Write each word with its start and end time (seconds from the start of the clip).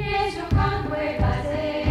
Yesu 0.00 0.42
kangwe 0.56 1.04
basei. 1.20 1.83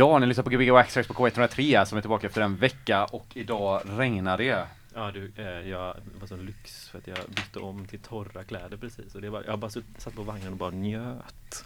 Ja, 0.00 0.18
ni 0.18 0.26
lyssnar 0.26 0.44
på 0.44 0.50
Gbg 0.50 0.70
Waxtrax 0.70 1.08
på 1.08 1.14
K103 1.14 1.84
som 1.84 1.98
är 1.98 2.02
tillbaka 2.02 2.26
efter 2.26 2.40
en 2.40 2.56
vecka 2.56 3.04
och 3.04 3.26
idag 3.34 3.82
regnar 3.86 4.38
det. 4.38 4.66
Ja 4.94 5.10
du, 5.14 5.32
eh, 5.36 5.68
jag 5.68 5.96
var 6.20 6.26
sån 6.26 6.46
lyx 6.46 6.88
för 6.88 6.98
att 6.98 7.06
jag 7.06 7.18
bytte 7.28 7.58
om 7.58 7.86
till 7.86 7.98
torra 7.98 8.44
kläder 8.44 8.76
precis 8.76 9.14
och 9.14 9.20
det 9.20 9.30
var, 9.30 9.44
jag 9.46 9.58
bara 9.58 9.70
satt 9.70 10.14
på 10.14 10.22
vagnen 10.22 10.52
och 10.52 10.58
bara 10.58 10.70
njöt. 10.70 11.64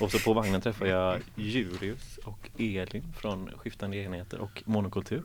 Och 0.00 0.10
så 0.10 0.18
på 0.18 0.32
vagnen 0.32 0.60
träffade 0.60 0.90
jag 0.90 1.20
Jurius 1.34 2.18
och 2.24 2.50
Elin 2.58 3.12
från 3.16 3.50
Skiftande 3.56 3.96
enheter 3.96 4.38
och 4.38 4.62
Monokultur. 4.66 5.22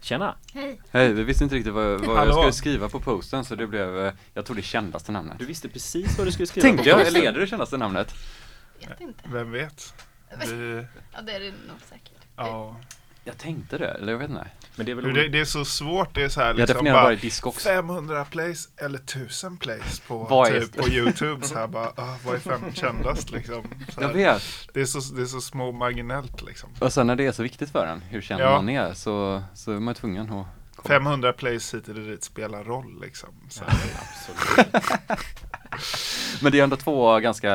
Tjena! 0.00 0.34
Hej! 0.54 0.80
Hej, 0.90 1.12
vi 1.12 1.22
visste 1.24 1.44
inte 1.44 1.56
riktigt 1.56 1.74
vad, 1.74 2.00
vad 2.00 2.26
jag 2.28 2.34
skulle 2.34 2.52
skriva 2.52 2.88
på 2.88 3.00
posten 3.00 3.44
så 3.44 3.54
det 3.54 3.66
blev, 3.66 4.06
eh, 4.06 4.12
jag 4.34 4.46
tog 4.46 4.56
det 4.56 4.62
kändaste 4.62 5.12
namnet. 5.12 5.38
Du 5.38 5.46
visste 5.46 5.68
precis 5.68 6.18
vad 6.18 6.26
du 6.26 6.32
skulle 6.32 6.46
skriva 6.46 6.62
Tänkte 6.62 6.82
på 6.82 6.88
jag, 6.88 6.98
posten. 6.98 7.16
eller 7.16 7.28
är 7.28 7.32
det 7.32 7.40
det 7.40 7.46
kändaste 7.46 7.76
namnet? 7.76 8.14
Vet 8.88 9.00
inte. 9.00 9.28
Vem 9.32 9.50
vet? 9.50 9.94
Vi, 10.40 10.86
Ja, 11.12 11.20
det 11.22 11.32
är 11.32 11.40
det 11.40 11.50
nog 11.50 11.76
säkert. 11.90 12.12
ja. 12.36 12.76
Jag 13.26 13.38
tänkte 13.38 13.78
det, 13.78 13.88
eller 13.88 14.12
jag 14.12 14.18
vet 14.18 14.30
inte. 14.30 14.46
Men 14.76 14.86
det 14.86 14.92
är 14.92 14.96
väl 14.96 15.14
det, 15.14 15.28
det 15.28 15.40
är 15.40 15.44
så 15.44 15.64
svårt, 15.64 16.14
det 16.14 16.24
är 16.24 16.28
så 16.28 16.40
här 16.40 16.46
Jag 16.48 16.56
liksom 16.56 16.74
definierar 16.74 17.02
bara 17.02 17.14
Discogs. 17.14 17.64
500 17.64 18.24
plays 18.24 18.68
eller 18.76 18.98
1000 18.98 19.56
plays 19.56 20.00
på, 20.00 20.46
typ, 20.50 20.76
på 20.76 20.88
Youtube 20.88 21.46
så 21.46 21.54
här 21.58 21.66
bara, 21.66 21.92
ah, 21.96 22.16
vad 22.24 22.34
är 22.34 22.38
fem 22.38 22.60
kändast 22.74 23.30
liksom? 23.30 23.64
Så 23.94 24.02
Jag 24.02 24.12
vet. 24.12 24.42
det, 24.74 24.80
är 24.80 24.84
så, 24.84 25.14
det 25.14 25.22
är 25.22 25.26
så 25.26 25.40
små 25.40 25.72
marginellt 25.72 26.42
liksom. 26.42 26.70
Och 26.80 26.92
sen 26.92 27.06
när 27.06 27.16
det 27.16 27.26
är 27.26 27.32
så 27.32 27.42
viktigt 27.42 27.70
för 27.70 27.86
en, 27.86 28.00
hur 28.00 28.20
känd 28.22 28.40
Ja. 28.42 28.50
man 28.56 28.68
är, 28.68 28.94
så, 28.94 29.42
så 29.54 29.72
är 29.72 29.80
man 29.80 29.94
tvungen 29.94 30.22
att 30.22 30.28
komma. 30.28 30.48
500 30.88 31.32
plays 31.32 31.74
hit 31.74 31.88
eller 31.88 32.10
dit 32.10 32.24
spelar 32.24 32.64
roll 32.64 33.00
liksom. 33.00 33.28
Så 33.48 33.64
Ja, 33.66 33.74
absolut. 34.00 35.43
Men 36.42 36.52
det 36.52 36.60
är 36.60 36.64
ändå 36.64 36.76
två 36.76 37.18
ganska 37.20 37.48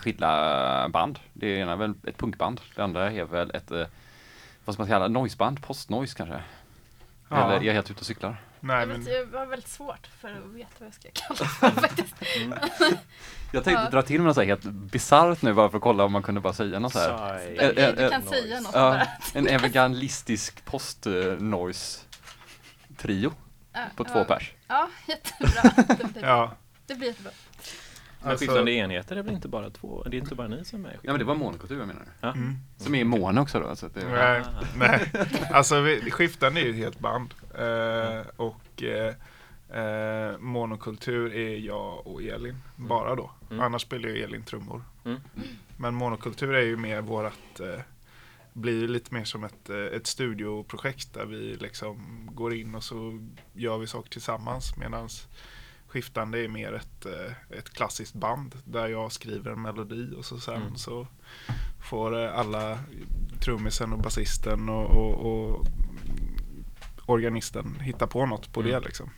skilda 0.00 0.88
band. 0.88 1.18
Det 1.32 1.46
ena 1.58 1.72
är 1.72 1.76
väl 1.76 1.94
ett 2.06 2.18
punkband, 2.18 2.60
det 2.76 2.82
andra 2.84 3.10
är 3.12 3.24
väl 3.24 3.50
ett, 3.54 3.70
eh, 3.70 3.86
vad 4.64 4.74
ska 4.74 4.82
man 4.82 4.88
kalla 4.90 5.08
noiseband, 5.08 5.62
postnoise 5.62 6.14
kanske? 6.16 6.42
Ja. 7.28 7.44
Eller 7.44 7.56
är 7.56 7.62
jag 7.62 7.74
helt 7.74 7.90
ute 7.90 8.00
och 8.00 8.06
cyklar? 8.06 8.36
nej 8.60 8.78
jag, 8.78 8.88
men, 8.88 9.04
vet, 9.04 9.14
jag 9.14 9.26
var 9.26 9.46
väldigt 9.46 9.68
svårt 9.68 10.06
för 10.20 10.28
att 10.28 10.44
veta 10.54 10.70
vad 10.78 10.86
jag 10.86 10.94
ska 10.94 11.08
kalla 11.12 11.50
det 11.74 11.80
faktiskt. 11.88 12.14
Jag 13.52 13.64
tänkte 13.64 13.82
Ja. 13.84 13.90
dra 13.90 14.02
till 14.02 14.20
med 14.20 14.26
något 14.26 14.34
så 14.34 14.40
här 14.40 14.48
helt 14.48 14.62
bisarrt 14.64 15.42
nu 15.42 15.52
bara 15.54 15.68
för 15.68 15.76
att 15.76 15.82
kolla 15.82 16.04
om 16.04 16.12
man 16.12 16.22
kunde 16.22 16.40
bara 16.40 16.52
säga 16.52 16.78
något 16.78 16.92
så 16.92 16.98
här. 16.98 17.18
Saj. 17.38 17.56
Eh, 17.56 17.68
eh, 17.84 17.94
Du 17.94 18.10
kan 18.10 18.20
noise. 18.20 18.36
säga 18.36 18.60
något 18.60 18.74
Ja, 18.74 18.90
bara. 18.90 19.06
en 19.34 19.46
evangelistisk 19.48 20.64
post-noise-trio 20.64 23.32
Ja, 23.72 23.80
på 23.96 24.04
ja. 24.04 24.08
två 24.12 24.24
pers. 24.24 24.52
Ja, 24.68 24.88
jättebra. 25.06 25.62
Det 26.14 26.20
ja. 26.20 26.52
Det 26.86 26.94
blir 26.94 27.08
jättebra. 27.08 27.32
Men 28.22 28.30
Alltså- 28.30 28.46
Skiftande 28.46 28.72
enheter 28.72 29.16
är 29.16 29.22
väl 29.22 29.34
inte 29.34 29.48
bara 29.48 29.70
två? 29.70 30.02
Det 30.02 30.16
är 30.16 30.20
inte 30.20 30.34
bara 30.34 30.48
ni 30.48 30.64
som 30.64 30.86
är 30.86 30.92
Ja 31.02 31.12
men 31.12 31.18
det 31.18 31.24
var 31.24 31.34
monokultur 31.34 31.78
jag 31.78 31.86
menar. 31.86 32.02
Ja. 32.20 32.32
Mm. 32.32 32.54
Som 32.76 32.94
är 32.94 32.98
i 33.00 33.04
mono 33.04 33.40
också 33.40 33.60
då. 33.60 33.76
Så 33.76 33.86
att 33.86 33.94
det, 33.94 34.08
Nej, 34.08 34.40
Ah. 34.40 34.64
nej. 34.76 35.12
Alltså 35.52 35.80
vi, 35.80 36.10
Skiftande 36.10 36.60
är 36.60 36.64
ju 36.64 36.70
ett 36.70 36.76
helt 36.76 36.98
band. 36.98 37.34
Eh, 37.58 38.26
och 38.36 38.82
eh, 38.82 39.14
eh, 39.84 40.38
monokultur 40.38 41.34
är 41.34 41.56
jag 41.58 42.06
och 42.06 42.22
Elin, 42.22 42.58
bara 42.76 43.14
då. 43.14 43.30
Mm. 43.50 43.62
Annars 43.64 43.82
spelar 43.82 44.08
ju 44.08 44.24
Elin 44.24 44.42
trummor. 44.44 44.82
Mm. 45.04 45.20
Men 45.76 45.94
monokultur 45.94 46.54
är 46.54 46.62
ju 46.62 46.76
mer 46.76 47.00
vårat, 47.00 47.60
eh, 47.60 47.80
blir 48.52 48.88
lite 48.88 49.14
mer 49.14 49.24
som 49.24 49.44
ett, 49.44 49.70
eh, 49.70 49.76
ett 49.76 50.06
studioprojekt 50.06 51.14
där 51.14 51.24
vi 51.26 51.56
liksom 51.60 52.28
går 52.32 52.54
in 52.54 52.74
och 52.74 52.84
så 52.84 53.26
gör 53.52 53.78
vi 53.78 53.86
saker 53.86 54.10
tillsammans. 54.10 54.76
Medan 54.76 55.08
Skiftande 55.94 56.44
är 56.44 56.48
mer 56.48 56.72
ett, 56.74 57.06
eh, 57.06 57.58
ett 57.58 57.70
klassiskt 57.70 58.14
band 58.14 58.54
där 58.64 58.88
jag 58.88 59.12
skriver 59.12 59.50
en 59.50 59.62
melodi 59.62 60.14
och 60.18 60.24
så 60.24 60.40
sen 60.40 60.54
Mm. 60.62 60.76
så 60.76 61.06
får 61.90 62.24
eh, 62.24 62.38
alla 62.38 62.78
trummisen 63.40 63.92
och 63.92 63.98
basisten 63.98 64.68
och, 64.68 64.84
och, 64.90 65.14
och 65.14 65.66
organisten 67.06 67.78
hitta 67.80 68.06
på 68.06 68.26
något 68.26 68.52
på 68.52 68.62
det 68.62 68.70
Mm. 68.70 68.82
liksom. 68.82 69.10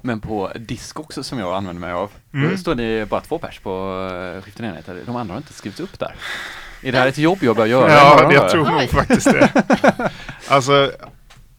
Men 0.00 0.20
på 0.20 0.52
Discogs 0.56 1.18
som 1.26 1.38
jag 1.38 1.54
använder 1.54 1.80
mig 1.80 1.92
av, 1.92 2.10
Mm. 2.34 2.50
då 2.50 2.56
står 2.56 2.74
det 2.74 3.08
bara 3.08 3.20
två 3.20 3.38
pers 3.38 3.58
på 3.60 3.98
uh, 4.36 4.42
skiftande 4.42 4.70
enheter. 4.70 5.02
De 5.06 5.16
andra 5.16 5.34
har 5.34 5.38
inte 5.38 5.52
skrivits 5.52 5.80
upp 5.80 5.98
där. 5.98 6.14
Är 6.82 6.92
det 6.92 6.98
här 6.98 7.06
ett 7.08 7.18
jobb 7.18 7.38
jag 7.42 7.56
bör 7.56 7.66
göra? 7.66 7.90
Ja, 7.92 8.32
jag 8.32 8.50
tror 8.50 8.66
nog 8.70 8.90
faktiskt 8.90 9.24
det. 9.32 9.62
alltså, 10.48 10.92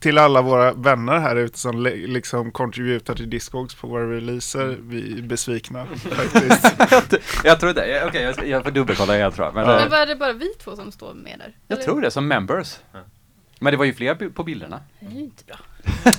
till 0.03 0.17
alla 0.17 0.41
våra 0.41 0.73
vänner 0.73 1.19
här 1.19 1.35
ute 1.35 1.59
som 1.59 1.83
liksom 2.07 2.51
contributar 2.51 3.15
till 3.15 3.29
Discogs 3.29 3.75
på 3.75 3.87
våra 3.87 4.11
releaser, 4.11 4.77
vi 4.81 5.17
är 5.17 5.21
besvikna 5.21 5.85
faktiskt. 5.95 6.75
jag 7.43 7.59
tror 7.59 7.73
det. 7.73 8.03
Okej, 8.07 8.23
jag, 8.23 8.35
ska- 8.35 8.45
jag 8.45 8.63
får 8.63 8.71
dubbelkolla 8.71 9.17
jag 9.17 9.35
tror. 9.35 9.51
Men, 9.51 9.65
Ja. 9.65 9.73
eh, 9.75 9.81
Men 9.81 9.89
var 9.89 10.05
det 10.05 10.15
bara 10.15 10.33
vi 10.33 10.47
två 10.63 10.75
som 10.75 10.91
står 10.91 11.13
med 11.13 11.39
där? 11.39 11.55
jag 11.67 11.75
Eller? 11.75 11.85
tror 11.85 12.01
det, 12.01 12.11
som 12.11 12.27
members. 12.27 12.75
Men 13.59 13.71
det 13.73 13.77
var 13.77 13.85
ju 13.85 13.93
fler 13.93 14.29
på 14.29 14.43
bilderna. 14.43 14.79
Det 14.99 15.05
är 15.05 15.11
ju 15.11 15.19
inte 15.19 15.43
bra. 15.43 15.55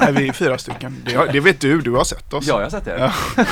Nej, 0.00 0.12
vi 0.12 0.28
är 0.28 0.32
fyra 0.32 0.58
stycken. 0.58 1.02
Det, 1.06 1.32
det 1.32 1.40
vet 1.40 1.60
du, 1.60 1.80
du 1.80 1.90
har 1.90 2.04
sett 2.04 2.32
oss. 2.32 2.46
Ja, 2.46 2.54
jag 2.54 2.62
har 2.66 2.70
sett 2.70 2.84
det. 2.84 2.98
Ja. 2.98 3.12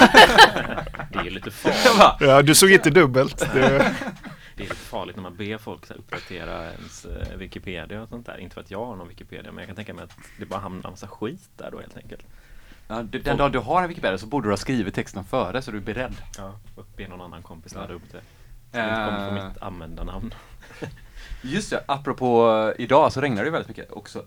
Det 1.13 1.19
är 1.19 1.25
ju 1.25 1.31
lite 1.31 1.51
farligt. 1.51 2.17
Ja, 2.21 2.43
du 2.43 2.55
såg 2.55 2.71
inte 2.71 2.91
dubbelt. 2.91 3.47
Det, 3.55 3.93
Det 4.57 4.63
är 4.63 4.69
lite 4.69 4.75
farligt 4.77 5.17
när 5.17 5.23
man 5.23 5.37
ber 5.37 5.59
folk 5.59 5.87
så 5.87 5.93
här, 5.95 6.01
uppdatera 6.01 6.73
ens 6.73 7.05
eh, 7.05 7.37
Wikipedia 7.37 8.03
och 8.03 8.09
sånt 8.09 8.27
där. 8.27 8.39
Inte 8.39 8.55
för 8.55 8.61
att 8.61 8.71
jag 8.71 8.85
har 8.85 8.97
någon 8.97 9.09
Wikipedia, 9.09 9.53
men 9.53 9.59
jag 9.59 9.67
kan 9.67 9.77
tänka 9.77 9.95
mig 9.95 10.05
att 10.05 10.17
det 10.39 10.47
bara 10.47 10.61
hamnar 10.61 10.85
en 10.89 10.91
massa 10.93 11.09
skit 11.09 11.49
där 11.57 11.71
då 11.71 11.81
helt 11.81 11.97
enkelt. 11.97 12.23
ja, 12.89 13.03
du, 13.03 13.19
den 13.19 13.37
dag 13.37 13.53
du 13.53 13.59
har 13.59 13.83
en 13.83 13.89
Wikipedia 13.89 14.19
så 14.19 14.27
borde 14.27 14.47
du 14.49 14.53
ha 14.53 14.57
skrivit 14.57 14.95
texten 14.95 15.25
före 15.25 15.63
så 15.63 15.71
du 15.71 15.77
är 15.77 15.83
beredd. 15.83 16.15
Ja, 16.39 16.55
och 16.77 16.87
be 16.97 17.09
någon 17.09 17.21
annan 17.21 17.43
kompis 17.43 17.75
ladda 17.75 17.95
upp 17.95 18.13
det. 18.13 18.21
Så 18.73 18.79
Eh. 18.79 18.85
det 18.85 18.91
inte 18.91 19.05
kommer 19.11 19.29
på 19.43 19.49
mitt 19.49 19.63
användarnamn. 19.63 20.35
Just 21.43 21.71
det, 21.71 21.85
apropå 21.89 22.51
eh, 22.79 22.85
idag 22.85 23.13
så 23.13 23.21
regnar 23.21 23.45
det 23.45 23.51
väldigt 23.51 23.69
mycket. 23.69 23.91
Och 23.91 24.09
så 24.09 24.23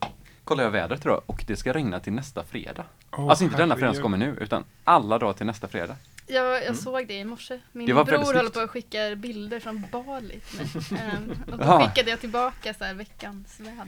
kollar 0.45 0.63
jag 0.63 0.71
vädret 0.71 1.05
idag 1.05 1.21
och 1.25 1.43
det 1.47 1.55
ska 1.55 1.73
regna 1.73 1.99
till 1.99 2.13
nästa 2.13 2.43
fredag. 2.43 2.85
Åh, 3.11 3.29
alltså 3.29 3.43
inte 3.43 3.57
denna 3.57 3.75
fredag 3.75 3.93
som 3.93 4.03
kommer 4.03 4.17
nu, 4.17 4.37
utan 4.41 4.63
alla 4.83 5.19
dagar 5.19 5.33
till 5.33 5.45
nästa 5.45 5.67
fredag. 5.67 5.95
Jag, 6.27 6.45
jag 6.45 6.61
Mm. 6.63 6.75
såg 6.75 7.07
det 7.07 7.13
i 7.13 7.25
morse. 7.25 7.59
Min 7.71 7.87
Det 7.87 7.93
var 7.93 8.05
bror 8.05 8.17
håller 8.33 8.49
på 8.49 8.59
att 8.59 8.69
skicka 8.69 9.15
bilder 9.15 9.59
från 9.59 9.85
Bali 9.91 10.39
till 10.39 10.57
mig. 10.91 11.01
Ehm, 11.15 11.31
och 11.51 11.57
då 11.57 11.63
Jaha. 11.63 11.87
skickade 11.87 12.09
jag 12.09 12.19
tillbaka 12.19 12.73
så 12.73 12.83
här 12.83 12.93
veckans 12.93 13.59
väder. 13.59 13.87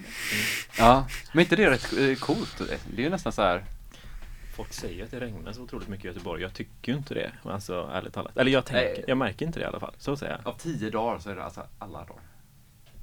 Ja, 0.77 1.07
men 1.33 1.41
inte 1.41 1.55
det 1.55 1.63
är 1.63 1.69
rätt 1.69 1.93
eh, 1.93 2.15
coolt? 2.25 2.57
Det 2.95 3.01
är 3.01 3.03
ju 3.03 3.09
nästan 3.09 3.31
så 3.31 3.41
här. 3.41 3.63
Folk 4.55 4.73
säger 4.73 5.03
att 5.03 5.11
det 5.11 5.19
regnar 5.19 5.53
så 5.53 5.61
otroligt 5.61 5.87
mycket 5.87 6.05
i 6.05 6.07
Göteborg. 6.07 6.41
Jag 6.41 6.53
tycker 6.53 6.91
ju 6.91 6.97
inte 6.97 7.13
det. 7.13 7.31
Alltså 7.43 7.89
ärligt 7.93 8.13
talat. 8.13 8.37
Eller 8.37 8.51
jag 8.51 8.65
tänker, 8.65 9.03
jag 9.07 9.17
märker 9.17 9.45
inte 9.45 9.59
det 9.59 9.63
i 9.63 9.67
alla 9.67 9.79
fall. 9.79 9.93
Så 9.97 10.17
säger 10.17 10.31
jag. 10.43 10.53
Av 10.53 10.57
tio 10.57 10.89
dagar 10.89 11.19
så 11.19 11.29
är 11.29 11.35
det 11.35 11.43
alltså 11.43 11.61
alla 11.79 11.99
dagar. 11.99 12.21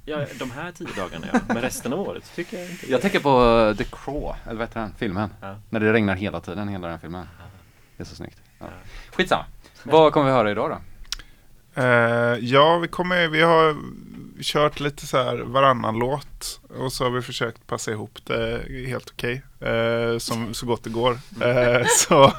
Ja, 0.07 0.25
de 0.39 0.51
här 0.51 0.71
tio 0.71 0.87
dagarna 0.97 1.27
ja. 1.33 1.39
Men 1.47 1.61
resten 1.61 1.93
av 1.93 1.99
året 1.99 2.35
tycker 2.35 2.57
jag 2.59 2.69
inte 2.69 2.91
Jag 2.91 3.01
tänker 3.01 3.19
på 3.19 3.67
eh, 3.69 3.77
The 3.77 3.83
Crow, 3.83 4.35
eller 4.45 4.55
vad 4.55 4.67
heter 4.67 4.79
den 4.79 4.93
filmen? 4.97 5.29
Ja. 5.41 5.55
När 5.69 5.79
det 5.79 5.93
regnar 5.93 6.15
hela 6.15 6.41
tiden, 6.41 6.67
hela 6.67 6.87
den 6.87 6.99
filmen. 6.99 7.27
Det 7.97 8.03
är 8.03 8.05
så 8.05 8.15
snyggt. 8.15 8.37
Ja. 8.59 8.65
Ja. 8.65 8.71
Skitsamma. 9.11 9.45
Vad 9.83 10.13
kommer 10.13 10.25
vi 10.25 10.31
höra 10.31 10.51
idag 10.51 10.69
då? 10.69 10.77
Eh, 11.81 12.37
ja, 12.41 12.77
vi 12.77 12.87
kommer, 12.87 13.27
vi 13.27 13.41
har 13.41 13.75
kört 14.41 14.79
lite 14.79 15.07
så 15.07 15.17
här 15.17 15.37
varannan 15.37 15.99
låt 15.99 16.59
och 16.79 16.93
så 16.93 17.03
har 17.03 17.11
vi 17.11 17.21
försökt 17.21 17.67
passa 17.67 17.91
ihop 17.91 18.19
det 18.23 18.61
helt 18.87 19.09
okej. 19.09 19.41
eh, 19.59 20.17
som, 20.17 20.53
så 20.53 20.65
gott 20.65 20.83
det 20.83 20.89
går. 20.89 21.11
Eh, 21.41 21.85
så 21.97 22.33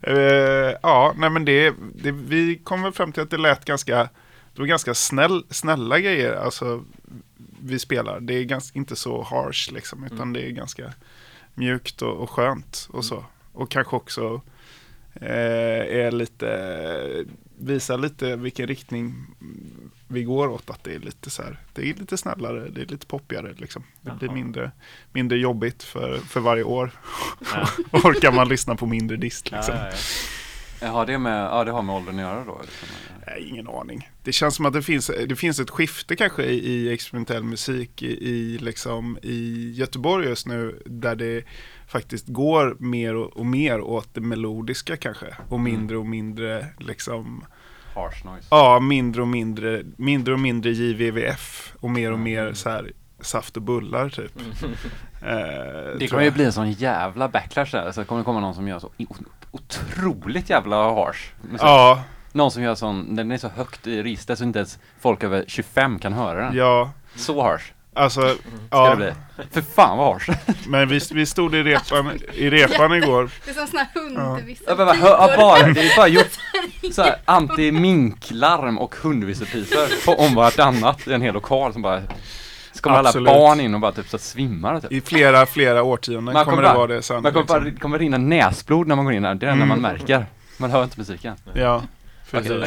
eh, 0.00 0.76
ja, 0.82 1.14
nej 1.16 1.30
men 1.30 1.44
det, 1.44 1.74
det, 1.94 2.12
vi 2.12 2.60
kom 2.64 2.82
väl 2.82 2.92
fram 2.92 3.12
till 3.12 3.22
att 3.22 3.30
det 3.30 3.38
lät 3.38 3.64
ganska, 3.64 4.08
det 4.54 4.60
var 4.60 4.66
ganska 4.66 4.94
snäll, 4.94 5.44
snälla 5.50 6.00
grejer. 6.00 6.34
Alltså 6.34 6.84
vi 7.60 7.78
spelar. 7.78 8.20
Det 8.20 8.34
är 8.34 8.44
ganska, 8.44 8.78
inte 8.78 8.96
så 8.96 9.22
harsh 9.22 9.72
liksom, 9.72 10.04
utan 10.04 10.32
det 10.32 10.42
är 10.42 10.50
ganska 10.50 10.92
mjukt 11.54 12.02
och, 12.02 12.16
och 12.16 12.30
skönt 12.30 12.88
och 12.92 13.04
så. 13.04 13.24
Och 13.52 13.70
kanske 13.70 13.96
också 13.96 14.40
eh, 15.14 15.96
är 15.96 16.10
lite, 16.10 17.24
visar 17.58 17.98
lite 17.98 18.36
vilken 18.36 18.66
riktning 18.66 19.26
vi 20.08 20.22
går 20.22 20.48
åt. 20.48 20.70
Att 20.70 20.84
det 20.84 20.94
är 20.94 20.98
lite 20.98 21.30
så 21.30 21.42
här, 21.42 21.56
det 21.72 21.82
är 21.82 21.94
lite 21.94 22.16
snällare, 22.16 22.68
det 22.68 22.80
är 22.80 22.86
lite 22.86 23.06
poppigare 23.06 23.54
liksom. 23.56 23.84
Det 24.00 24.10
blir 24.18 24.28
Jaha. 24.28 24.34
mindre, 24.34 24.70
mindre 25.12 25.38
jobbigt 25.38 25.82
för, 25.82 26.18
för 26.18 26.40
varje 26.40 26.62
år. 26.62 26.90
Ja. 27.52 27.68
Orkar 28.04 28.32
man 28.32 28.48
lyssna 28.48 28.76
på 28.76 28.86
mindre 28.86 29.16
dist 29.16 29.50
liksom. 29.50 29.74
ja, 29.74 29.86
ja. 29.86 29.96
Ja, 30.82 31.04
det, 31.04 31.18
med, 31.18 31.44
ja, 31.44 31.64
det 31.64 31.70
har 31.70 31.82
med 31.82 31.94
åldern 31.94 32.14
att 32.14 32.20
göra 32.22 32.44
då? 32.44 32.60
Nej, 33.26 33.48
ingen 33.48 33.68
aning. 33.68 34.10
Det 34.22 34.32
känns 34.32 34.54
som 34.54 34.66
att 34.66 34.72
det 34.72 34.82
finns, 34.82 35.10
det 35.28 35.36
finns 35.36 35.60
ett 35.60 35.70
skifte 35.70 36.16
kanske 36.16 36.42
i, 36.44 36.56
i 36.72 36.92
experimentell 36.92 37.42
musik 37.42 38.02
i, 38.02 38.28
i, 38.28 38.58
liksom, 38.58 39.18
i 39.22 39.70
Göteborg 39.76 40.28
just 40.28 40.46
nu 40.46 40.82
där 40.86 41.14
det 41.14 41.44
faktiskt 41.88 42.26
går 42.28 42.76
mer 42.78 43.14
och, 43.14 43.36
och 43.36 43.46
mer 43.46 43.80
åt 43.80 44.14
det 44.14 44.20
melodiska 44.20 44.96
kanske 44.96 45.26
och 45.48 45.60
mindre 45.60 45.96
och 45.96 46.06
mindre 46.06 46.66
liksom 46.78 47.44
Harsh 47.94 48.24
noise. 48.26 48.46
ja, 48.50 48.80
mindre 48.80 49.22
och 49.22 49.28
mindre 49.28 49.82
mindre 49.96 50.34
och 50.34 50.40
mindre 50.40 50.70
JVVF 50.70 51.74
och 51.80 51.90
mer 51.90 52.12
och 52.12 52.18
mer 52.18 52.52
så 52.52 52.70
här 52.70 52.92
saft 53.20 53.56
och 53.56 53.62
bullar 53.62 54.08
typ. 54.08 54.32
Eh, 55.24 55.98
Det 55.98 56.08
kommer 56.08 56.22
ju 56.22 56.30
bli 56.30 56.44
en 56.44 56.52
sån 56.52 56.72
jävla 56.72 57.28
backlash 57.28 57.70
där, 57.72 57.92
så 57.92 58.00
det 58.00 58.06
kommer 58.06 58.24
komma 58.24 58.40
någon 58.40 58.54
som 58.54 58.68
gör 58.68 58.78
så 58.78 58.90
otroligt 59.52 60.50
jävla 60.50 60.94
harsh 60.94 61.20
musik. 61.40 61.60
Ja, 61.62 62.02
Någon 62.32 62.50
som 62.50 62.62
gör 62.62 62.74
sån, 62.74 63.16
den 63.16 63.30
är 63.32 63.38
så 63.38 63.48
högt 63.48 63.86
i 63.86 64.02
registret 64.02 64.38
så 64.38 64.44
inte 64.44 64.58
ens 64.58 64.78
folk 65.00 65.22
över 65.24 65.44
25 65.48 65.98
kan 65.98 66.12
höra 66.12 66.44
den. 66.44 66.56
ja, 66.56 66.90
Så 67.16 67.42
harsh 67.42 67.64
alltså 67.94 68.20
ska 68.20 68.38
ja, 68.70 68.90
det 68.90 68.96
bli. 68.96 69.12
För 69.50 69.60
fan 69.60 69.98
vad 69.98 70.12
harsh. 70.12 70.30
men 70.68 70.88
vi, 70.88 71.00
vi 71.12 71.26
stod 71.26 71.54
i 71.54 71.62
repan, 71.62 72.20
i 72.32 72.50
repan 72.50 72.92
igår 72.94 73.30
Det 73.44 73.50
är 73.50 73.54
som 73.54 73.66
sån 73.66 73.78
här 73.78 73.88
hundvissel. 73.94 74.64
Ja, 74.68 74.76
bara, 74.76 74.96
ja, 74.96 75.34
bara, 75.36 75.72
det 75.72 75.80
är 75.80 75.96
bara 75.96 76.08
gjort 76.08 76.38
så 76.92 77.02
här, 77.02 77.16
anti-minklarm 77.24 78.78
och 78.78 78.94
hundvisselpipor 78.94 80.04
på 80.04 80.22
om 80.22 80.34
vartannat 80.34 81.08
i 81.08 81.12
en 81.12 81.22
hel 81.22 81.34
lokal 81.34 81.72
som 81.72 81.82
bara 81.82 82.02
Så 82.72 82.82
kommer 82.82 82.96
alla 82.96 83.12
barn 83.12 83.60
in 83.60 83.74
och 83.74 83.80
bara 83.80 83.92
typ 83.92 84.08
så 84.08 84.16
att 84.16 84.22
svimmar 84.22 84.80
typ. 84.80 84.92
i 84.92 85.00
flera, 85.00 85.46
flera 85.46 85.82
årtionden 85.82 86.24
Man 86.24 86.32
kommer 86.32 86.44
kommer 86.44 86.62
det 86.62 86.68
bara- 86.68 86.78
vara 86.78 86.86
det 86.86 87.02
sen. 87.02 87.22
Man 87.22 87.32
kommer 87.32 87.46
bara, 87.46 87.58
liksom. 87.58 87.74
det 87.74 87.80
kommer 87.80 87.98
rinna 87.98 88.18
näsblod 88.18 88.86
när 88.86 88.96
man 88.96 89.04
går 89.04 89.14
in 89.14 89.22
där, 89.22 89.34
det 89.34 89.46
är 89.46 89.48
det 89.48 89.52
enda 89.52 89.64
Mm. 89.64 89.68
man 89.82 89.92
märker. 89.92 90.26
Man 90.58 90.70
hör 90.70 90.84
inte 90.84 90.98
musiken. 91.00 91.36
Ja, 91.54 91.82
Alltså, 92.34 92.62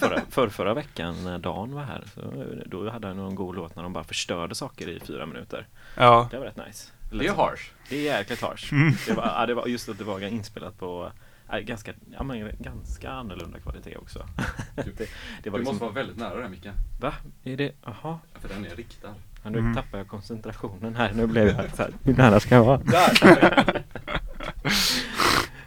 förra, 0.00 0.20
för, 0.30 0.48
förra 0.48 0.74
veckan 0.74 1.24
när 1.24 1.38
Dan 1.38 1.74
var 1.74 1.82
här, 1.82 2.04
så, 2.14 2.20
då 2.66 2.90
hade 2.90 3.06
han 3.06 3.16
någon 3.16 3.34
god 3.34 3.56
låt 3.56 3.76
när 3.76 3.82
de 3.82 3.92
bara 3.92 4.04
förstörde 4.04 4.54
saker 4.54 4.88
i 4.88 5.00
fyra 5.00 5.26
minuter. 5.26 5.66
Ja, 5.96 6.28
Det 6.30 6.38
var 6.38 6.44
rätt 6.46 6.66
nice. 6.66 6.90
Det 7.12 7.26
är 7.26 7.34
harsh. 7.34 7.62
Det 7.88 7.96
är 8.08 8.18
jäkligt 8.18 8.42
harsh. 8.42 8.72
Mm. 8.72 8.94
Det 9.06 9.12
var, 9.12 9.24
ja, 9.38 9.46
det 9.46 9.54
var 9.54 9.66
just 9.66 9.88
att 9.88 9.98
det 9.98 10.04
var 10.04 10.20
inspelat 10.20 10.78
på 10.78 11.12
ja, 11.50 11.58
ganska, 11.60 11.92
ja, 12.16 12.22
men, 12.22 12.50
ganska 12.58 13.10
annorlunda 13.10 13.58
kvalitet 13.58 13.96
också. 13.96 14.26
det, 14.74 15.08
det 15.42 15.50
var 15.50 15.58
liksom, 15.58 15.94
väldigt 15.94 16.16
nära 16.18 16.40
den 16.40 16.50
micken. 16.50 16.74
va? 17.00 17.12
Är 17.44 17.56
det, 17.56 17.72
jaha? 17.84 18.18
För 18.40 18.48
den 18.48 18.64
är 18.66 18.76
riktad. 18.76 19.14
Ja, 19.42 19.50
nu 19.50 19.58
Mm. 19.58 19.74
tappar 19.74 19.98
jag 19.98 20.08
koncentrationen 20.08 20.96
här. 20.96 21.12
Nu 21.14 21.26
blev 21.26 21.46
jag 21.46 21.70
så 21.76 21.82
här, 21.82 21.92
hur 22.04 22.14
nära 22.14 22.40
ska 22.40 22.54
jag 22.54 22.64
vara? 22.64 22.78
Där! 22.78 23.82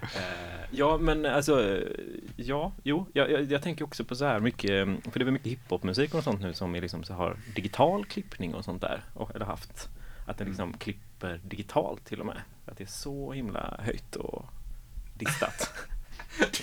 Eh, 0.02 0.22
Ja 0.72 0.98
men 0.98 1.26
alltså, 1.26 1.82
ja, 2.36 2.72
jo, 2.84 3.06
jag, 3.14 3.32
jag, 3.32 3.44
jag 3.52 3.62
tänker 3.62 3.86
också 3.86 4.04
på 4.04 4.16
så 4.16 4.26
här 4.26 4.40
mycket, 4.40 4.72
för 5.12 5.20
det 5.20 5.22
är 5.22 5.24
väl 5.24 5.32
mycket 5.34 5.52
hiphopmusik 5.52 6.14
och 6.14 6.24
sånt 6.24 6.42
nu 6.42 6.54
som 6.54 6.76
är 6.76 6.82
liksom 6.82 7.04
så 7.04 7.14
har 7.14 7.38
digital 7.56 8.06
klippning 8.06 8.56
och 8.56 8.66
sånt 8.66 8.82
där, 8.82 9.04
och, 9.14 9.36
eller 9.36 9.46
haft, 9.46 9.90
att 10.26 10.38
den 10.38 10.48
liksom 10.48 10.74
klipper 10.78 11.40
digitalt 11.44 12.06
till 12.06 12.20
och 12.20 12.26
med. 12.26 12.38
Att 12.66 12.78
det 12.78 12.84
är 12.84 12.88
så 12.88 13.32
himla 13.32 13.80
höjt 13.80 14.16
och 14.16 14.46
distat. 15.14 15.74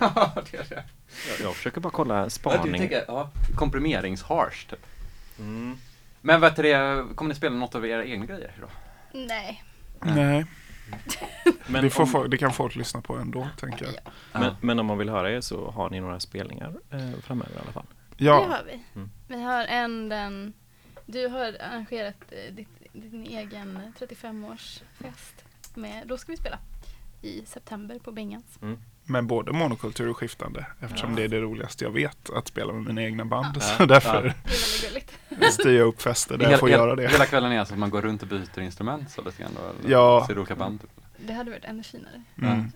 Ja, 0.00 0.32
det 0.50 0.56
är 0.56 0.66
det. 0.68 0.84
Jag, 1.28 1.40
jag 1.46 1.54
försöker 1.56 1.80
bara 1.80 1.90
kolla 1.92 2.18
Ja, 2.18 2.24
du 2.24 2.30
spaning. 2.30 2.72
tänker, 2.80 3.04
ja, 3.08 3.30
komprimerings-harsh 3.54 4.70
typ. 4.70 4.86
Mm. 5.38 5.76
Men 6.20 6.40
vad 6.40 6.50
heter 6.50 6.62
det, 6.62 7.04
kommer 7.14 7.28
ni 7.28 7.34
spela 7.34 7.56
något 7.56 7.74
av 7.74 7.86
era 7.86 8.04
egna 8.04 8.26
grejer 8.26 8.52
då? 8.60 8.68
Nej. 9.12 9.64
nej. 10.00 10.46
Men, 11.66 11.84
det, 11.84 11.90
får 11.90 12.02
om, 12.02 12.08
folk, 12.08 12.30
det 12.30 12.38
kan 12.38 12.52
folk 12.52 12.76
lyssna 12.76 13.00
på 13.00 13.16
ändå, 13.16 13.48
tänker 13.60 13.84
jag. 13.84 13.94
men, 14.32 14.54
men 14.60 14.78
om 14.78 14.86
man 14.86 14.98
vill 14.98 15.08
höra 15.08 15.30
er 15.30 15.40
så 15.40 15.70
har 15.70 15.90
ni 15.90 16.00
några 16.00 16.20
spelningar 16.20 16.74
eh, 16.90 17.20
framöver 17.22 17.52
i 17.56 17.58
alla 17.62 17.72
fall. 17.72 17.86
Det 18.16 18.24
Ja, 18.24 18.46
har 18.48 18.64
vi. 18.66 18.82
Mm. 18.94 19.10
Vi 19.28 19.42
har 19.42 19.64
en 19.64 20.08
den... 20.08 20.52
Du 21.06 21.28
har 21.28 21.56
arrangerat 21.60 22.16
eh, 22.30 22.54
ditt, 22.54 22.68
din 22.92 23.26
egen 23.26 23.92
35-årsfest. 23.98 25.44
Med, 25.74 26.06
då 26.06 26.18
ska 26.18 26.32
vi 26.32 26.36
spela 26.36 26.58
i 27.22 27.46
september 27.46 27.98
på 27.98 28.12
Bengans. 28.12 28.58
Men 29.10 29.26
både 29.26 29.52
monokultur 29.52 30.08
och 30.10 30.16
skiftande. 30.16 30.66
Eftersom 30.80 31.10
Ja. 31.10 31.16
det 31.16 31.22
är 31.24 31.28
det 31.28 31.40
roligaste 31.40 31.84
jag 31.84 31.90
vet, 31.90 32.30
att 32.30 32.48
spela 32.48 32.72
med 32.72 32.82
mina 32.86 33.02
egna 33.02 33.24
band. 33.24 33.54
Ja. 33.54 33.60
Så 33.78 33.86
därför 33.86 34.34
gulligt. 34.88 35.12
styr 35.52 35.78
jag 35.78 35.86
upp 35.88 36.02
fester 36.02 36.38
där 36.38 36.50
jag 36.50 36.60
får 36.60 36.70
göra 36.70 36.96
det. 36.96 37.08
Hela 37.08 37.26
kvällen 37.26 37.52
är 37.52 37.58
alltså 37.58 37.74
att 37.74 37.80
man 37.80 37.90
går 37.90 38.02
runt 38.02 38.22
och 38.22 38.28
byter 38.28 38.60
instrument 38.60 39.10
så 39.10 39.22
lite 39.22 39.42
grann 39.42 39.52
då? 39.56 39.60
Eller 39.86 39.92
Ja. 39.96 40.24
Ser 40.26 40.38
olika 40.38 40.56
band? 40.56 40.80
Det 41.26 41.32
hade 41.32 41.50
varit 41.50 41.64
ännu 41.64 41.82
finare. 41.82 42.22
Mm, 42.42 42.72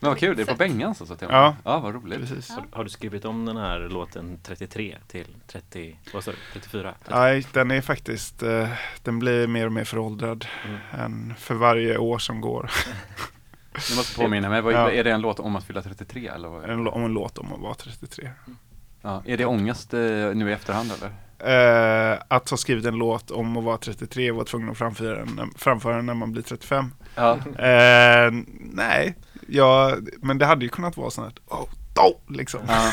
Men 0.00 0.10
vad 0.10 0.18
kul, 0.18 0.36
det 0.36 0.42
är 0.42 0.46
på. 0.46 0.54
Bengans 0.54 1.00
alltså? 1.00 1.16
Ja. 1.20 1.56
ja, 1.64 1.78
vad 1.80 1.94
roligt. 1.94 2.20
precis. 2.20 2.52
Ja. 2.56 2.64
Har 2.72 2.84
du 2.84 2.90
skrivit 2.90 3.24
om 3.24 3.44
den 3.46 3.56
här 3.56 3.78
låten 3.80 4.38
33 4.42 4.96
till 5.08 5.26
30, 5.46 5.98
vad 6.12 6.24
sa 6.24 6.30
du, 6.30 6.36
34? 6.52 6.94
Nej, 7.10 7.46
den 7.52 7.70
är 7.70 7.80
faktiskt, 7.80 8.42
eh, 8.42 8.68
den 9.02 9.18
blir 9.18 9.46
mer 9.46 9.66
och 9.66 9.72
mer 9.72 9.84
föråldrad 9.84 10.46
Mm. 10.64 10.78
än 11.04 11.34
för 11.38 11.54
varje 11.54 11.98
år 11.98 12.18
som 12.18 12.40
går. 12.40 12.70
Du 13.90 13.96
måste 13.96 14.20
påminna 14.20 14.48
mig, 14.48 14.60
vad, 14.62 14.72
Ja. 14.74 14.90
är 14.90 15.04
det 15.04 15.10
en 15.10 15.20
låt 15.20 15.40
om 15.40 15.56
att 15.56 15.64
fylla 15.64 15.82
33 15.82 16.26
eller? 16.28 16.48
Vad? 16.48 16.70
En, 16.70 16.88
om 16.88 17.04
en 17.04 17.12
låt 17.12 17.38
om 17.38 17.52
att 17.52 17.60
vara 17.60 17.74
33. 17.74 18.30
Ja. 19.02 19.22
Är 19.26 19.36
det 19.36 19.44
ångest 19.46 19.94
eh, 19.94 20.00
nu 20.34 20.50
i 20.50 20.52
efterhand 20.52 20.92
eller? 20.92 21.12
Eh, 21.40 22.18
att 22.28 22.50
ha 22.50 22.56
skrivit 22.56 22.86
en 22.86 22.94
låt 22.94 23.30
om 23.30 23.56
att 23.56 23.64
vara 23.64 23.76
33 23.78 24.30
och 24.30 24.36
vara 24.36 24.46
tvungen 24.46 24.70
att 24.70 24.78
framföra 24.78 25.24
den, 25.24 25.50
framföra 25.56 25.96
den 25.96 26.06
när 26.06 26.14
man 26.14 26.32
blir 26.32 26.42
35. 26.42 26.92
Ja. 27.14 27.36
Eh, 27.58 28.30
nej, 28.60 29.16
ja, 29.48 29.96
men 30.22 30.38
det 30.38 30.46
hade 30.46 30.64
ju 30.64 30.68
kunnat 30.68 30.96
vara 30.96 31.10
sånt 31.10 31.26
här, 31.50 31.56
oh, 31.58 31.68
då, 31.98 32.34
liksom. 32.34 32.60
ja. 32.68 32.92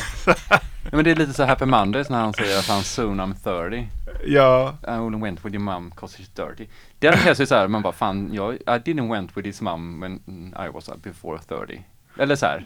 Men 0.92 1.04
det 1.04 1.10
är 1.10 1.14
lite 1.16 1.32
så 1.32 1.44
Happy 1.44 1.64
Mondays 1.64 2.08
när 2.10 2.20
han 2.20 2.32
säger 2.32 2.58
att 2.58 2.68
han 2.68 2.82
soon 2.82 3.20
I'm 3.20 3.34
30. 3.70 3.88
Ja, 4.26 4.74
I 4.88 4.90
only 4.90 5.20
went 5.20 5.44
with 5.44 5.54
your 5.54 5.64
mom 5.64 5.90
cause 5.90 6.18
she's 6.22 6.46
dirty. 6.48 6.66
Det 6.98 7.06
är 7.06 7.12
helt 7.16 7.48
så 7.48 7.54
här, 7.54 7.68
man 7.68 7.82
bara 7.82 7.92
fan, 7.92 8.30
jag, 8.32 8.54
I 8.54 8.58
didn't 8.66 9.10
went 9.10 9.36
with 9.36 9.46
his 9.46 9.60
mom 9.60 10.00
when 10.00 10.20
I 10.66 10.68
was 10.74 10.90
before 11.02 11.38
30. 11.38 11.82
Eller 12.18 12.36
så 12.36 12.46
här. 12.46 12.64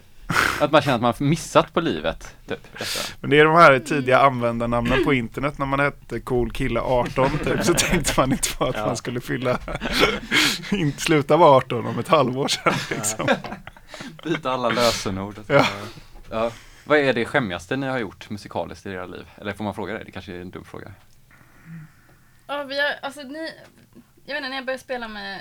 Att 0.61 0.73
man 0.73 0.83
känner 0.83 1.09
att 1.09 1.21
man 1.21 1.29
missat 1.29 1.75
på 1.75 1.81
livet, 1.81 2.35
typ. 2.49 2.67
Men 3.21 3.31
det 3.31 3.39
är 3.41 3.45
de 3.45 3.55
här 3.55 3.79
tidiga 3.79 4.19
användarnamnen 4.19 5.05
på 5.05 5.13
internet 5.15 5.59
när 5.59 5.67
man 5.67 5.81
hette 5.81 6.21
cool 6.21 6.51
kille 6.53 6.81
18 6.81 7.31
typ, 7.45 7.65
så 7.65 7.75
tänkte 7.75 8.13
man 8.21 8.33
inte 8.33 8.57
på 8.57 8.65
att 8.65 8.77
Ja. 8.77 8.87
man 8.87 8.97
skulle 8.97 9.21
fylla, 9.21 9.59
inte 10.73 11.01
sluta 11.01 11.37
vara 11.37 11.51
18 11.57 11.87
om 11.87 11.99
ett 11.99 12.09
halvår 12.09 12.49
sedan 12.49 12.75
liksom. 12.91 13.29
Byta 14.25 14.51
alla 14.53 14.69
lösenord. 14.69 15.35
Ja. 15.47 15.67
Ja. 16.31 16.53
Vad 16.85 16.99
är 16.99 17.13
det 17.13 17.25
skämmigaste 17.25 17.77
ni 17.77 17.87
har 17.87 17.99
gjort 17.99 18.31
musikaliskt 18.31 18.87
i 18.87 18.91
era 18.91 19.07
liv? 19.07 19.31
Eller 19.37 19.53
får 19.53 19.65
man 19.65 19.75
fråga 19.75 19.93
det? 19.99 20.05
Det 20.05 20.11
kanske 20.11 20.33
är 20.33 20.41
en 20.41 20.51
dum 20.51 20.65
fråga. 20.65 20.93
Ja, 22.47 22.65
vi 22.65 22.81
har, 22.81 22.91
alltså 23.03 23.23
ni... 23.23 23.53
Jag 24.25 24.35
vet 24.35 24.37
inte, 24.37 24.49
när 24.49 24.57
jag 24.57 24.65
började 24.67 24.83
spela 24.83 25.09
med 25.09 25.41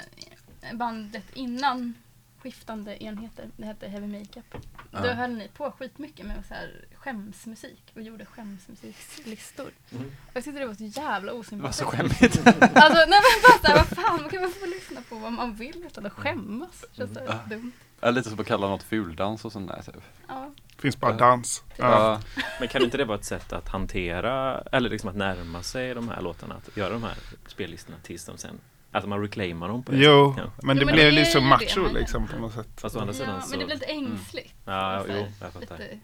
bandet 0.74 1.24
innan 1.34 1.94
skiftande 2.42 3.04
enheter, 3.04 3.50
det 3.58 3.66
hette 3.66 3.88
Heavy 3.88 4.08
Makeup. 4.20 4.46
Då 4.92 5.06
Ja. 5.08 5.14
höll 5.14 5.30
ni 5.34 5.48
på 5.48 5.72
skitmycket 5.72 6.26
med 6.26 6.44
så 6.48 6.54
här 6.54 6.86
skämsmusik 6.96 7.84
och 7.96 8.02
gjorde 8.02 8.26
skämsmusiklistor. 8.26 9.70
Mm. 9.92 10.12
Jag 10.34 10.44
tyckte 10.44 10.60
det 10.60 10.66
var 10.68 10.74
så 10.74 10.84
jävla 10.84 11.20
Det 11.32 11.34
var 11.34 11.40
osympatiskt. 11.40 11.80
så 11.80 11.86
skämmigt. 11.86 12.22
Alltså, 12.76 13.06
nej 13.08 13.20
men 13.22 13.42
bara 13.44 13.60
såhär, 13.62 13.76
vad 13.76 13.88
fan, 13.88 14.22
man 14.22 14.30
kan 14.30 14.42
väl 14.42 14.52
få 14.52 14.66
lyssna 14.66 15.02
på 15.10 15.16
vad 15.16 15.32
man 15.34 15.56
vill 15.56 15.84
utan 15.86 16.06
att 16.06 16.14
skämmas. 16.14 16.86
Känns 16.92 17.14
så 17.14 17.20
Ja. 17.28 17.32
här 17.32 17.50
dumt. 17.50 17.72
Ja, 18.02 18.10
lite 18.10 18.30
som 18.30 18.40
att 18.40 18.48
kalla 18.48 18.68
något 18.68 18.84
fuldans 18.84 19.46
och 19.46 19.52
sånt 19.52 19.68
där. 19.68 19.82
Typ. 19.82 20.04
Ja. 20.28 20.52
Finns 20.82 21.00
bara 21.00 21.12
Ja. 21.12 21.18
dans. 21.18 21.64
Ja. 21.78 21.86
Ja. 21.86 22.20
Men 22.60 22.68
kan 22.68 22.82
inte 22.84 22.98
det 22.98 23.06
vara 23.06 23.18
ett 23.18 23.26
sätt 23.26 23.54
att 23.54 23.70
hantera, 23.70 24.62
eller 24.72 24.90
liksom 24.90 25.10
att 25.10 25.16
närma 25.16 25.62
sig 25.64 25.94
de 25.94 26.10
här 26.10 26.22
låtarna, 26.22 26.56
att 26.56 26.78
göra 26.78 26.90
de 26.94 27.04
här 27.04 27.14
spellistorna 27.48 27.98
tills 28.04 28.26
de 28.26 28.38
sen, 28.38 28.60
att 28.92 29.08
man 29.08 29.22
reclaimar 29.22 29.68
dem 29.68 29.84
på 29.84 29.92
det 29.92 29.98
Jo, 29.98 30.34
kanske? 30.38 30.66
men 30.66 30.78
det 30.78 30.82
Jo, 30.84 30.92
blir 30.92 31.06
det 31.06 31.12
lite 31.12 31.30
är 31.30 31.32
så 31.32 31.40
det 31.40 31.46
macho 31.46 31.82
gör. 31.82 31.94
liksom 31.94 32.28
på 32.28 32.38
något 32.40 32.54
sätt. 32.54 32.68
Fast 32.78 32.96
å 32.96 33.00
andra 33.00 33.14
sidan 33.14 33.36
ja, 33.36 33.42
så... 33.42 33.50
men 33.50 33.60
det 33.60 33.66
blir 33.66 33.76
lite 33.76 33.86
ängsligt. 33.92 34.54
Ja, 34.66 35.04
Så 35.06 35.12
här, 35.12 35.20
jo, 35.20 35.26
jag 35.42 35.54
fattar. 35.54 35.78
lite, 35.78 36.00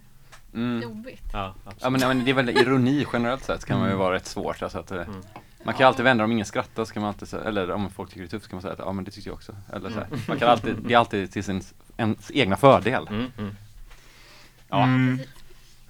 Mm. 0.54 0.82
jobbigt. 0.84 1.22
Ja, 1.34 1.56
absolut. 1.66 1.82
Ja 1.84 1.90
men, 1.90 2.02
ja, 2.02 2.08
men 2.08 2.26
det 2.26 2.32
är 2.32 2.36
väl 2.36 2.50
ironi 2.50 3.06
generellt 3.14 3.44
sett 3.44 3.66
kan 3.66 3.80
man 3.80 3.90
ju 3.90 3.96
vara 3.96 4.16
rätt 4.16 4.26
svårt 4.26 4.62
alltså 4.62 4.80
att, 4.80 4.92
eh, 4.92 5.04
Man 5.64 5.74
kan 5.74 5.80
ju 5.84 5.88
alltid 5.88 6.04
vända 6.06 6.24
om 6.24 6.32
ingen 6.32 6.46
skrattar 6.46 6.86
så 6.86 6.94
kan 6.94 7.02
man 7.02 7.08
alltid 7.08 7.28
säga, 7.28 7.44
eller 7.44 7.72
om 7.72 7.90
folk 7.90 8.10
tycker 8.10 8.22
det 8.22 8.28
är 8.28 8.30
tufft 8.30 8.46
så 8.46 8.50
kan 8.50 8.56
man 8.58 8.62
säga 8.62 8.74
att 8.74 8.80
ja 8.80 8.92
men 8.92 9.04
det 9.06 9.12
tyckte 9.12 9.30
jag 9.30 9.34
också. 9.36 9.56
Eller 9.74 9.90
så 9.90 9.96
här. 9.96 10.08
Man 10.28 10.40
kan 10.40 10.50
alltid, 10.50 10.76
det 10.80 10.94
är 10.94 10.98
alltid 10.98 11.32
till 11.32 11.44
sin 11.44 11.62
ens 11.98 12.32
egna 12.34 12.58
fördel. 12.58 13.08
Mm, 13.08 13.32
mm. 13.38 13.56
Ja. 14.80 14.84
Mm. 14.84 15.20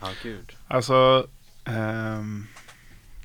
Ja, 0.02 0.08
gud. 0.24 0.52
Alltså, 0.68 1.28
ehm, 1.66 2.48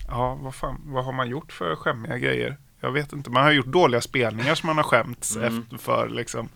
ja 0.09 0.35
vad 0.35 0.55
fan, 0.55 0.81
vad 0.85 1.05
har 1.05 1.13
man 1.13 1.29
gjort 1.29 1.53
för 1.53 1.77
skämmiga 1.77 2.19
grejer? 2.19 2.57
Jag 2.81 2.93
vet 2.93 3.13
inte, 3.13 3.31
man 3.31 3.43
har 3.45 3.51
gjort 3.53 3.67
dåliga 3.67 4.01
spelningar 4.01 4.55
som 4.55 4.67
man 4.67 4.77
har 4.77 4.85
skämts 4.85 5.37
Mm. 5.37 5.59
efter 5.63 5.77
för 5.79 6.09
liksom. 6.09 6.49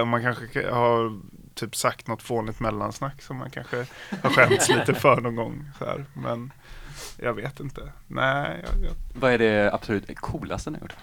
Och 0.00 0.08
man 0.08 0.22
kanske 0.22 0.70
har 0.70 1.20
typ 1.54 1.76
sagt 1.76 2.06
något 2.06 2.22
fånigt 2.22 2.60
mellansnack 2.60 3.22
som 3.22 3.36
man 3.36 3.50
kanske 3.50 3.86
har 4.22 4.30
skämts 4.30 4.68
lite 4.68 4.94
för 4.94 5.20
någon 5.20 5.36
gång. 5.36 5.70
Så 5.78 5.84
här. 5.84 6.04
Men 6.12 6.52
jag 7.16 7.34
vet 7.34 7.60
inte. 7.60 7.92
Nej, 8.06 8.60
jag, 8.64 8.84
jag, 8.84 8.92
Vad 9.20 9.32
är 9.32 9.38
det 9.38 9.72
absolut 9.74 10.16
coolaste 10.16 10.70
ni 10.70 10.78
har 10.78 10.82
gjort? 10.84 10.96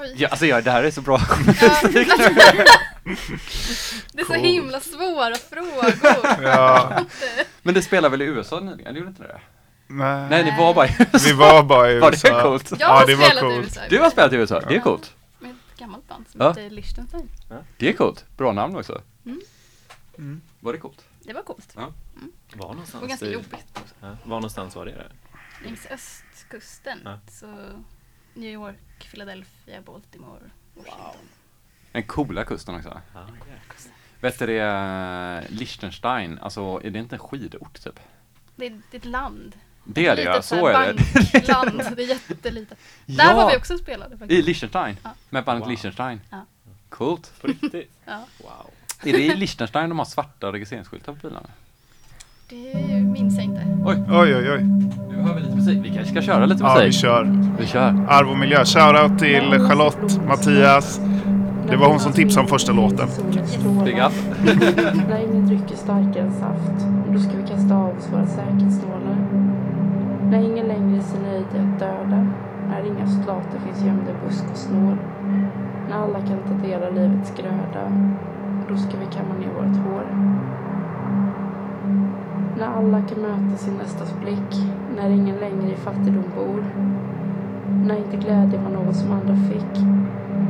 Oj. 0.00 0.14
Ja, 0.16 0.28
alltså 0.28 0.46
ja, 0.46 0.60
det 0.60 0.70
här 0.70 0.82
är 0.84 0.90
så 0.90 1.00
bra. 1.00 1.18
Det 4.12 4.20
är 4.20 4.24
så 4.24 4.32
Cool. 4.32 4.36
himla 4.44 4.80
svåra 4.80 5.34
frågor. 5.34 5.94
ja, 6.44 7.04
Men 7.62 7.74
det 7.74 7.82
spelar 7.82 8.08
väl 8.08 8.22
i 8.22 8.24
USA 8.24 8.60
nyligen? 8.60 8.94
Gjorde 8.96 9.08
inte 9.08 9.22
det? 9.22 9.40
nej. 9.86 10.26
Nej, 10.30 10.44
ni 10.44 10.50
var 10.58 10.74
bara 10.74 10.86
i 10.86 10.96
USA. 10.98 11.18
Vi 11.26 11.32
var 11.32 11.62
bara 11.62 11.90
i 11.92 11.98
Var 11.98 12.10
USA. 12.12 12.36
det 12.36 12.42
coolt? 12.42 12.72
Jag 12.78 12.86
har 12.88 13.00
Ja, 13.00 13.06
det 13.06 13.14
var 13.14 13.24
spelat 13.26 13.44
i 13.44 13.46
coolt. 13.46 13.64
USA. 13.66 13.80
Du 13.90 13.98
har 13.98 14.10
spelat 14.10 14.32
i 14.32 14.36
USA, 14.36 14.60
det 14.60 14.74
är 14.76 14.80
coolt. 14.80 15.14
Med 15.38 15.50
ett 15.50 15.78
gammalt 15.78 16.08
band 16.08 16.24
som 16.28 16.40
Ja. 16.40 16.48
heter 16.48 16.70
Liechtenstein. 16.70 17.28
Det 17.78 17.88
är 17.88 17.92
coolt. 17.92 18.24
Bra 18.36 18.52
namn 18.52 18.76
också. 18.76 19.02
Mm. 20.18 20.40
Var 20.60 20.72
det 20.72 20.78
coolt? 20.78 21.04
Det 21.20 21.32
var 21.32 21.42
coolt. 21.42 21.68
Var 21.76 21.92
Det 22.50 22.56
någonstans? 22.56 23.02
var 23.02 23.08
ganska 23.08 23.26
jobbigt. 23.26 23.66
Ja, 24.00 24.08
var 24.24 24.36
någonstans 24.36 24.76
var 24.76 24.86
det? 24.86 24.92
där? 24.92 25.12
Längs 25.64 25.86
östkusten. 25.86 26.98
Ja. 27.04 27.18
Så 27.30 27.46
New 28.34 28.50
York, 28.52 29.08
Philadelphia, 29.10 29.80
Baltimore, 29.86 30.40
Washington. 30.74 31.26
Den 31.92 32.02
coola 32.02 32.44
kusten 32.44 32.74
också. 32.74 33.00
Ja. 33.14 33.20
Vet 34.20 34.38
du 34.38 34.46
det, 34.46 34.58
eh, 34.60 35.50
Liechtenstein, 35.58 36.38
alltså 36.38 36.80
är 36.84 36.90
det 36.90 36.98
inte 36.98 37.14
en 37.14 37.18
skidort 37.20 37.80
typ? 37.84 38.00
Det 38.56 38.66
är, 38.66 38.70
det 38.90 38.96
är 38.96 38.98
ett 38.98 39.04
land. 39.04 39.56
Det 39.84 40.06
är 40.06 40.16
det 40.16 40.22
ja, 40.22 40.42
så 40.42 40.66
är 40.66 40.92
det. 40.92 41.02
bankland. 41.32 41.82
Det 41.96 42.02
är 42.02 42.08
jättelitet. 42.08 42.78
Där 43.06 43.34
var 43.34 43.50
vi 43.50 43.56
också 43.56 43.78
spelade 43.78 44.14
I 44.14 44.18
faktiskt. 44.18 44.46
Liechtenstein? 44.46 44.96
Ja. 45.02 45.10
Med 45.30 45.44
bandet 45.44 45.62
Wow. 45.62 45.68
Liechtenstein? 45.70 46.20
Ja. 46.30 46.44
Coolt. 46.88 47.32
På 47.40 47.46
riktigt? 47.46 47.90
Ja. 48.04 48.24
Wow. 48.38 48.70
Är 49.02 49.12
det 49.12 49.22
i 49.24 49.36
Liechtenstein 49.36 49.88
de 49.88 49.98
har 49.98 50.06
svarta 50.06 50.52
registreringsskyltar 50.52 51.12
på 51.12 51.28
bilarna? 51.28 51.50
Det 52.48 52.74
minns 53.00 53.34
jag 53.36 53.44
inte. 53.44 53.62
Oj, 53.84 53.96
Oj, 54.08 54.36
oj, 54.36 54.50
oj. 54.50 54.89
Nu 55.10 55.22
hör 55.22 55.34
vi 55.34 55.40
lite 55.40 55.56
musik. 55.56 55.78
Vi 55.84 55.88
kanske 55.90 56.12
ska 56.12 56.22
köra 56.22 56.46
lite 56.46 56.62
Ja, 56.64 56.74
vi 56.78 56.86
musik? 56.86 57.00
kör. 57.02 57.36
vi 57.58 57.66
kör. 57.66 58.04
Arv 58.08 58.30
och 58.30 58.38
miljö. 58.38 58.64
Shoutout 58.64 59.18
till 59.18 59.58
Charlotte, 59.68 60.20
Mattias. 60.28 61.00
Det 61.70 61.76
var 61.76 61.88
hon 61.88 62.00
som 62.00 62.12
tipsade 62.12 62.42
om 62.42 62.48
första 62.48 62.72
låten. 62.72 63.08
Big 63.84 63.98
up. 63.98 64.12
När 65.08 65.18
ingen 65.30 65.46
drycker 65.46 65.76
starkare 65.76 66.22
än 66.22 66.32
saft, 66.32 66.86
då 67.12 67.18
ska 67.18 67.36
vi 67.36 67.48
kasta 67.48 67.74
av 67.76 67.96
oss 67.96 68.08
våra 68.12 68.26
säkerhetsnålar. 68.26 69.16
När 70.30 70.38
ingen 70.38 70.66
längre 70.68 70.96
är 70.96 71.00
sig 71.02 71.20
nöjd 71.20 71.46
är 71.56 71.72
att 71.72 71.78
döda, 71.78 72.26
när 72.68 72.86
inga 72.86 73.06
soldater 73.06 73.58
finns 73.66 73.84
gömda 73.86 74.10
i 74.10 74.14
busk 74.26 74.44
och 74.50 74.56
snår. 74.56 74.96
När 75.90 75.96
alla 75.96 76.18
kan 76.20 76.38
ta 76.48 76.66
del 76.66 76.82
av 76.82 76.94
livets 76.94 77.32
gröda, 77.36 77.84
då 78.68 78.76
ska 78.76 78.90
vi 78.98 79.06
kamma 79.16 79.34
ner 79.40 79.48
vårt 79.54 79.76
hår. 79.86 80.04
När 82.60 82.66
alla 82.66 83.02
kan 83.02 83.18
möta 83.22 83.56
sin 83.56 83.74
nästas 83.74 84.14
blick, 84.20 84.66
när 84.96 85.10
ingen 85.10 85.36
längre 85.36 85.72
i 85.72 85.76
fattigdom 85.76 86.24
bor. 86.36 86.64
När 87.86 87.96
inte 87.96 88.16
glädje 88.16 88.58
var 88.58 88.70
något 88.70 88.96
som 88.96 89.12
andra 89.12 89.36
fick, 89.36 89.84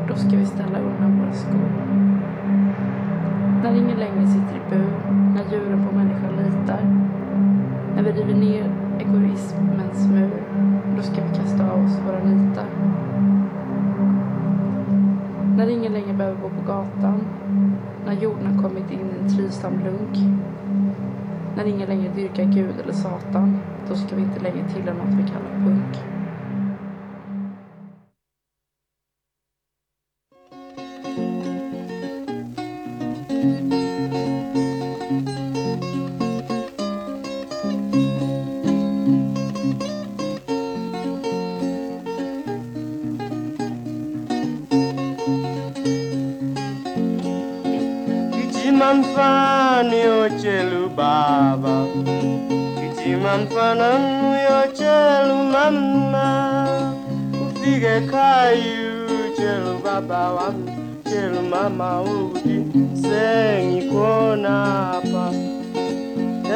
då 0.08 0.14
ska 0.14 0.36
vi 0.36 0.46
ställa 0.46 0.78
undan 0.78 1.20
våra 1.20 1.32
skor. 1.32 1.70
När 3.62 3.74
ingen 3.74 3.98
längre 3.98 4.26
sitter 4.26 4.56
i 4.56 4.70
bur, 4.70 4.92
när 5.34 5.52
djuren 5.52 5.86
på 5.86 5.96
människan 5.96 6.36
litar. 6.36 6.80
När 7.96 8.02
vi 8.02 8.12
river 8.12 8.34
ner 8.34 8.70
egoismens 8.98 10.08
mur, 10.10 10.42
då 10.96 11.02
ska 11.02 11.14
vi 11.14 11.36
kasta 11.36 11.70
av 11.70 11.84
oss 11.84 11.98
våra 12.06 12.24
nitar. 12.24 12.66
När 15.56 15.68
ingen 15.68 15.92
längre 15.92 16.12
behöver 16.12 16.42
gå 16.42 16.48
på 16.48 16.62
gatan, 16.66 17.20
när 18.06 18.12
jorden 18.12 18.46
har 18.46 18.62
kommit 18.62 18.90
in 18.90 18.98
i 18.98 19.22
en 19.22 19.36
trivsam 19.36 19.72
lunk. 19.84 20.40
När 21.57 21.64
ingen 21.64 21.88
längre 21.88 22.12
dyrkar 22.14 22.45
Gud 22.45 22.80
eller 22.83 22.92
Satan, 22.92 23.59
då 23.88 23.95
ska 23.95 24.16
vi 24.16 24.23
inte 24.23 24.40
längre 24.40 24.69
tillhöra 24.75 24.95
något 24.95 25.14
vi 25.14 25.30
kallar 25.30 25.64
punk. 25.64 26.19
mama 61.60 62.00
udi 62.02 62.56
sengikona 63.02 64.56
apa 64.96 65.24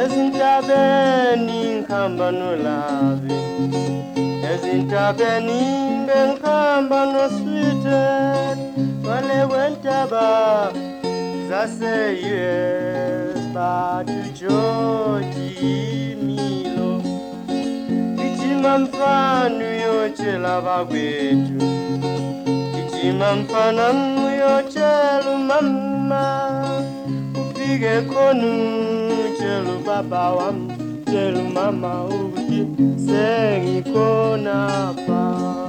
ezintabeni 0.01 1.59
ngikhamba 1.77 2.27
nolabi 2.39 3.33
ezintabeni 4.51 5.61
bengikhamba 6.07 6.99
nosweeted 7.13 8.57
wale 9.07 9.39
wentaba 9.51 10.27
zase-us 11.49 13.39
batujoji 13.55 15.47
imilo 16.09 16.91
itima 18.25 18.73
mfana 18.77 19.65
uyotshela 19.71 20.61
bakwethu 20.61 21.84
mampanam 23.19 23.97
yo 24.39 24.53
chelu 24.73 25.33
mama 25.49 26.25
upige 27.41 28.01
konu 28.11 28.51
chelu 29.39 29.75
baba 29.85 30.23
wam 30.37 30.57
chelu 31.11 31.43
mama 31.55 31.91
ugi 32.05 32.61
sengi 33.05 33.81
konapa 33.93 35.64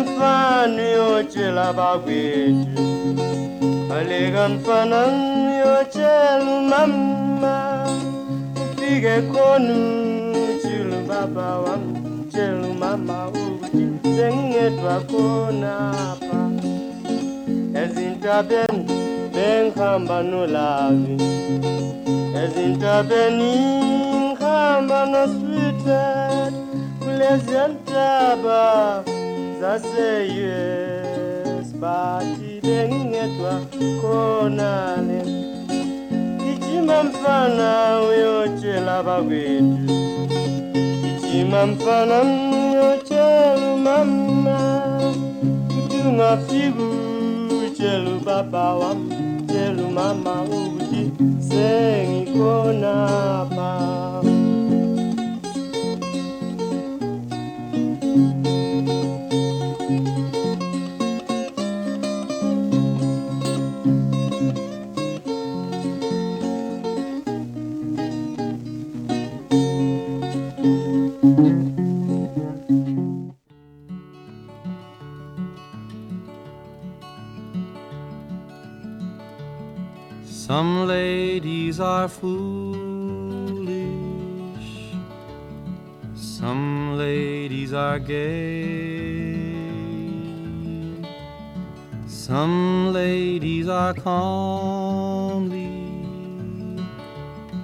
Elegantan 0.00 0.78
yo 0.80 1.22
chela 1.28 1.72
bagwetu 1.76 2.84
Elegantan 3.92 4.92
yo 5.60 5.84
chelu 5.92 6.54
mama 6.70 7.84
Pige 8.80 9.28
konu 9.28 9.76
chelu 10.62 11.04
baba 11.06 11.60
wam 11.64 11.84
chelu 12.32 12.72
mama 12.80 13.28
uji 13.28 14.00
Senge 14.16 14.70
twa 14.80 14.96
kona 15.10 15.76
pa 16.24 16.40
Ezinta 17.76 18.42
ben 18.48 18.86
ben 19.34 19.72
kamba 19.72 20.22
no 20.22 20.46
lavi 20.46 21.16
Ezinta 22.42 23.04
benin 23.04 24.34
kamba 24.40 25.04
no 25.12 25.26
sweetheart 25.28 26.54
Kulezi 27.00 27.52
antaba 27.52 29.04
Kulezi 29.04 29.04
antaba 29.04 29.19
zaseyeuse 29.60 31.74
bati 31.80 32.60
dengetwa 32.62 33.60
konane. 34.00 35.20
Kichima 36.38 37.02
mfana 37.02 38.00
uyochela 38.08 39.02
bakwetu 39.02 39.86
kichima 41.02 41.66
mfana 41.66 42.22
uyochelu 42.22 43.76
mama 43.76 44.90
kutunga 45.68 46.36
figu 46.36 46.90
chelu 47.76 48.20
baba 48.26 48.74
wam 48.74 49.10
chelu 49.46 49.88
mama 49.90 50.42
ukuti 50.42 51.12
sengikona 51.48 52.94
pam 53.56 54.39
ladies 80.90 81.78
are 81.78 82.08
foolish, 82.08 82.60
some 86.14 86.98
ladies 86.98 87.72
are 87.72 88.00
gay, 88.00 89.54
some 92.06 92.92
ladies 92.92 93.68
are 93.68 93.94
comely, 93.94 95.68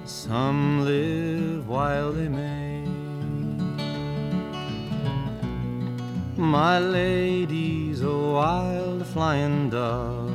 some 0.04 0.84
live 0.84 1.68
while 1.68 2.12
they 2.12 2.28
may. 2.28 2.84
My 6.36 6.78
lady's 6.78 8.02
a 8.02 8.08
oh, 8.08 8.32
wild 8.34 9.06
flying 9.06 9.70
dove. 9.70 10.25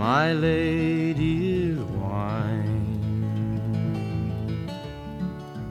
My 0.00 0.32
lady 0.32 1.68
is 1.72 1.78
wine. 1.78 2.88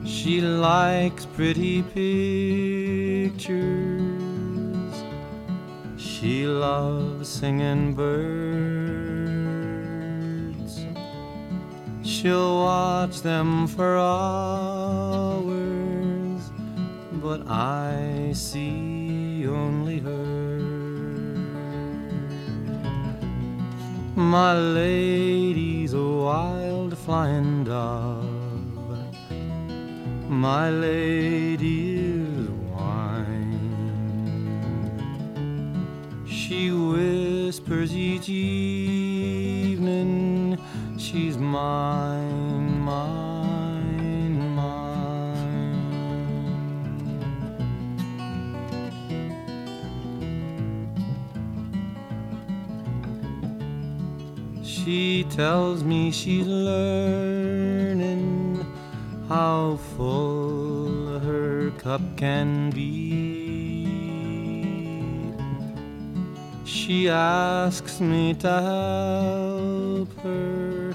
She 0.06 0.42
likes 0.42 1.26
pretty 1.26 1.82
pictures. 3.30 3.95
She 6.26 6.42
loves 6.48 7.30
singing 7.30 7.94
birds. 7.94 8.34
She'll 12.02 12.64
watch 12.64 13.22
them 13.22 13.68
for 13.68 13.96
hours, 13.96 15.44
but 17.22 17.48
I 17.48 18.32
see 18.34 19.46
only 19.48 20.00
her. 20.00 20.58
My 24.16 24.58
lady's 24.58 25.94
a 25.94 26.02
wild 26.02 26.98
flying 26.98 27.66
dove. 27.66 28.26
My 30.28 30.72
lady 30.72 31.95
She 36.48 36.70
whispers 36.70 37.96
each 37.96 38.30
evening, 38.30 39.90
she's 40.96 41.38
mine, 41.40 42.80
mine, 42.82 44.54
mine. 44.54 44.94
She 54.64 55.24
tells 55.32 55.84
me 55.84 56.12
she's 56.12 56.46
learning 56.46 58.24
how 59.28 59.78
full 59.98 61.18
her 61.22 61.72
cup 61.80 62.02
can 62.18 62.70
be. 62.70 63.05
She 66.86 67.10
asks 67.10 68.00
me 68.00 68.36
to 68.36 68.48
help 68.48 70.14
her, 70.22 70.94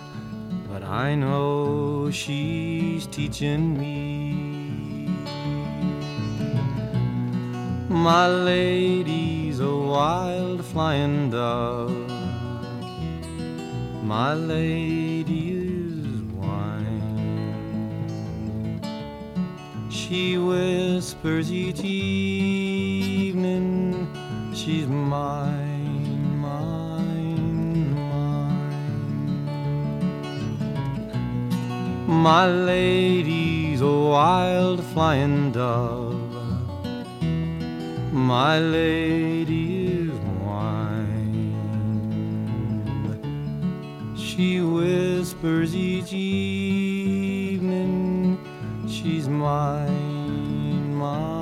but 0.69 0.85
I 0.85 1.17
know 1.17 2.13
she's 2.13 3.09
teaching 3.09 3.77
me. 3.77 5.09
My 7.89 8.29
lady's 8.29 9.59
a 9.59 9.75
wild 9.75 10.65
flying 10.65 11.31
dove. 11.31 12.09
My 14.05 14.35
lady 14.35 15.51
is 15.51 16.23
wine. 16.39 17.03
She 19.91 20.39
whispers 20.39 21.51
each 21.51 21.81
evening, 21.83 23.35
she's 24.55 24.87
mine, 24.87 25.70
My 32.23 32.47
lady's 32.47 33.81
a 33.81 33.99
wild 34.15 34.85
flying 34.93 35.53
dove. 35.53 36.21
My 38.13 38.59
lady 38.59 39.87
is. 39.87 40.11
She 44.41 44.61
whispers 44.63 45.77
each 45.77 46.13
evening, 46.15 47.59
she's 48.89 49.29
mine, 49.29 50.95
mine, 50.95 51.40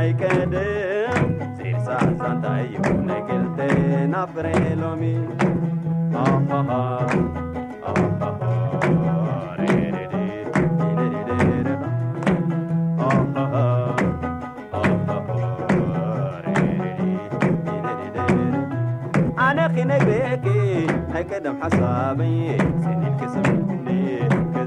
አይቀድም 0.00 1.26
ሲርሳ 1.56 1.86
ሳንታዩ 2.20 2.74
ነግልቴ 3.08 3.58
ናፍሬ 4.12 4.46
ሎሚ 4.82 5.02
أنا 19.50 19.68
خي 19.68 19.84
نقريكي 19.84 20.86
هكذا 21.14 21.52
محصابي 21.52 22.58
سنين 22.84 23.16
كسبت 23.20 23.79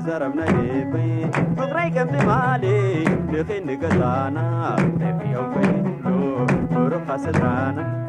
زرمنا 0.06 0.46
يبي 0.50 1.32
فقري 1.58 1.90
كم 1.90 2.28
مالي 2.28 3.04
لخين 3.32 3.70
قطانا 3.84 4.76
في 5.00 5.32
يوم 5.34 5.52
في 5.54 6.10
لو 6.10 6.46
ورقة 6.84 7.18
سترانا 7.18 8.03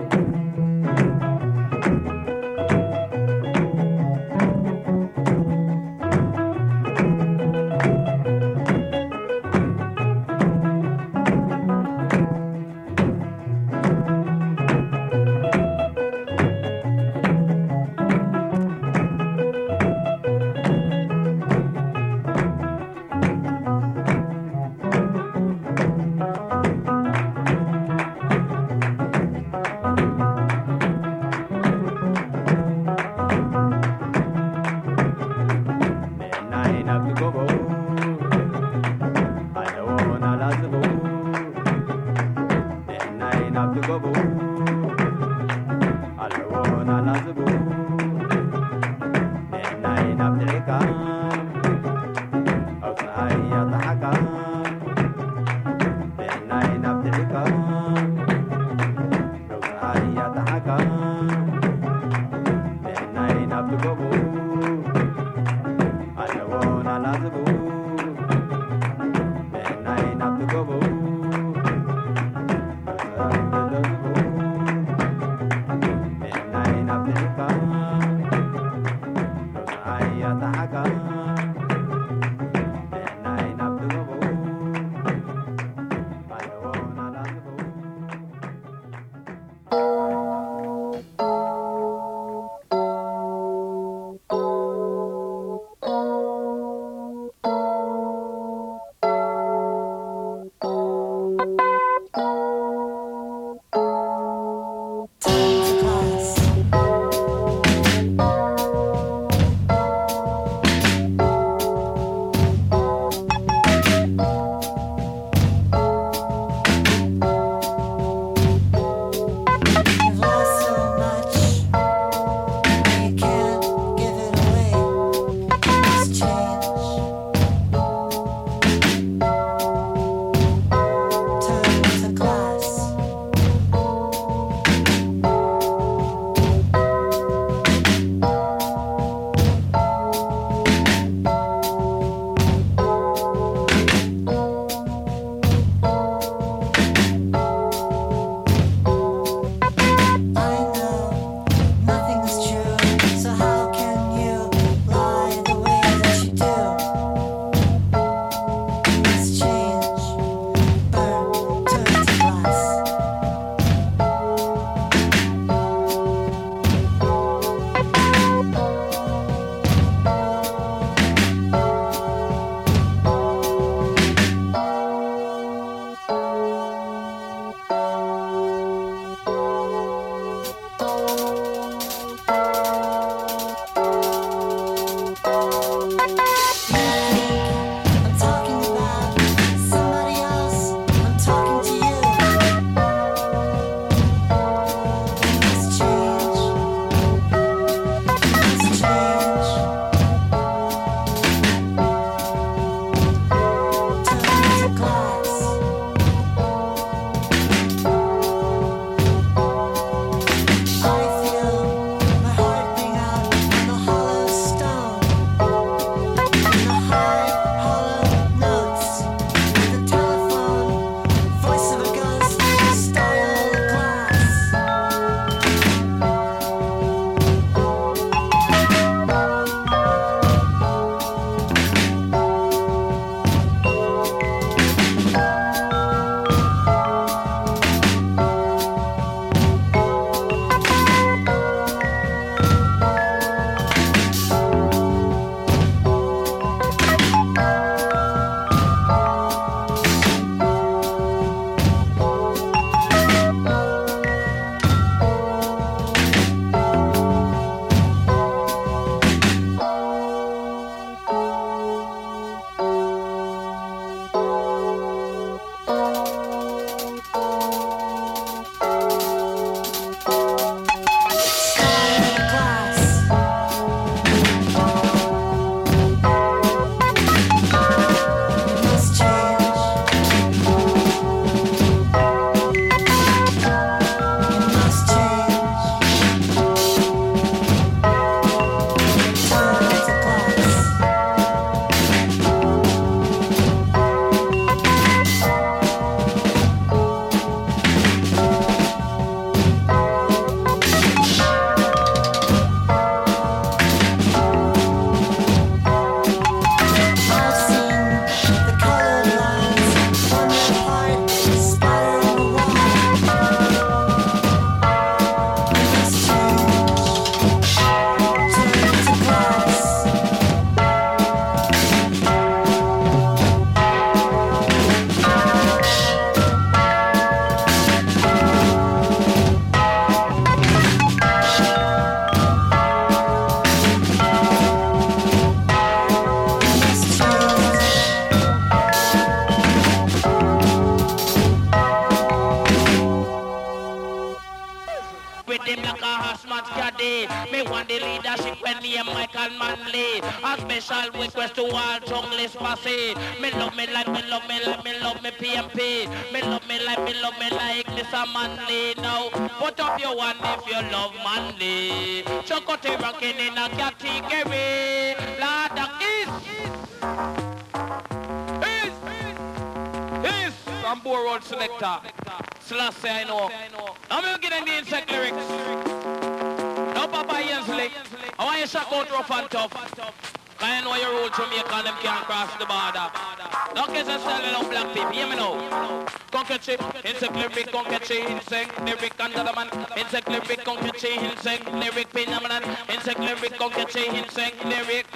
tell 384.14 384.26
me 384.26 384.32
no 384.32 384.48
black 384.48 384.74
people, 384.74 384.90
hear 384.90 385.08
me 385.08 385.16
now. 385.16 385.86
Concretely, 386.10 386.56
insect 386.84 387.14
lyric, 387.16 387.50
concretely, 387.50 388.00
insect 388.02 388.60
lyric, 388.64 388.92
another 389.00 389.32
man. 389.34 389.48
Insect 389.76 390.08
lyric, 390.08 390.44
concretely, 390.44 390.94
insect 390.96 391.52
lyric 391.52 391.93
phenomenon, 392.04 392.42
insect 392.68 393.00
lyric, 393.00 393.32
conkechi, 393.40 393.84
insect 393.94 394.44
lyric, 394.44 394.86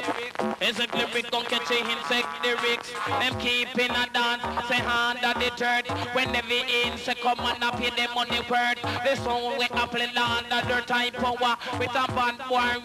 insect 0.61 0.94
lyric, 0.94 1.27
conkechi, 1.31 1.79
insect 1.88 2.29
lyrics. 2.44 2.92
Them 3.21 3.38
keeping 3.40 3.90
a 3.90 4.07
dance, 4.12 4.42
say 4.68 4.81
under 4.81 5.33
the 5.38 5.51
dirt. 5.57 5.88
When 6.14 6.35
every 6.35 6.62
insect 6.85 7.21
come 7.23 7.40
and 7.40 7.64
up 7.64 7.77
pay 7.77 7.90
them 7.90 8.11
worth. 8.14 8.83
The 9.05 9.16
sound 9.16 9.59
we 9.59 9.66
appling 9.66 10.16
under 10.16 10.66
their 10.68 10.83
time 10.83 11.12
power. 11.12 11.57
With 11.79 11.90
a 11.90 12.07
band 12.12 12.38
boy, 12.49 12.81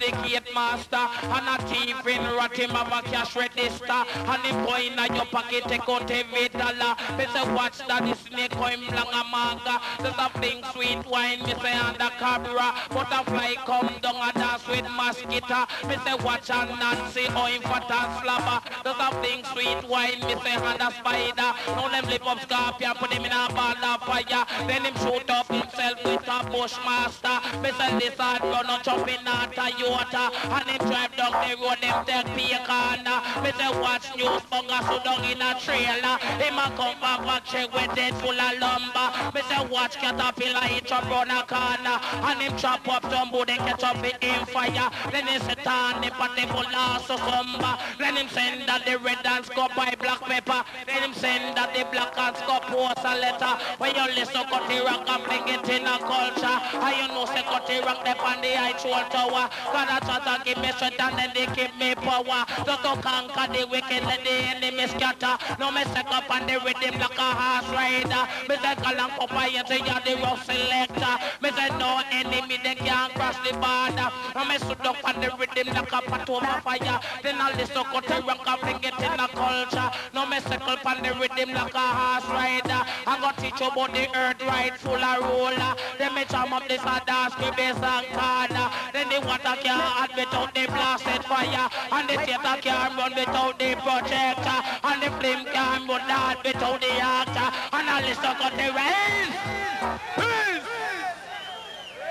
the 0.00 0.10
gate 0.22 0.54
master. 0.54 1.04
And 1.22 1.48
a 1.48 1.56
thief 1.66 2.06
in 2.06 2.22
rat 2.36 2.56
him 2.56 2.70
have 2.70 2.92
a 2.92 3.02
cash 3.08 3.36
register. 3.36 4.00
And 4.14 4.42
the 4.44 4.52
boy 4.64 4.90
in 4.90 5.14
your 5.14 5.26
pocket 5.26 5.64
take 5.64 5.88
out 5.88 6.10
every 6.10 6.48
dollar. 6.48 6.94
Say 7.16 7.52
watch 7.54 7.78
that 7.88 8.02
the 8.04 8.14
snake 8.14 8.52
come 8.52 8.86
long 8.94 9.12
a 9.12 9.22
manga. 9.30 9.80
There's 9.98 10.14
a 10.18 10.30
bling 10.38 10.62
sweet 10.72 11.04
wine, 11.06 11.42
me 11.42 11.54
say 11.62 11.72
under 11.72 12.10
cabra. 12.18 12.74
Butterfly 12.90 13.55
come 13.64 13.90
down 14.02 14.16
a 14.16 14.32
dance 14.32 14.66
with 14.68 14.88
mosquito. 14.90 15.66
Me 15.88 15.96
say 16.04 16.14
watch 16.22 16.50
and 16.50 16.70
Nancy, 16.78 17.26
oh 17.30 17.46
in 17.46 17.62
fat 17.62 17.88
and 17.90 18.12
slapper. 18.20 18.60
There's 18.84 19.00
a 19.00 19.08
bling 19.20 19.44
sweet 19.52 19.82
wine, 19.88 20.20
me 20.26 20.34
say 20.44 20.56
under 20.56 20.90
spider. 20.92 21.50
Now 21.72 21.88
them 21.88 22.06
lip 22.06 22.26
up 22.26 22.40
scorpion, 22.40 22.94
put 22.94 23.12
him 23.12 23.24
in 23.24 23.32
a 23.32 23.48
ball 23.54 23.84
of 23.84 24.02
fire. 24.02 24.44
Then 24.66 24.84
him 24.84 24.94
shoot 25.00 25.30
up 25.30 25.48
himself 25.48 26.04
with 26.04 26.28
a 26.28 26.38
bushmaster. 26.50 27.36
Me 27.62 27.70
say 27.78 27.98
this 27.98 28.18
hard 28.18 28.42
run 28.42 28.66
on 28.66 28.82
jumping 28.82 29.26
out 29.26 29.52
Toyota. 29.52 30.30
And 30.52 30.68
him 30.68 30.88
drive 30.88 31.16
down 31.16 31.32
the 31.32 31.56
road, 31.56 31.80
them 31.80 32.04
take 32.04 32.26
corner. 32.66 33.18
Me 33.42 33.50
say 33.54 33.70
watch 33.80 34.06
news 34.16 34.42
bunga 34.50 34.78
so 34.86 34.98
down 35.02 35.24
in 35.24 35.40
a 35.40 35.54
trailer. 35.60 36.16
Him 36.42 36.58
a 36.58 36.66
come 36.76 36.98
back 37.00 37.20
back 37.24 37.44
check 37.44 37.72
with 37.72 37.94
dead 37.94 38.14
full 38.14 38.38
of 38.38 38.58
lumber. 38.58 39.08
Me 39.34 39.40
say 39.48 39.62
watch 39.70 39.96
caterpillar 39.96 40.66
hit 40.66 40.90
up 40.92 41.04
round 41.04 41.30
a 41.30 41.42
corner. 41.46 41.96
And 42.26 42.40
him 42.42 42.56
chop 42.56 42.86
up 42.88 43.04
tumble, 43.36 43.44
then 43.44 43.58
catch 43.58 43.84
up 43.84 44.04
it 44.04 44.16
in 44.20 44.46
fire. 44.46 44.90
Then 45.10 45.26
he 45.26 45.38
sit 45.40 45.66
on 45.66 46.00
the 46.00 46.10
party 46.10 46.46
full 46.46 46.66
of 46.66 47.02
succumber. 47.04 47.78
Then 47.98 48.16
him 48.16 48.28
send 48.28 48.68
that 48.68 48.84
the 48.84 48.98
red 48.98 49.24
and 49.24 49.44
scope 49.44 49.74
by 49.74 49.94
black 49.98 50.20
pepper. 50.20 50.64
Then 50.86 51.02
him 51.02 51.14
send 51.14 51.56
that 51.56 51.74
the 51.74 51.84
black 51.92 52.16
and 52.16 52.36
scope 52.36 52.62
post 52.64 53.04
a 53.04 53.14
letter. 53.16 53.54
When 53.78 53.94
you 53.94 54.06
listen 54.14 54.44
cut 54.48 54.68
the 54.68 54.80
rock 54.84 55.08
and 55.08 55.24
bring 55.24 55.48
it 55.48 55.68
in 55.68 55.86
a 55.86 55.98
culture. 55.98 56.58
And 56.80 56.96
you 56.96 57.08
know 57.08 57.26
say 57.26 57.42
cut 57.42 57.66
the 57.66 57.80
rock 57.84 58.06
up 58.06 58.22
on 58.24 58.40
the 58.40 58.52
troll 58.80 59.04
tower. 59.12 59.48
God 59.72 59.88
a 59.90 59.98
try 60.04 60.18
to 60.24 60.44
give 60.44 60.58
me 60.58 60.70
strength 60.72 61.00
and 61.00 61.18
then 61.18 61.30
they 61.34 61.46
give 61.54 61.74
me 61.76 61.94
power. 61.94 62.44
Just 62.64 62.82
to 62.82 62.92
conquer 63.02 63.46
the 63.52 63.66
wicked 63.68 64.02
let 64.04 64.22
the 64.24 64.36
enemy 64.54 64.86
scatter. 64.88 65.36
No 65.58 65.70
me 65.70 65.84
set 65.92 66.08
up 66.08 66.30
on 66.30 66.46
the 66.46 66.56
rhythm 66.64 67.00
like 67.00 67.18
a 67.18 67.28
horse 67.36 67.68
rider. 67.72 68.24
Me 68.48 68.56
say 68.56 68.74
call 68.80 68.96
and 68.96 69.12
Popeye 69.18 69.60
say 69.68 69.80
you're 69.84 70.02
the 70.04 70.14
rough 70.22 70.44
selector. 70.44 71.14
Me 71.42 71.50
say 71.52 71.68
no 71.78 72.00
enemy 72.10 72.58
they 72.62 72.74
can't 72.74 73.12
cross 73.26 73.38
the 73.46 73.52
border. 73.58 74.08
And 74.34 74.48
me 74.48 74.56
stood 74.58 74.86
up 74.86 75.02
on 75.04 75.20
the 75.20 75.28
rhythm 75.38 75.74
like 75.74 75.92
a 75.92 76.00
pot 76.02 76.30
over 76.30 76.60
fire. 76.62 77.00
Then 77.22 77.40
all 77.40 77.52
this 77.56 77.70
cut 77.70 78.06
the 78.06 78.22
rock 78.22 78.46
and 78.46 78.60
bring 78.60 78.82
it 78.82 78.98
in 78.98 79.20
a 79.20 79.28
culture. 79.28 79.90
No 80.14 80.26
me 80.26 80.38
circle 80.40 80.76
on 80.84 81.02
the 81.02 81.12
rhythm 81.18 81.54
like 81.54 81.74
a 81.74 81.86
horse 81.98 82.28
rider. 82.30 82.82
I 83.06 83.18
got 83.20 83.36
teach 83.38 83.60
you 83.60 83.68
about 83.68 83.92
the 83.92 84.06
earth 84.16 84.42
right 84.42 84.74
full 84.76 85.02
of 85.02 85.20
roller. 85.26 85.74
Then 85.98 86.14
me 86.14 86.24
jam 86.30 86.52
up 86.52 86.68
this 86.68 86.82
a 86.82 87.02
dance 87.06 87.34
with 87.38 87.56
bass 87.56 87.80
and 87.82 88.06
corner. 88.14 88.68
Then 88.92 89.08
the 89.10 89.18
water 89.26 89.56
can't 89.62 89.82
add 90.02 90.12
without 90.14 90.54
the 90.54 90.66
blasted 90.66 91.24
fire. 91.24 91.68
And 91.92 92.08
the 92.08 92.16
theater 92.22 92.56
can't 92.62 92.96
run 92.96 93.14
without 93.14 93.58
the 93.58 93.74
projector. 93.82 94.58
And 94.84 95.02
the 95.02 95.10
flame 95.18 95.44
can't 95.50 95.88
run 95.88 96.10
out 96.10 96.44
without 96.44 96.80
the 96.80 96.92
actor. 97.00 97.48
And 97.72 97.88
all 97.88 98.02
this 98.02 98.18
got 98.18 98.52
the 98.52 98.68
rain. 98.70 99.46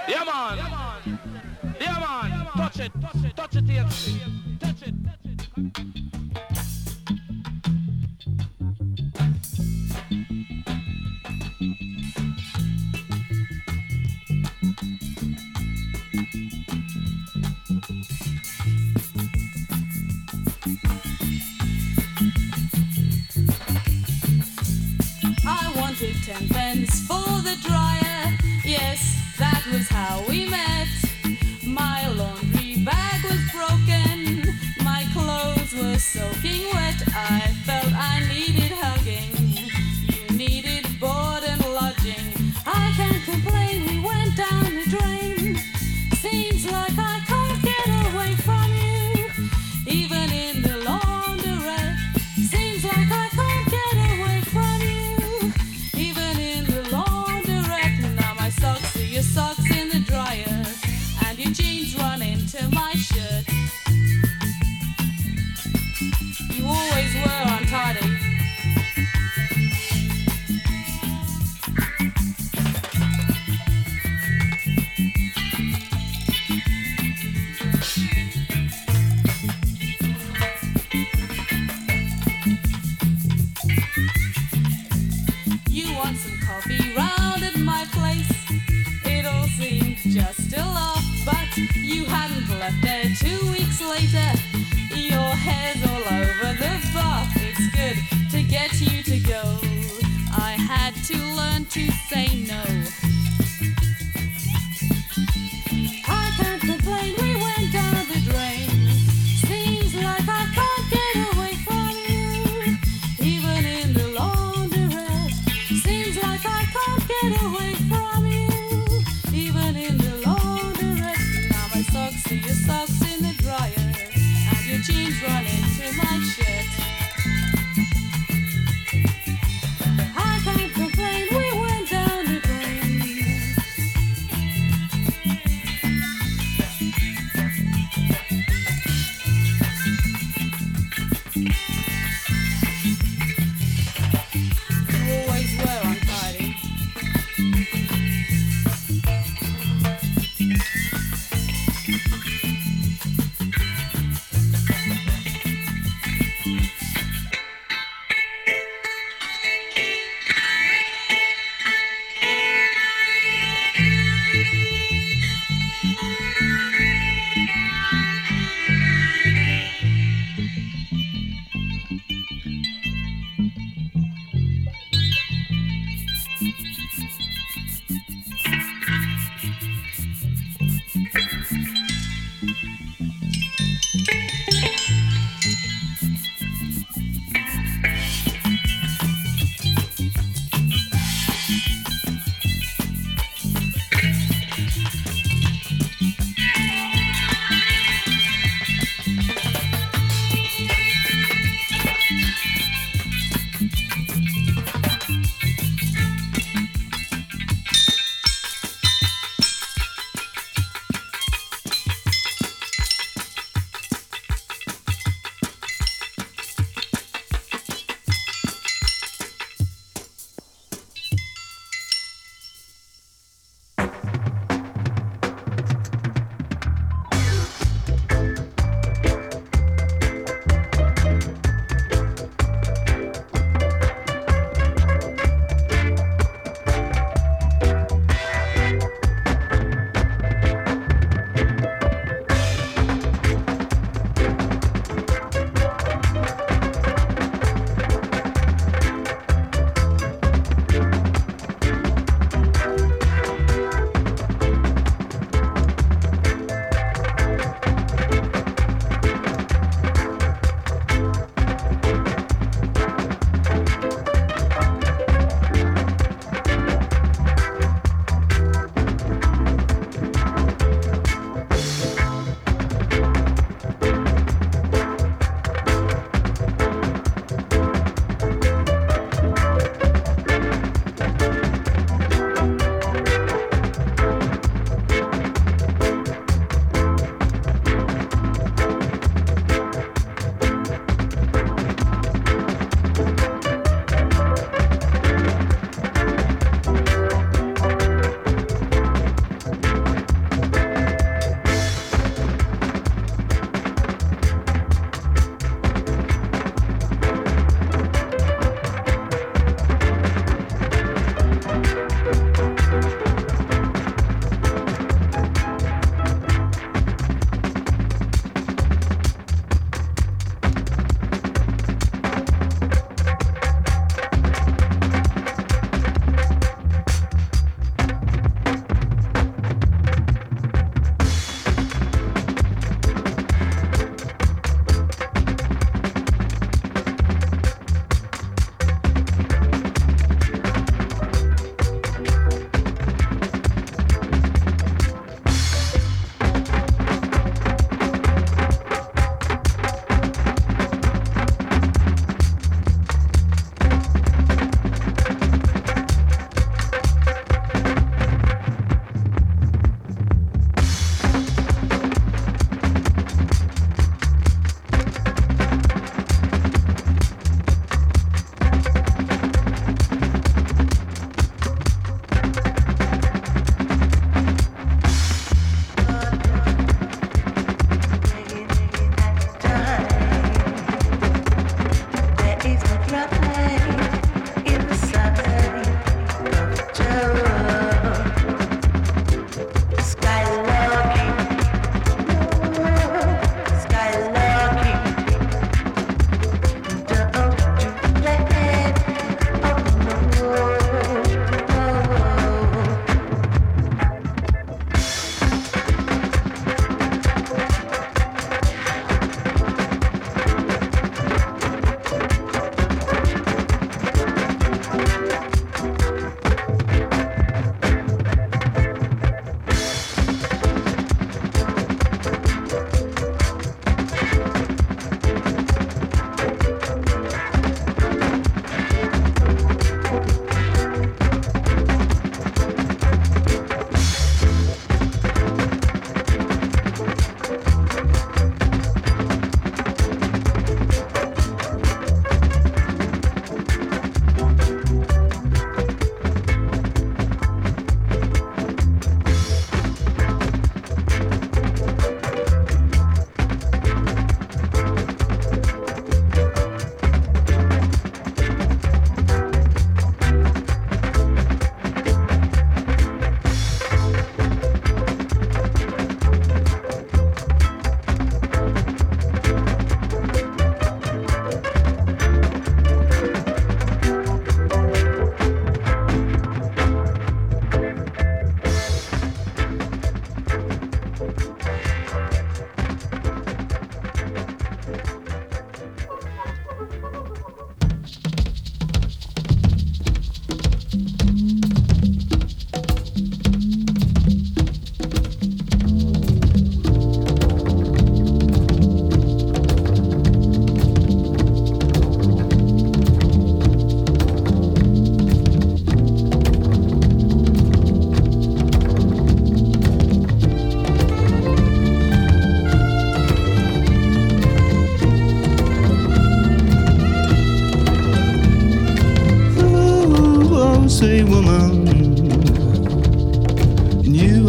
Yeah 0.08 0.23
man. 0.23 0.58
Yeah 0.58 0.84
for 27.07 27.41
the 27.41 27.57
dryer. 27.63 28.38
Yes, 28.63 29.36
that 29.38 29.63
was 29.71 29.88
how 29.88 30.23
we 30.28 30.49
met. 30.49 30.88
My 31.65 32.07
laundry 32.09 32.44
were 35.95 35.99
soaking 35.99 36.65
wet. 36.73 37.01
I 37.15 37.39
felt 37.63 37.93
I 37.93 38.19
needed 38.27 38.44
Your 94.16 95.32
hair's 95.45 95.84
all 95.84 96.05
over 96.20 96.53
the. 96.57 96.76
It's 97.36 97.68
good 97.76 97.97
to 98.32 98.43
get 98.43 98.80
you 98.80 99.03
to 99.03 99.20
go. 99.20 99.59
I 100.32 100.51
had 100.51 100.95
to 101.05 101.18
learn 101.36 101.66
to 101.66 101.91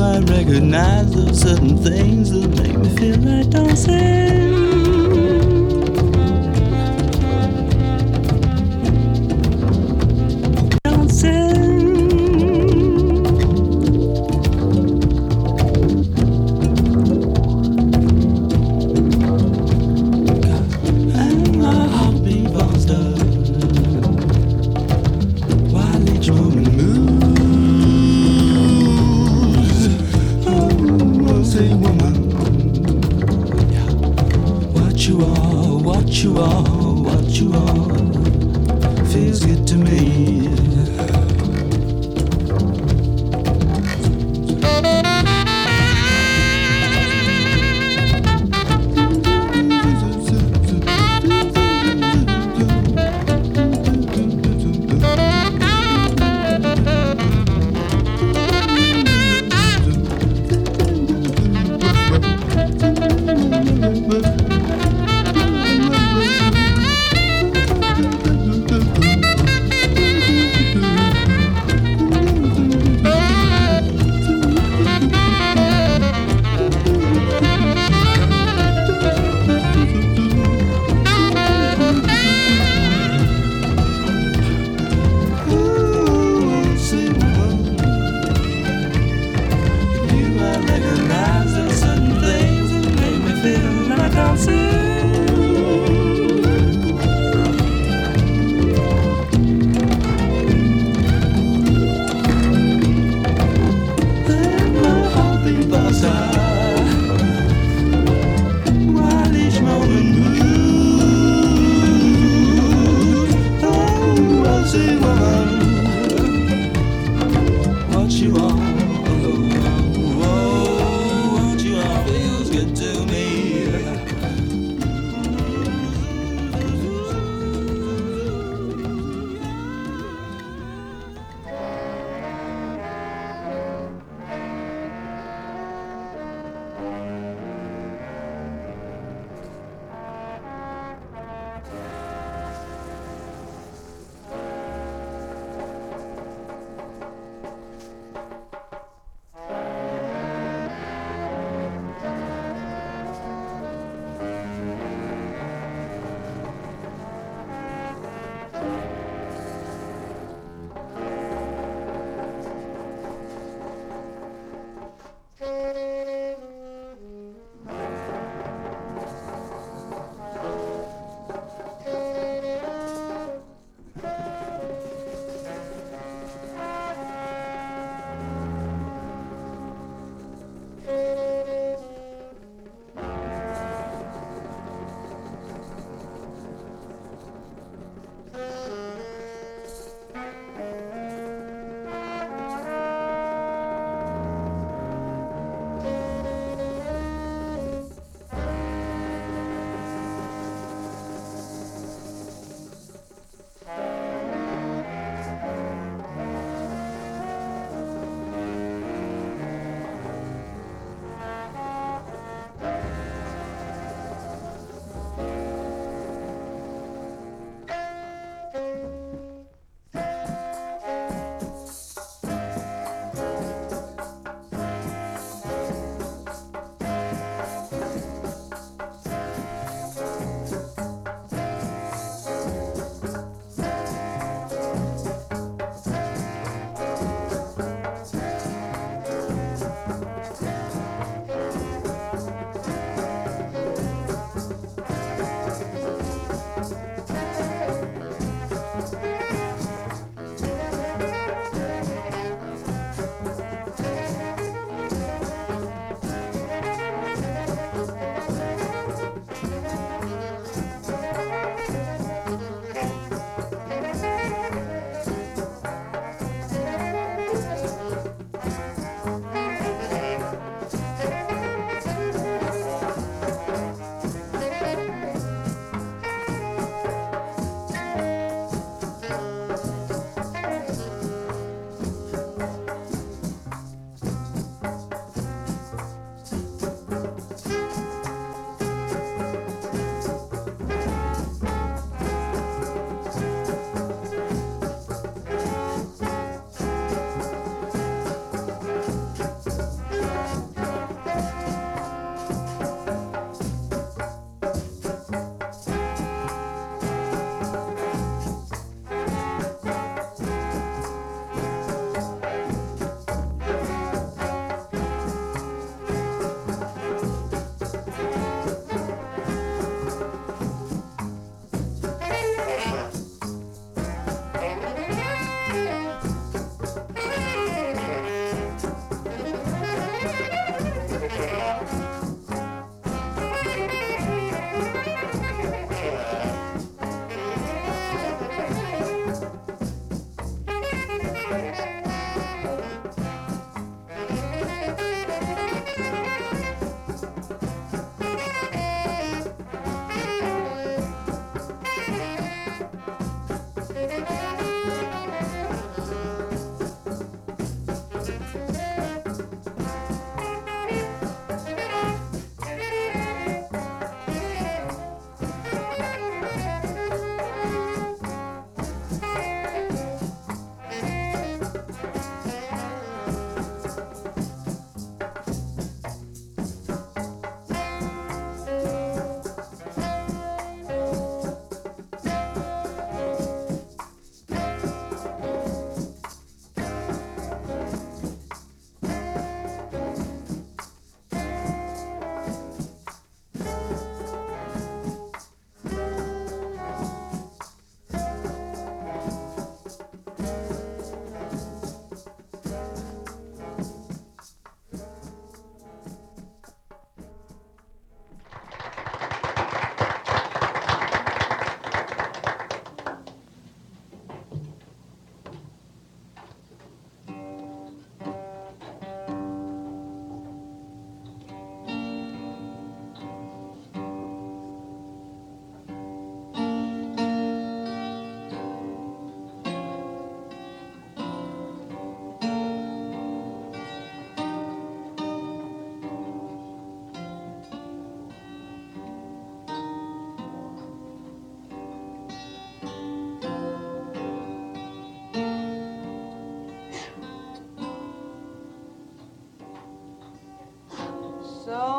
I 0.01 0.19
recognize 0.21 1.11
those 1.15 1.41
certain 1.41 1.79
things 1.79 2.31
that 2.31 2.49
make 2.61 2.77
me 2.77 2.89
feel 2.97 3.19
like 3.19 3.49
dancing. 3.51 4.56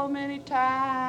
many 0.08 0.40
times. 0.40 1.07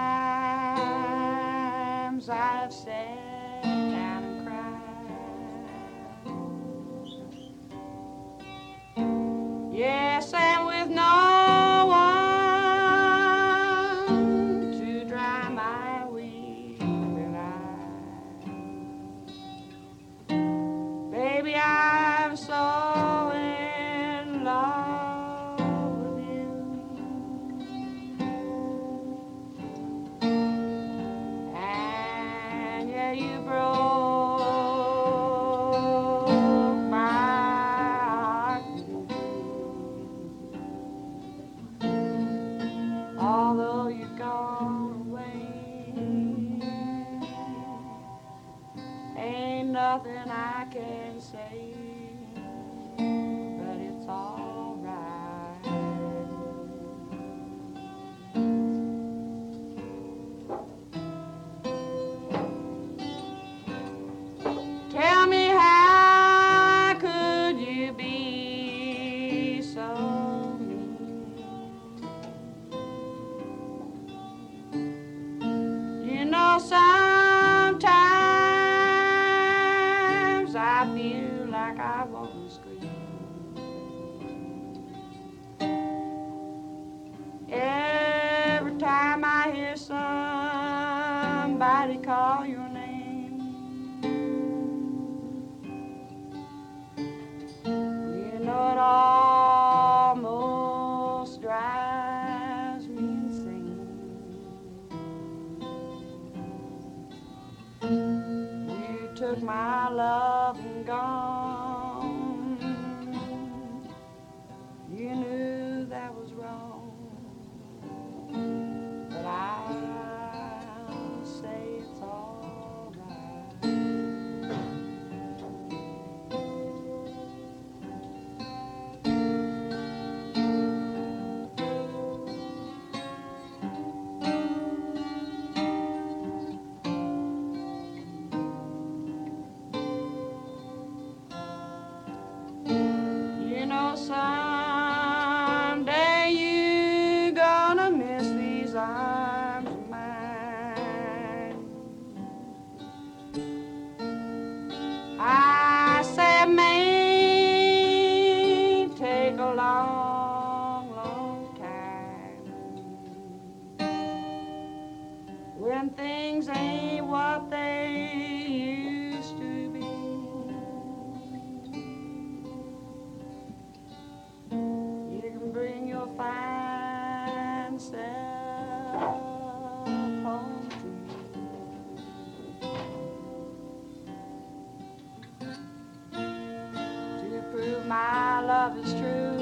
my 187.89 188.41
love 188.43 188.77
is 188.77 188.93
true. 188.95 189.39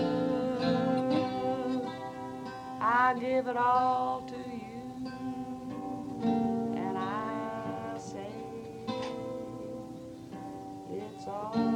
I 2.80 3.14
give 3.18 3.48
it 3.48 3.56
all 3.56 4.22
to 4.28 4.36
you, 4.36 5.10
and 6.76 6.96
I 6.96 7.98
say 7.98 8.30
it's 10.92 11.26
all. 11.26 11.75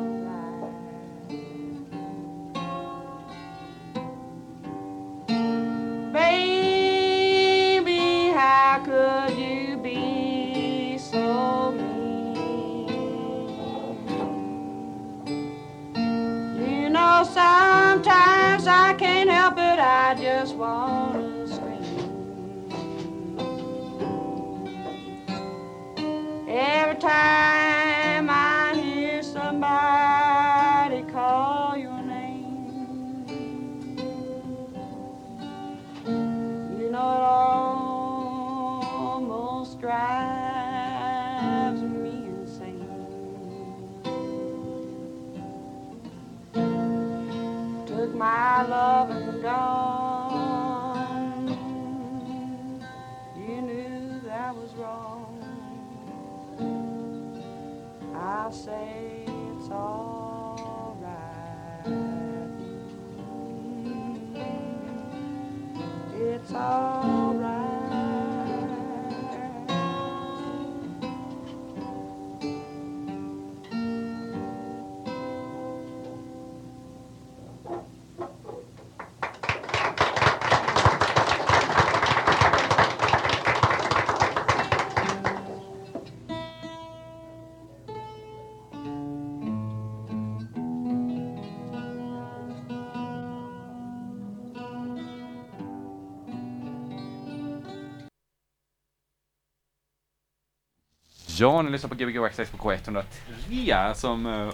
Ja, 101.41 101.63
ni 101.63 101.71
lyssnar 101.71 101.89
på 101.89 101.95
Gbg 101.95 102.19
Waxxax 102.19 102.51
på 102.51 102.57
K103 102.57 103.95
som 103.95 104.27
eh, 104.27 104.49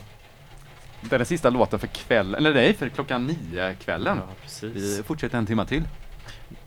det 1.01 1.15
är 1.15 1.19
den 1.19 1.27
sista 1.27 1.51
låten 1.51 1.79
för 1.79 1.87
kvällen, 1.87 2.35
eller 2.35 2.55
nej, 2.55 2.75
för 2.75 2.89
klockan 2.89 3.27
nio 3.27 3.75
kvällen. 3.75 4.19
Ja, 4.19 4.35
precis. 4.43 4.75
Vi 4.75 5.03
fortsätter 5.03 5.39
en 5.39 5.47
timme 5.47 5.67
till. 5.67 5.83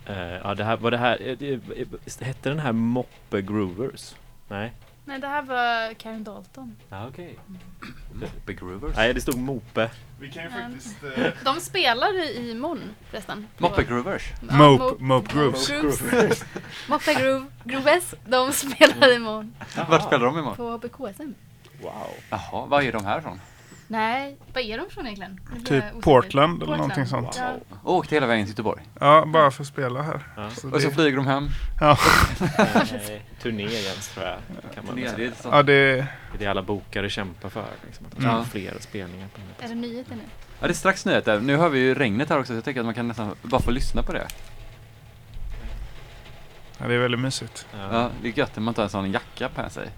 Eh, 0.05 0.17
ja, 0.17 0.55
det 0.55 0.63
här 0.63 0.77
var 0.77 0.91
det 0.91 0.97
här, 0.97 1.37
eh, 1.43 2.25
hette 2.25 2.49
den 2.49 2.59
här 2.59 2.71
Moppe 2.71 3.41
Groovers? 3.41 4.15
Nej? 4.47 4.71
Nej, 5.09 5.19
det 5.19 5.27
här 5.27 5.41
var 5.41 5.93
Karen 5.93 6.23
Dalton. 6.23 6.75
Ja, 6.89 7.07
okej. 7.07 7.39
Moppe 8.13 8.53
Groovers. 8.53 8.95
Nej, 8.95 9.13
det 9.13 9.21
stod 9.21 9.37
Mope. 9.37 9.89
Vi 10.19 10.31
kan 10.31 10.43
ju 10.43 10.49
Mm. 10.49 10.71
faktiskt... 10.71 11.03
Eh, 11.03 11.25
De 11.53 11.59
spelar 11.61 12.19
i 12.37 12.53
Mon 12.55 12.81
förresten. 13.09 13.47
Moppe 13.57 13.83
Groovers. 13.83 14.23
Ja, 14.49 14.55
Mope, 14.57 14.83
Mope- 14.83 15.01
Mope 15.03 15.33
Grooves. 15.33 15.67
Grooves. 15.67 16.43
Groove, 17.19 17.45
Grooves. 17.63 18.15
De 18.27 18.51
spelar 18.53 19.13
i 19.15 19.19
Mon 19.19 19.55
Vart 19.89 20.03
spelar 20.03 20.25
de 20.25 20.39
imorgon? 20.39 20.55
på 20.55 20.77
BKSM. 20.77 21.33
Wow. 21.81 21.93
Jaha, 22.29 22.65
var 22.65 22.81
är 22.81 22.91
de 22.91 23.05
härifrån? 23.05 23.39
Nej, 23.91 24.37
vad 24.53 24.63
är 24.63 24.77
de 24.77 24.89
från 24.89 25.05
egentligen? 25.05 25.39
Nu 25.53 25.59
blir 25.59 25.65
Typ 25.65 25.83
osäker. 25.83 26.01
Portland 26.01 26.63
eller 26.63 26.77
någonting 26.77 27.05
sånt. 27.05 27.35
Ja. 27.39 27.55
Åkte 27.83 28.15
hela 28.15 28.27
vägen 28.27 28.45
till 28.45 28.51
Göteborg. 28.51 28.81
Ja, 28.99 29.25
bara 29.25 29.51
för 29.51 29.63
att 29.63 29.67
spela 29.67 30.01
här. 30.01 30.21
Ja. 30.35 30.49
Så 30.49 30.69
Och 30.71 30.81
så 30.81 30.87
det, 30.87 30.93
flyger 30.95 31.17
de 31.17 31.27
hem. 31.27 31.47
ja. 31.79 31.97
Nej, 32.57 33.25
turné 33.41 33.63
Jens 33.63 34.07
tror 34.09 34.25
jag. 34.25 34.37
Kan 34.75 34.85
man 34.85 34.95
Det 34.95 35.01
väl 35.01 35.11
är 35.11 35.15
säga. 35.15 35.29
det 35.29 35.35
så- 35.43 35.49
ja, 35.51 35.63
det... 35.63 35.73
Det 35.73 35.99
är 35.99 36.07
det 36.39 36.45
alla 36.45 36.61
bokare 36.63 37.09
kämpar 37.09 37.49
för. 37.49 37.65
Liksom, 37.85 38.05
att 38.05 38.11
de 38.11 38.21
ska 38.21 38.29
Ja. 38.31 38.37
ha 38.37 38.43
fler 38.43 38.77
spelningar 38.79 39.27
på 39.27 39.63
Är 39.65 39.69
det. 39.69 39.75
nyheter 39.75 40.15
nu? 40.15 40.21
Ja, 40.59 40.67
det 40.67 40.71
är 40.71 40.75
strax 40.75 41.05
nyheter. 41.05 41.39
Nu 41.39 41.55
hör 41.57 41.69
vi 41.69 41.79
ju 41.79 41.95
regnet 41.95 42.29
här 42.29 42.39
också, 42.39 42.53
så 42.53 42.57
jag 42.57 42.63
tänker 42.63 42.79
att 42.81 42.85
man 42.85 42.95
kan 42.95 43.07
nästan 43.07 43.35
bara 43.41 43.61
få 43.61 43.71
lyssna 43.71 44.03
på 44.03 44.13
det. 44.13 44.27
Ja, 46.77 46.87
det 46.87 46.93
är 46.93 46.99
väldigt 46.99 47.19
mysigt. 47.19 47.67
Ja, 47.91 48.09
det 48.21 48.27
är 48.27 48.37
gött 48.37 48.55
när 48.55 48.63
man 48.63 48.73
har 48.77 48.83
en 48.83 48.89
sån 48.89 49.11
jacka 49.11 49.49
på 49.49 49.69
sig. 49.69 49.89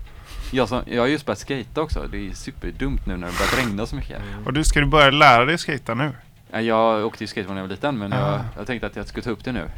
Jag, 0.51 0.69
som, 0.69 0.81
jag 0.85 1.01
har 1.01 1.07
just 1.07 1.25
börjat 1.25 1.39
skata 1.39 1.81
också. 1.81 2.07
Det 2.11 2.27
är 2.29 2.33
superdumt 2.33 3.05
nu 3.05 3.17
när 3.17 3.27
det 3.27 3.33
börjat 3.37 3.57
regna 3.67 3.85
så 3.85 3.95
mycket. 3.95 4.21
Och 4.45 4.53
du, 4.53 4.63
ska 4.63 4.79
du 4.79 4.85
börja 4.85 5.09
lära 5.11 5.45
dig 5.45 5.57
skata 5.57 5.93
nu? 5.93 6.11
Ja, 6.51 6.61
Jag 6.61 7.05
åkte 7.05 7.23
ju 7.23 7.27
skate 7.27 7.47
när 7.47 7.55
jag 7.55 7.61
var 7.63 7.69
liten, 7.69 7.97
men 7.97 8.11
jag, 8.11 8.21
Ah. 8.21 8.41
jag 8.57 8.67
tänkte 8.67 8.87
att 8.87 8.95
jag 8.95 9.07
skulle 9.07 9.23
ta 9.23 9.29
upp 9.29 9.43
det 9.43 9.51
nu. 9.51 9.69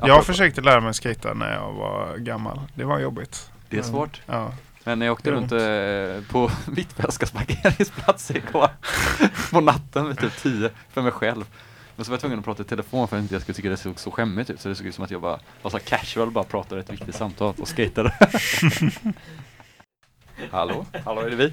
Jag 0.00 0.10
Apropå- 0.10 0.24
försökte 0.24 0.60
lära 0.60 0.80
mig 0.80 0.94
skata 0.94 1.34
när 1.34 1.52
jag 1.52 1.72
var 1.72 2.16
gammal. 2.16 2.60
Det 2.74 2.84
var 2.84 2.98
jobbigt. 2.98 3.50
Det 3.68 3.78
är 3.78 3.82
svårt. 3.82 4.20
Ja. 4.26 4.52
Men 4.84 4.98
när 4.98 5.06
jag 5.06 5.12
åkte 5.12 5.30
runt 5.30 5.52
eh, 5.52 6.30
på 6.32 6.50
Hvitfeldtskas 6.66 7.30
parkeringsplats 7.30 8.30
igår 8.30 8.68
på 9.50 9.60
natten 9.60 10.08
vid 10.08 10.18
typ 10.18 10.36
10 10.42 10.70
för 10.92 11.02
mig 11.02 11.12
själv. 11.12 11.44
Men 11.96 12.04
så 12.04 12.10
var 12.10 12.14
jag 12.14 12.20
tvungen 12.20 12.38
att 12.38 12.44
prata 12.44 12.62
i 12.62 12.66
telefon 12.66 13.08
för 13.08 13.16
att 13.16 13.22
inte 13.22 13.34
jag 13.34 13.42
skulle 13.42 13.56
tycka 13.56 13.68
det 13.70 13.76
såg 13.76 14.00
så 14.00 14.10
skämmigt 14.10 14.50
ut. 14.50 14.60
Så 14.60 14.68
det 14.68 14.74
såg 14.74 14.86
ut 14.86 14.94
som 14.94 15.04
att 15.04 15.10
jag 15.10 15.20
bara 15.20 15.38
var 15.62 15.70
så 15.70 15.78
casual 15.78 16.30
bara 16.30 16.44
pratade 16.44 16.80
ett 16.80 16.90
viktigt 16.92 17.14
samtal 17.14 17.54
och 17.58 17.68
skatade. 17.68 18.14
Hallå? 20.50 20.86
Hallå, 21.04 21.20
är 21.20 21.30
det 21.30 21.36
vi? 21.36 21.52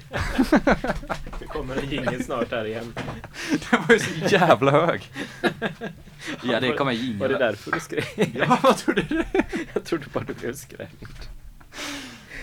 Det 1.38 1.46
kommer 1.46 1.76
en 1.76 1.90
jingel 1.90 2.24
snart 2.24 2.50
här 2.50 2.64
igen. 2.64 2.94
Den 3.70 3.80
var 3.88 3.94
ju 3.94 3.98
så 3.98 4.34
jävla 4.36 4.70
hög. 4.70 5.10
Ja, 6.42 6.60
det 6.60 6.72
kommer 6.72 6.92
jingel. 6.92 7.18
Var 7.20 7.28
det 7.28 7.38
därför 7.38 7.70
du 7.72 7.80
skrev? 7.80 8.04
Ja, 8.34 8.58
vad 8.62 8.76
trodde 8.76 9.02
du? 9.02 9.24
Jag 9.74 9.84
trodde 9.84 10.04
bara 10.12 10.24
du 10.24 10.34
blev 10.34 10.54
skrämd. 10.54 10.90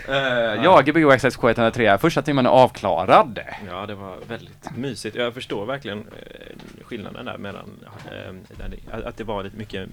Uh, 0.09 0.15
ja, 0.63 0.81
Gbg 0.81 1.11
Access 1.11 1.37
K103. 1.37 1.97
Första 1.97 2.21
timmen 2.21 2.45
är 2.45 2.49
avklarad. 2.49 3.39
Ja, 3.67 3.85
det 3.85 3.95
var 3.95 4.17
väldigt 4.27 4.75
mysigt. 4.77 5.15
Jag 5.15 5.33
förstår 5.33 5.65
verkligen 5.65 5.97
eh, 5.99 6.83
skillnaden 6.85 7.25
där 7.25 7.37
mellan 7.37 7.69
eh, 8.05 8.33
där 8.57 8.69
det, 8.69 9.07
att 9.07 9.17
det 9.17 9.23
var 9.23 9.43
lite 9.43 9.57
mycket 9.57 9.89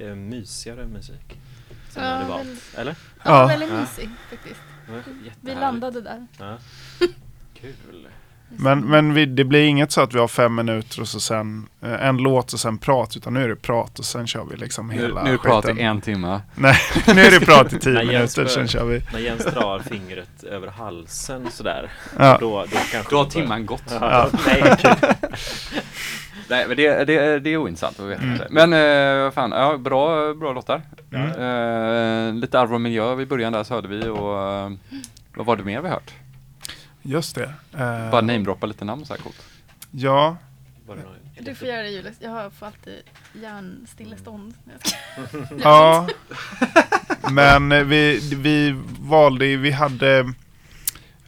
eh, 0.00 0.14
mysigare 0.14 0.84
musik. 0.86 1.38
Sen 1.90 2.04
Ja, 2.04 2.18
det 2.18 2.24
var, 2.28 2.38
väldigt- 2.38 2.74
eller? 2.78 2.94
Ja, 3.24 3.40
Ja. 3.40 3.46
väldigt 3.46 3.72
mysig 3.72 4.08
faktiskt. 4.30 4.60
Det 4.88 4.94
var 4.94 5.02
Vi 5.40 5.54
landade 5.54 6.00
där. 6.00 6.26
Ja. 6.38 6.58
Kul. 7.54 8.08
Men, 8.56 8.80
men 8.80 9.14
vi, 9.14 9.26
det 9.26 9.44
blir 9.44 9.64
inget 9.66 9.92
så 9.92 10.00
att 10.00 10.14
vi 10.14 10.18
har 10.18 10.28
fem 10.28 10.54
minuter 10.54 11.00
och 11.00 11.08
så 11.08 11.20
sen 11.20 11.68
eh, 11.82 12.06
en 12.06 12.16
låt 12.16 12.52
och 12.52 12.60
sen 12.60 12.78
prat. 12.78 13.16
Utan 13.16 13.34
nu 13.34 13.44
är 13.44 13.48
det 13.48 13.56
prat 13.56 13.98
och 13.98 14.04
sen 14.04 14.26
kör 14.26 14.44
vi 14.50 14.56
liksom 14.56 14.88
Nu, 14.88 14.94
hela 14.94 15.22
nu 15.24 15.38
pratar 15.38 15.68
skiten. 15.72 15.86
en 15.86 16.00
timme. 16.00 16.40
Nej, 16.54 16.76
nu 17.14 17.20
är 17.20 17.30
det 17.40 17.46
prat 17.46 17.72
i 17.72 17.78
tio 17.78 18.04
minuter, 18.04 18.42
bör- 18.42 18.48
sen 18.50 18.68
kör 18.68 18.84
vi. 18.84 19.02
När 19.12 19.18
Jens 19.18 19.44
drar 19.44 19.78
fingret 19.78 20.42
över 20.44 20.68
halsen 20.68 21.50
sådär. 21.50 21.90
Ja. 22.18 22.36
Då, 22.40 22.64
då 22.70 22.76
kanske 22.92 23.10
Då 23.10 23.16
har 23.16 23.24
det 23.24 23.30
timman 23.30 23.66
gått. 23.66 23.82
Ja, 24.00 24.28
nej, 24.46 24.62
okej. 24.72 24.94
Nej, 26.50 26.64
men 26.68 26.76
det, 26.76 27.04
det, 27.04 27.38
det 27.40 27.50
är 27.52 27.56
ointressant 27.56 28.00
att 28.00 28.06
veta. 28.06 28.22
Mm. 28.22 28.40
Men 28.50 28.72
eh, 28.72 29.22
vad 29.24 29.34
fan, 29.34 29.50
ja, 29.52 29.76
bra, 29.76 30.34
bra 30.34 30.52
låtar. 30.52 30.82
Mm. 31.12 31.30
Eh, 32.28 32.34
lite 32.34 32.60
Arv 32.60 32.74
och 32.74 32.80
miljö 32.80 33.20
i 33.20 33.26
början 33.26 33.52
där 33.52 33.64
så 33.64 33.74
hörde 33.74 33.88
vi 33.88 34.08
och 34.08 34.42
eh, 34.42 34.70
vad 35.36 35.46
var 35.46 35.56
det 35.56 35.62
mer 35.64 35.80
vi 35.80 35.88
hört? 35.88 36.12
Just 37.08 37.34
det. 37.34 37.52
Eh, 37.78 38.10
Bara 38.10 38.20
namedroppa 38.20 38.66
lite 38.66 38.84
namn 38.84 39.06
så 39.06 39.14
här 39.14 39.20
coolt. 39.20 39.42
Ja, 39.90 40.36
Du 41.40 41.54
får 41.54 41.68
göra 41.68 41.82
det 41.82 41.88
Julius. 41.88 42.16
Jag 42.20 42.30
har 42.30 42.50
får 42.50 42.66
alltid 42.66 43.02
hjärnstillestånd. 43.42 44.54
ja. 45.62 46.06
Men 47.30 47.72
eh, 47.72 47.82
vi, 47.84 48.20
vi 48.34 48.80
valde, 49.00 49.56
vi 49.56 49.70
hade 49.70 50.32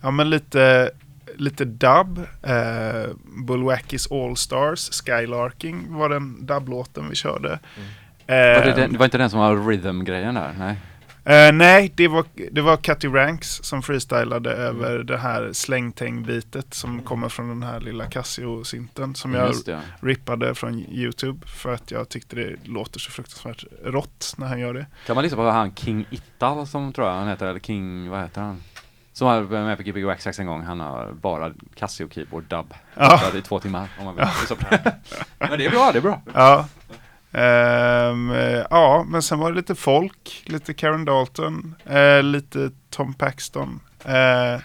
ja, 0.01 0.11
men 0.11 0.31
lite, 0.31 0.91
lite 1.37 1.65
dub. 1.65 2.19
Eh, 2.43 3.11
Bullwackis 3.47 4.13
All 4.13 4.37
Stars, 4.37 4.91
Skylarking 4.91 5.95
var 5.95 6.09
den 6.09 6.47
dub-låten 6.47 7.09
vi 7.09 7.15
körde. 7.17 7.49
Var 7.49 8.35
det, 8.35 8.71
Eh, 8.71 8.77
den, 8.77 8.93
det 8.93 8.99
var 8.99 9.05
inte 9.05 9.19
den 9.19 9.31
som 9.31 9.39
var 9.41 9.69
rhythm-grejen 9.69 10.35
där? 10.35 10.55
Nej. 10.59 10.77
Eh, 11.25 11.53
nej, 11.53 11.93
det 11.95 12.09
var, 12.09 12.25
det 12.51 12.61
var 12.61 12.77
Cutty 12.77 13.09
Ranks 13.09 13.61
som 13.63 13.83
freestylade 13.83 14.51
över 14.51 14.99
det 14.99 15.19
här 15.19 15.53
slängtäng-bitet 15.53 16.75
som 16.75 17.03
kommer 17.03 17.29
från 17.29 17.49
den 17.49 17.63
här 17.63 17.81
lilla 17.81 18.07
Casio-synten 18.07 19.15
som 19.15 19.35
jag 19.35 19.55
det. 19.67 19.81
rippade 20.01 20.55
från 20.55 20.79
YouTube 20.79 21.47
för 21.47 21.75
att 21.75 21.91
jag 21.91 22.09
tyckte 22.09 22.37
det 22.37 22.57
låter 22.65 23.01
så 23.01 23.11
fruktansvärt 23.11 23.65
rått 23.85 24.35
när 24.37 24.47
han 24.47 24.61
gör 24.61 24.75
det. 24.75 24.87
Kan 25.07 25.15
man 25.15 25.23
lyssna 25.25 25.37
på 25.37 25.51
han 25.51 25.75
King 25.75 26.07
Ittal 26.11 26.67
som 26.67 26.93
tror 26.93 27.09
jag 27.09 27.15
han 27.15 27.29
heter, 27.29 27.47
eller 27.47 27.61
King, 27.61 28.11
vad 28.11 28.21
heter 28.21 28.41
han? 28.41 28.63
Som 29.13 29.27
var 29.27 29.43
med 29.43 29.77
på 29.77 29.83
Gbg 29.83 30.05
Waxxax 30.05 30.39
en 30.39 30.47
gång, 30.47 30.63
han 30.63 30.81
har 30.81 31.13
bara 31.13 31.53
Casio 31.75 32.09
keyboard 32.09 32.45
dub. 32.45 32.75
Ja. 32.95 33.21
Är 33.35 33.41
två 33.41 33.61
timmar 33.61 33.89
om 33.99 34.05
man 34.05 34.17
vill 34.17 34.25
det. 34.71 34.95
Men 35.39 35.59
det 35.59 35.67
är 35.67 35.71
bra, 35.71 35.91
det 35.93 35.99
är 35.99 36.03
bra. 36.03 36.23
Ja. 36.35 36.67
Um, 37.33 38.31
ja, 38.71 39.05
men 39.09 39.23
sen 39.23 39.39
var 39.39 39.51
det 39.51 39.57
lite 39.57 39.75
folk, 39.75 40.43
lite 40.47 40.75
Karen 40.75 41.05
Dalton, 41.05 41.75
uh, 41.91 42.23
lite 42.23 42.71
Tom 42.91 43.15
Paxton. 43.15 43.81
Uh, 44.09 44.63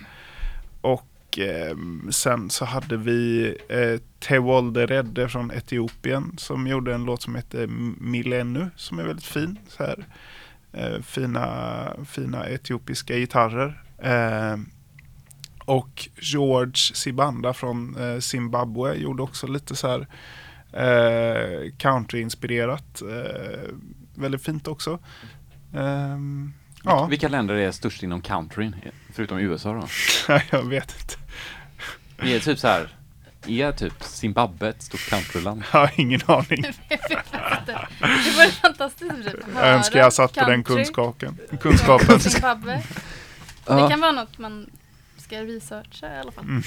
och 0.82 1.40
um, 1.72 2.12
sen 2.12 2.50
så 2.50 2.66
hade 2.66 2.98
vi 2.98 3.50
uh, 3.72 4.00
Tewolde 4.20 4.86
Redde 4.86 5.30
från 5.30 5.52
Etiopien 5.52 6.38
som 6.38 6.68
gjorde 6.68 6.94
en 6.94 7.06
låt 7.06 7.22
som 7.22 7.36
heter 7.36 7.68
Millennu 8.00 8.70
som 8.76 9.00
är 9.00 9.04
väldigt 9.04 9.26
fin. 9.26 9.60
Så 9.68 9.84
här. 9.84 10.06
Uh, 10.78 11.02
fina, 11.02 11.88
fina 12.06 12.46
etiopiska 12.46 13.18
gitarrer. 13.18 13.82
Ehm, 14.02 14.70
och 15.66 16.10
George 16.22 16.76
Sibanda 16.76 17.54
från 17.54 17.98
Zimbabwe 18.22 18.96
gjorde 18.96 19.24
också 19.24 19.48
lite 19.48 19.76
så 19.76 19.88
här 19.88 20.08
eh, 20.76 21.72
country-inspirerat. 21.78 23.02
Eh, 23.02 23.70
väldigt 24.16 24.44
fint 24.44 24.68
också. 24.68 25.00
Ehm, 25.76 26.54
ja, 26.84 27.06
Vilka 27.06 27.28
länder 27.28 27.56
är 27.56 27.72
störst 27.72 28.04
inom 28.04 28.22
countryn? 28.22 28.76
Förutom 29.14 29.38
USA 29.38 29.74
då? 29.74 29.88
jag 30.52 30.64
vet 30.64 30.96
inte. 31.02 31.16
Är 32.36 32.40
typ 32.40 32.60
så 32.60 32.68
här, 32.68 32.90
är 33.48 33.72
typ 33.72 34.04
Zimbabwe 34.04 34.70
ett 34.70 34.82
stort 34.82 35.10
countryland? 35.10 35.64
Jag 35.74 35.80
har 35.80 35.92
ingen 35.96 36.22
aning. 36.26 36.62
det 36.90 38.36
var 38.38 38.52
fantastiskt 38.52 39.12
att 39.28 39.34
Jag 39.56 39.68
önskar 39.68 40.00
jag 40.00 40.14
satt 40.14 40.34
på 40.34 40.46
den 40.46 40.64
kunskapen. 40.64 41.38
kunskapen. 41.62 42.20
Zimbabwe. 42.20 42.84
Det 43.66 43.88
kan 43.90 44.02
vara 44.02 44.12
något 44.12 44.38
man 44.38 44.70
ska 45.18 45.44
researcha 45.44 46.16
i 46.16 46.20
alla 46.20 46.32
fall. 46.32 46.44
Mm. 46.44 46.64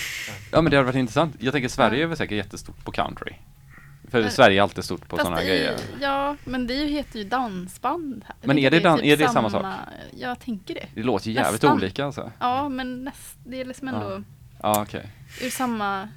Ja 0.53 0.63
men 0.63 0.71
det 0.71 0.77
hade 0.77 0.87
varit 0.87 0.97
intressant. 0.97 1.37
Jag 1.39 1.53
tänker 1.53 1.69
Sverige 1.69 2.03
är 2.03 2.07
väl 2.07 2.17
säkert 2.17 2.37
jättestort 2.37 2.85
på 2.85 2.93
country. 2.93 3.33
För 4.11 4.23
Men- 4.23 4.31
Sverige 4.31 4.59
är 4.61 4.63
alltid 4.63 4.85
stort 4.85 5.09
på 5.09 5.17
sådana 5.17 5.45
grejer. 5.45 5.77
Ja, 6.01 6.37
men 6.45 6.67
det 6.67 6.75
heter 6.75 7.19
ju 7.19 7.25
dansband. 7.25 8.25
här. 8.27 8.37
Men 8.43 8.59
är 8.59 8.71
det 8.71 8.77
tycker 8.77 8.91
dan- 8.91 9.01
är 9.01 9.17
det 9.17 9.25
typ 9.25 9.33
samma 9.33 9.51
sak? 9.51 9.67
Jag 10.17 10.41
tänker 10.41 10.75
det. 10.75 10.87
Det 10.95 11.03
låter 11.03 11.27
ju 11.29 11.33
jävligt 11.33 11.63
Nästan. 11.63 11.77
olika 11.79 12.05
alltså. 12.05 12.31
Ja, 12.39 12.69
men 12.69 13.05
näst, 13.05 13.37
det 13.45 13.61
är 13.61 13.65
liksom 13.65 13.89
ändå 13.89 14.11
Ja. 14.11 14.75
Ja 14.75 14.83
okej. 14.83 15.07
ur 15.43 15.51
samma 15.51 16.09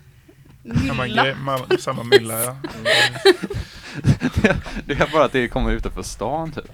Samma, 0.87 1.03
mylla. 1.03 1.23
grej, 1.23 1.33
ma- 1.35 1.77
samma 1.77 2.03
mylla 2.03 2.39
ja. 2.43 2.55
det 4.85 4.93
är 4.93 5.11
bara 5.13 5.25
att 5.25 5.31
det 5.31 5.47
kommer 5.47 5.71
utanför 5.71 6.03
stan 6.03 6.51
typ. 6.51 6.65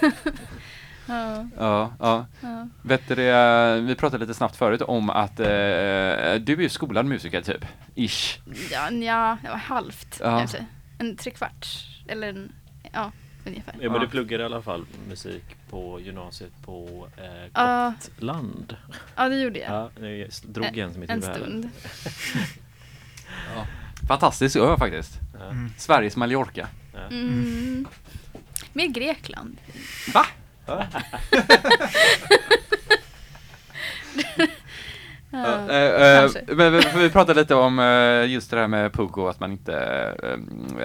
Ja, 1.08 1.46
Ja, 1.58 1.92
ja. 2.00 2.26
ja. 2.40 2.68
Vet 2.82 3.08
du 3.08 3.14
det, 3.14 3.80
vi 3.80 3.94
pratade 3.94 4.24
lite 4.24 4.34
snabbt 4.34 4.56
förut 4.56 4.82
om 4.82 5.10
att 5.10 5.40
eh, 5.40 5.46
du 5.46 6.52
är 6.52 6.60
ju 6.60 6.68
skolad 6.68 7.06
musiker 7.06 7.42
typ. 7.42 7.64
Ish. 7.94 8.38
Ja, 8.70 8.90
nja, 8.90 9.38
halvt 9.62 10.20
Ja. 10.20 10.38
kanske. 10.38 10.66
En 10.98 11.16
trekvarts. 11.16 11.84
Eller 12.08 12.28
en, 12.28 12.52
ja, 12.92 13.12
ungefär. 13.46 13.72
Ja, 13.80 13.90
men 13.90 13.92
Ja. 13.92 13.98
du 13.98 14.08
pluggade 14.08 14.42
i 14.42 14.46
alla 14.46 14.62
fall 14.62 14.84
musik 15.08 15.44
på 15.70 16.00
gymnasiet 16.00 16.52
på 16.64 17.08
eh, 17.16 17.24
Ja. 17.54 17.94
Gotland. 18.00 18.76
Ja, 19.16 19.28
det 19.28 19.40
gjorde 19.40 19.58
jag. 19.58 19.90
Ja, 20.00 20.08
jag 20.08 20.28
drog 20.42 20.78
En- 20.78 20.92
som 20.94 21.02
en 21.08 21.22
stund. 21.22 21.68
Fantastisk 24.08 24.56
ö 24.56 24.76
faktiskt. 24.78 25.18
Ja. 25.38 25.44
Mm. 25.44 25.72
Sveriges 25.76 26.16
Mallorca. 26.16 26.68
Ja. 26.94 27.00
Mm. 27.10 27.86
Mer 28.72 28.86
Grekland. 28.86 29.56
Va? 30.14 30.26
Ja, 35.30 35.70
eh, 35.70 36.24
eh, 36.24 36.30
men 36.46 36.72
vi, 36.72 36.80
vi 36.96 37.10
pratade 37.10 37.40
lite 37.40 37.54
om 37.54 37.78
eh, 37.78 38.32
just 38.32 38.50
det 38.50 38.56
här 38.56 38.68
med 38.68 38.92
PUG 38.92 39.18
och 39.18 39.30
att 39.30 39.40
man 39.40 39.52
inte, 39.52 39.72
eh, 40.22 40.30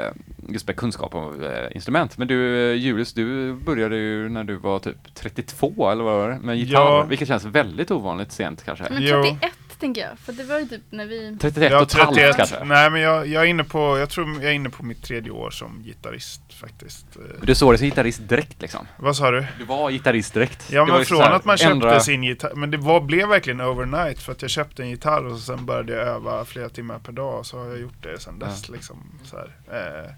eh, 0.04 0.12
just 0.50 0.68
med 0.68 0.76
kunskap 0.76 1.16
om 1.16 1.44
eh, 1.44 1.76
instrument. 1.76 2.18
Men 2.18 2.28
du 2.28 2.36
Julius, 2.76 3.14
du 3.14 3.54
började 3.54 3.96
ju 3.96 4.30
när 4.30 4.44
du 4.44 4.56
var 4.56 4.80
typ 4.80 5.14
32 5.16 5.92
eller 5.92 6.04
vad 6.04 6.14
var 6.18 6.30
det? 6.30 6.40
Med 6.40 6.58
gitarr, 6.58 6.74
Ja. 6.82 7.04
vilket 7.04 7.28
känns 7.28 7.46
väldigt 7.46 7.92
ovanligt 7.92 8.32
sent 8.32 8.64
kanske. 8.66 8.86
Men 8.90 9.02
Jo. 9.04 9.38
31 9.74 9.80
tänker 9.80 10.02
jag, 10.02 10.20
för 10.20 10.34
det 10.34 10.44
var 10.44 10.60
ju 10.60 10.66
typ 10.66 10.82
när 10.90 11.06
vi... 11.06 11.38
31 11.42 11.72
Jag 11.72 11.82
och 11.82 11.88
ett 11.88 11.94
halvt 11.94 12.16
31. 12.16 12.36
kanske. 12.36 12.64
Nej 12.64 12.90
men 12.90 13.02
jag, 13.02 13.28
jag 13.28 13.44
är 13.44 13.48
inne 13.48 13.64
på, 13.64 13.98
jag 13.98 14.10
tror 14.10 14.34
jag 14.34 14.44
är 14.44 14.52
inne 14.52 14.70
på 14.70 14.84
mitt 14.84 15.04
tredje 15.04 15.32
år 15.32 15.52
som 15.52 15.84
gitarrist 15.84 16.42
faktiskt. 16.54 17.06
Du 17.42 17.56
såg 17.56 17.72
dig 17.72 17.78
som 17.78 17.86
gitarrist 17.88 18.30
direkt 18.30 18.62
liksom. 18.62 18.88
Vad 18.98 19.18
sa 19.18 19.32
du? 19.32 19.46
Du 19.58 19.66
var 19.66 19.92
gitarrist 19.92 20.34
direkt. 20.34 20.72
Ja 20.72 20.86
men 20.86 21.06
från 21.06 21.22
att 21.24 21.46
man 21.46 21.58
köpte 21.58 21.74
ändra- 21.74 22.00
sin 22.00 22.24
gitarr, 22.24 22.56
men 22.56 22.72
det 22.72 22.78
var, 22.78 23.02
blev 23.02 23.28
verkligen 23.28 23.62
overnight 23.62 24.20
för 24.20 24.32
att 24.32 24.42
jag 24.42 24.52
köpte 24.52 24.84
en 24.84 24.90
gitarr 24.90 25.26
och 25.26 25.40
sen 25.40 25.66
började 25.66 25.94
jag 25.94 26.08
öva 26.08 26.46
flera 26.46 26.70
timmar 26.70 27.00
per 27.00 27.12
dag 27.12 27.40
och 27.40 27.46
så 27.46 27.60
har 27.60 27.66
jag 27.66 27.80
gjort 27.80 28.04
det 28.04 28.20
sen 28.20 28.40
dess 28.40 28.70
liksom. 28.70 28.98
Så 29.24 29.38
här, 29.38 29.52
eh, 29.72 30.12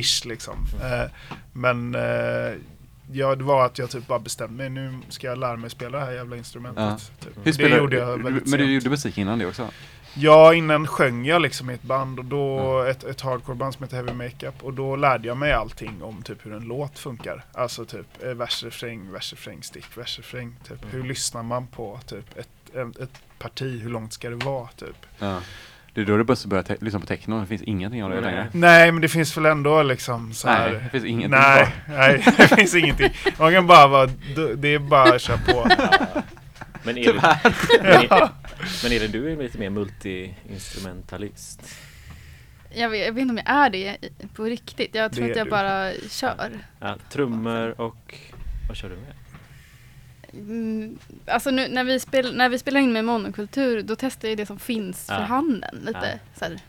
ish 0.00 0.24
liksom. 0.26 0.56
Eh, 0.82 1.10
men 1.52 1.94
eh, 1.94 2.52
ja, 3.12 3.34
det 3.36 3.44
var 3.44 3.66
att 3.66 3.78
jag 3.78 3.90
typ 3.90 4.06
bara 4.06 4.18
bestämde 4.18 4.56
mig, 4.56 4.68
nu 4.70 4.98
ska 5.08 5.26
jag 5.26 5.38
lära 5.38 5.56
mig 5.56 5.70
spela 5.70 5.98
det 5.98 6.04
här 6.04 6.12
jävla 6.12 6.36
instrumentet. 6.36 6.82
Ja. 7.20 7.24
Typ. 7.26 7.36
Hur 7.36 7.44
det 7.44 7.52
spelar, 7.52 7.78
gjorde 7.78 7.96
jag 7.96 8.18
du- 8.18 8.22
väldigt 8.22 8.46
Men 8.46 8.58
du 8.58 8.64
sent. 8.66 8.72
gjorde 8.74 8.90
musik 8.90 9.18
innan 9.18 9.38
det 9.38 9.46
också? 9.46 9.68
Ja, 10.14 10.54
innan 10.54 10.86
sjöng 10.86 11.26
jag 11.26 11.42
liksom 11.42 11.70
i 11.70 11.74
ett 11.74 11.82
band 11.82 12.18
och 12.18 12.24
då 12.24 12.80
ett, 12.82 13.04
ett 13.04 13.20
hardcoreband 13.20 13.74
som 13.74 13.82
heter 13.82 13.96
Heavy 13.96 14.12
Makeup 14.12 14.62
och 14.62 14.72
då 14.74 14.96
lärde 14.96 15.28
jag 15.28 15.36
mig 15.36 15.52
allting 15.52 16.02
om 16.02 16.22
typ 16.22 16.46
hur 16.46 16.52
en 16.54 16.62
låt 16.64 16.98
funkar. 16.98 17.44
Alltså 17.52 17.84
typ 17.84 18.22
eh, 18.24 18.28
vers, 18.34 18.62
refräng, 18.64 19.12
vers, 19.12 19.32
refräng, 19.32 19.62
stick, 19.62 19.98
vers, 19.98 20.18
refräng. 20.18 20.54
Typ. 20.68 20.78
Hur 20.90 21.02
lyssnar 21.02 21.42
man 21.42 21.66
på 21.66 22.00
typ 22.06 22.38
ett, 22.38 22.48
ett, 22.74 22.96
ett 23.00 23.22
parti, 23.38 23.80
hur 23.82 23.90
långt 23.90 24.12
ska 24.12 24.30
det 24.30 24.44
vara 24.44 24.68
typ. 24.76 25.06
Ja. 25.18 25.40
Det 25.94 26.00
är 26.00 26.04
då 26.04 26.16
du 26.16 26.24
började 26.24 26.48
börja 26.48 26.62
te- 26.62 26.76
lyssna 26.80 27.00
på 27.00 27.06
techno, 27.06 27.40
det 27.40 27.46
finns 27.46 27.62
ingenting 27.62 28.04
av 28.04 28.10
det 28.10 28.20
längre. 28.20 28.48
Nej, 28.52 28.92
men 28.92 29.02
det 29.02 29.08
finns 29.08 29.36
väl 29.36 29.46
ändå 29.46 29.82
liksom 29.82 30.32
så 30.32 30.48
här. 30.48 30.70
Nej, 30.72 30.80
det 30.84 30.90
finns 30.90 31.04
ingenting 31.04 31.30
Nej, 31.40 31.66
kvar. 31.86 31.96
nej, 31.98 32.22
det 32.38 32.48
finns 32.56 32.74
ingenting. 32.74 33.10
Man 33.38 33.52
kan 33.52 33.66
bara 33.66 33.86
vara, 33.86 34.06
det 34.56 34.68
är 34.68 34.78
bara 34.78 35.14
att 35.14 35.22
köra 35.22 35.36
på. 35.38 35.68
Men 36.84 36.98
är, 36.98 37.12
det, 37.12 37.38
men, 37.82 37.92
är, 37.92 38.28
men 38.82 38.92
är 38.92 39.00
det 39.00 39.08
du 39.08 39.32
är 39.32 39.36
lite 39.36 39.58
mer 39.58 39.70
multi-instrumentalist? 39.70 41.60
Jag 42.74 42.88
vet, 42.90 43.06
jag 43.06 43.12
vet 43.12 43.22
inte 43.22 43.32
om 43.32 43.40
jag 43.46 43.56
är 43.56 43.70
det 43.70 43.96
på 44.34 44.44
riktigt. 44.44 44.94
Jag 44.94 45.12
tror 45.12 45.24
Det 45.24 45.30
att 45.30 45.36
jag 45.36 45.46
du. 45.46 45.50
bara 45.50 45.92
kör. 46.10 46.50
Ja, 46.80 46.96
trummor 47.10 47.80
och 47.80 48.14
vad 48.68 48.76
kör 48.76 48.88
du 48.88 48.96
med? 48.96 49.12
Mm, 50.34 50.98
alltså 51.26 51.50
nu 51.50 51.68
när 51.68 51.84
vi, 51.84 52.00
spel, 52.00 52.36
när 52.36 52.48
vi 52.48 52.58
spelar 52.58 52.80
in 52.80 52.92
med 52.92 53.04
monokultur 53.04 53.82
då 53.82 53.96
testar 53.96 54.28
jag 54.28 54.36
det 54.36 54.46
som 54.46 54.58
finns 54.58 55.06
Ja. 55.08 55.14
för 55.16 55.22
handen. 55.22 55.76
Lite 55.86 56.18
Ja. 56.22 56.38
så 56.38 56.44
här, 56.44 56.60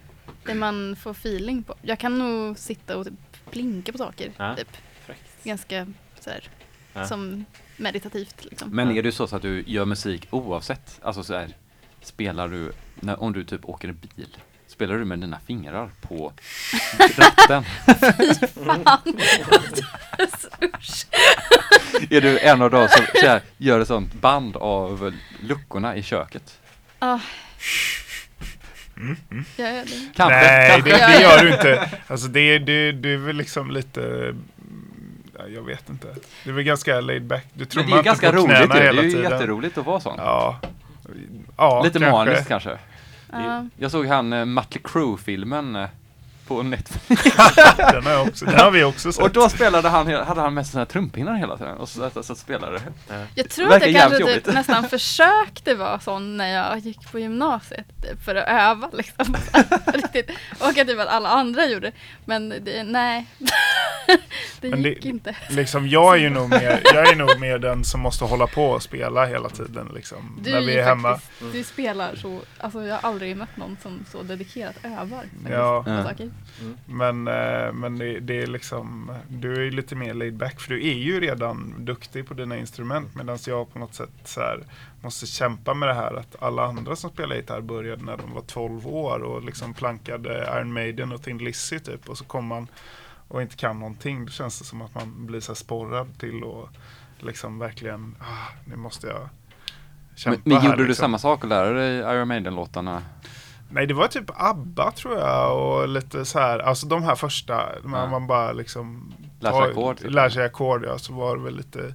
det 0.46 0.54
man 0.54 0.96
får 0.96 1.12
feeling 1.12 1.64
på. 1.64 1.76
Jag 1.82 2.00
kan 2.00 2.20
nog 2.20 2.58
sitta 2.60 2.98
och 2.98 3.06
typ 3.06 3.14
plinka 3.52 3.92
på 3.92 3.98
saker. 3.98 4.32
Ja. 4.38 4.56
Typ. 4.56 4.78
Ganska 5.44 5.88
så 6.20 6.30
här, 6.30 6.50
Ja. 6.94 7.06
som 7.08 7.46
meditativt 7.78 8.46
liksom. 8.46 8.70
Men 8.76 8.92
är 8.92 9.04
du 9.04 9.12
så, 9.12 9.28
så 9.28 9.36
att 9.36 9.42
du 9.42 9.64
gör 9.68 9.86
musik 9.86 10.28
oavsett? 10.30 11.00
Alltså 11.04 11.24
så 11.24 11.34
här, 11.34 11.56
spelar 12.02 12.48
du, 12.48 12.72
när, 13.00 13.22
om 13.24 13.34
du 13.34 13.44
typ 13.44 13.66
åker 13.70 13.88
en 13.88 13.96
bil, 14.16 14.38
spelar 14.74 14.98
du 14.98 15.06
med 15.06 15.20
dina 15.20 15.40
fingrar 15.40 15.90
på 16.02 16.34
ratten? 17.18 17.64
Fan! 18.66 19.02
Usch. 20.80 21.06
är 22.10 22.22
du 22.22 22.40
en 22.40 22.62
av 22.62 22.72
dem 22.72 22.88
som 22.90 23.06
så 23.22 23.28
här, 23.28 23.42
gör 23.58 23.80
ett 23.80 23.88
sånt 23.88 24.14
band 24.14 24.56
av 24.58 25.14
luckorna 25.42 25.96
i 25.96 26.04
köket? 26.04 26.60
Ah. 27.00 27.20
Jag 29.56 29.74
gör 29.76 29.84
det. 29.86 30.12
Kanske, 30.16 30.36
Nej, 30.36 30.72
kanske. 30.72 30.90
det, 30.92 31.08
det 31.08 31.22
gör 31.22 31.44
du 31.44 31.54
inte. 31.54 31.90
Alltså 32.08 32.28
det, 32.28 32.60
det, 32.60 32.92
det 32.92 33.10
är 33.14 33.18
väl 33.18 33.36
liksom 33.36 33.72
lite, 33.72 34.36
ja, 35.38 35.48
jag 35.48 35.62
vet 35.66 35.90
inte. 35.90 36.08
Det 36.44 36.50
är 36.50 36.54
väl 36.54 36.64
ganska 36.64 37.02
laid 37.02 37.24
back. 37.24 37.46
Du 37.54 37.60
Men 37.60 37.68
trummar 37.68 37.88
det 37.88 37.92
är 37.92 37.94
ju 37.94 37.98
inte 37.98 38.06
ganska 38.06 38.30
på 38.32 38.36
roligt 38.38 38.56
knäna. 38.56 38.74
Det 38.74 38.80
är 38.80 38.86
hela 38.86 39.04
ju 39.04 39.12
tiden. 39.12 39.32
jätteroligt 39.32 39.78
att 39.78 39.86
vara 39.86 40.00
sån. 40.00 40.16
Ja. 40.18 40.60
ja 41.58 41.84
Lite 41.84 42.00
maniskt 42.00 42.48
kanske. 42.48 42.78
Ja. 43.42 43.66
Jag 43.78 43.92
såg 43.92 44.06
han 44.06 44.34
uh, 44.34 44.46
Mötley 44.46 44.82
Crüe-filmen 44.84 45.76
eh, 45.76 45.90
på 46.48 46.64
Netflix. 46.64 47.24
Den 47.78 48.06
har, 48.06 48.28
också, 48.28 48.46
den 48.46 48.60
har 48.60 48.72
vi 48.72 48.84
också 48.84 49.14
sett. 49.14 49.24
Och 49.24 49.32
då 49.32 49.50
spelade 49.50 49.90
han, 49.90 50.08
hade 50.14 50.42
han 50.42 50.54
med 50.54 50.68
såna 50.68 50.80
här 50.82 50.86
trumpinnar 50.86 51.34
hela 51.36 51.58
tiden 51.58 51.78
och 51.78 51.90
så, 51.90 52.10
så, 52.10 52.24
så 52.24 52.36
spelade 52.36 52.82
Jag 53.36 53.50
tror 53.50 53.74
att 53.74 53.82
jag 53.88 53.96
kanske 54.02 54.20
jobbigt. 54.20 54.46
typ 54.46 54.54
nästan 54.54 54.90
försökte 54.90 55.76
vara 55.76 56.00
sån 56.00 56.38
när 56.38 56.48
jag 56.48 56.80
gick 56.80 57.12
på 57.12 57.20
gymnasiet 57.20 57.86
typ, 58.02 58.24
för 58.26 58.36
att 58.36 58.48
öva 58.48 58.90
liksom. 58.94 59.36
Riktigt. 59.94 60.30
Och 60.60 60.68
att 60.68 60.76
typ 60.88 61.00
att 61.00 61.08
alla 61.08 61.30
andra 61.30 61.66
gjorde. 61.66 61.92
Men 62.26 62.50
det, 62.50 62.84
nej. 62.84 63.26
det 64.62 64.70
Men 64.70 64.82
det- 64.84 64.90
gick 64.90 65.06
inte. 65.06 65.36
Liksom, 65.50 65.88
jag 65.88 66.14
är 66.16 66.20
ju 66.20 66.30
nog 66.30 66.50
mer, 66.50 66.82
jag 66.84 67.10
är 67.12 67.16
nog 67.16 67.40
mer 67.40 67.58
den 67.60 67.84
som 67.84 68.00
måste 68.02 68.26
hålla 68.26 68.48
på 68.48 68.66
och 68.66 68.84
spela 68.84 69.26
hela 69.26 69.50
tiden 69.50 69.92
liksom. 69.96 70.40
Du 70.44 70.52
när 70.52 70.58
är 70.58 70.62
vi 70.66 70.78
är 70.78 70.84
hemma. 70.84 71.14
faktiskt, 71.14 71.54
du 71.54 71.64
spelar 71.64 72.16
så, 72.16 72.40
alltså 72.60 72.84
jag 72.84 72.96
har 72.98 73.10
aldrig 73.10 73.38
mött 73.38 73.58
någon 73.58 73.78
som 73.82 74.06
så 74.12 74.24
dedikerat 74.24 74.76
övar. 74.84 75.22
faktiskt, 75.22 75.50
Ja. 75.52 75.84
på 75.84 75.90
Ja. 75.90 76.04
Saker. 76.60 76.78
Men, 76.86 77.28
eh, 77.28 77.74
men 77.74 77.98
det, 77.98 78.20
det 78.20 78.42
är 78.42 78.48
liksom, 78.48 79.12
du 79.28 79.56
är 79.56 79.62
ju 79.62 79.72
lite 79.72 79.96
mer 79.96 80.14
laid 80.14 80.38
back 80.38 80.60
för 80.60 80.70
du 80.70 80.88
är 80.88 80.94
ju 80.94 81.20
redan 81.20 81.86
duktig 81.86 82.28
på 82.28 82.34
dina 82.34 82.58
instrument 82.58 83.16
medan 83.16 83.38
jag 83.48 83.74
på 83.74 83.80
något 83.80 83.94
sätt 83.94 84.10
så 84.24 84.40
här, 84.40 84.64
måste 85.02 85.26
kämpa 85.26 85.74
med 85.74 85.90
det 85.90 85.94
här 85.94 86.14
att 86.14 86.44
alla 86.44 86.66
andra 86.66 86.96
som 86.96 87.10
spelar 87.10 87.36
gitarr 87.36 87.62
började 87.62 88.04
när 88.04 88.18
de 88.18 88.34
var 88.34 88.42
12 88.42 88.88
år 88.88 89.20
och 89.20 89.44
liksom 89.44 89.74
plankade 89.74 90.50
Iron 90.58 90.74
Maiden 90.74 91.12
och 91.12 91.24
Thin 91.24 91.38
Lizzy 91.38 91.80
typ 91.80 92.10
och 92.10 92.18
så 92.18 92.24
kommer 92.24 92.56
man 92.56 92.68
och 93.28 93.42
inte 93.42 93.56
kan 93.56 93.80
någonting. 93.80 94.26
Då 94.26 94.32
känns 94.32 94.60
det 94.60 94.66
som 94.66 94.82
att 94.82 94.96
man 94.96 95.26
blir 95.26 95.40
så 95.40 95.52
här 95.52 95.56
sporrad 95.56 96.20
till 96.20 96.44
att 96.44 96.70
liksom 97.24 97.60
verkligen, 97.60 98.16
ah, 98.20 98.54
nu 98.66 98.76
måste 98.76 99.08
jag 99.08 99.20
Men, 99.20 99.30
kämpa 100.16 100.42
men 100.44 100.66
gjorde 100.66 100.78
du 100.78 100.88
liksom. 100.88 101.04
samma 101.04 101.18
sak 101.18 101.44
och 101.44 101.50
lärde 101.50 101.74
dig 101.74 101.98
Iron 101.98 102.28
Maiden-låtarna? 102.28 103.02
Nej, 103.74 103.88
det 103.88 103.94
var 103.94 104.08
typ 104.08 104.32
ABBA 104.36 104.92
tror 104.92 105.20
jag 105.20 105.58
och 105.60 105.88
lite 105.88 106.26
så 106.26 106.40
här, 106.40 106.60
alltså 106.60 106.88
de 106.88 107.04
här 107.04 107.16
första, 107.16 107.70
man, 107.84 108.00
Ja. 108.02 108.08
man 108.10 108.28
bara 108.28 108.52
liksom 108.52 109.14
Lär 109.40 109.52
sig 109.52 109.60
tar- 109.62 109.70
ackord, 109.70 109.98
typ. 109.98 110.12
Lär 110.12 110.30
sig 110.30 110.46
ackord, 110.46 110.84
ja. 110.86 110.98
Så 110.98 111.14
var 111.14 111.38
det 111.38 111.44
väl 111.44 111.56
lite 111.58 111.94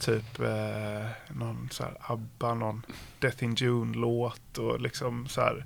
typ 0.00 0.40
eh, 0.40 1.06
någon 1.28 1.68
så 1.72 1.82
här 1.82 1.96
ABBA, 2.00 2.54
någon 2.54 2.82
Death 3.18 3.44
in 3.44 3.54
June-låt 3.54 4.58
och 4.58 4.80
liksom 4.80 5.26
så 5.28 5.40
här 5.40 5.64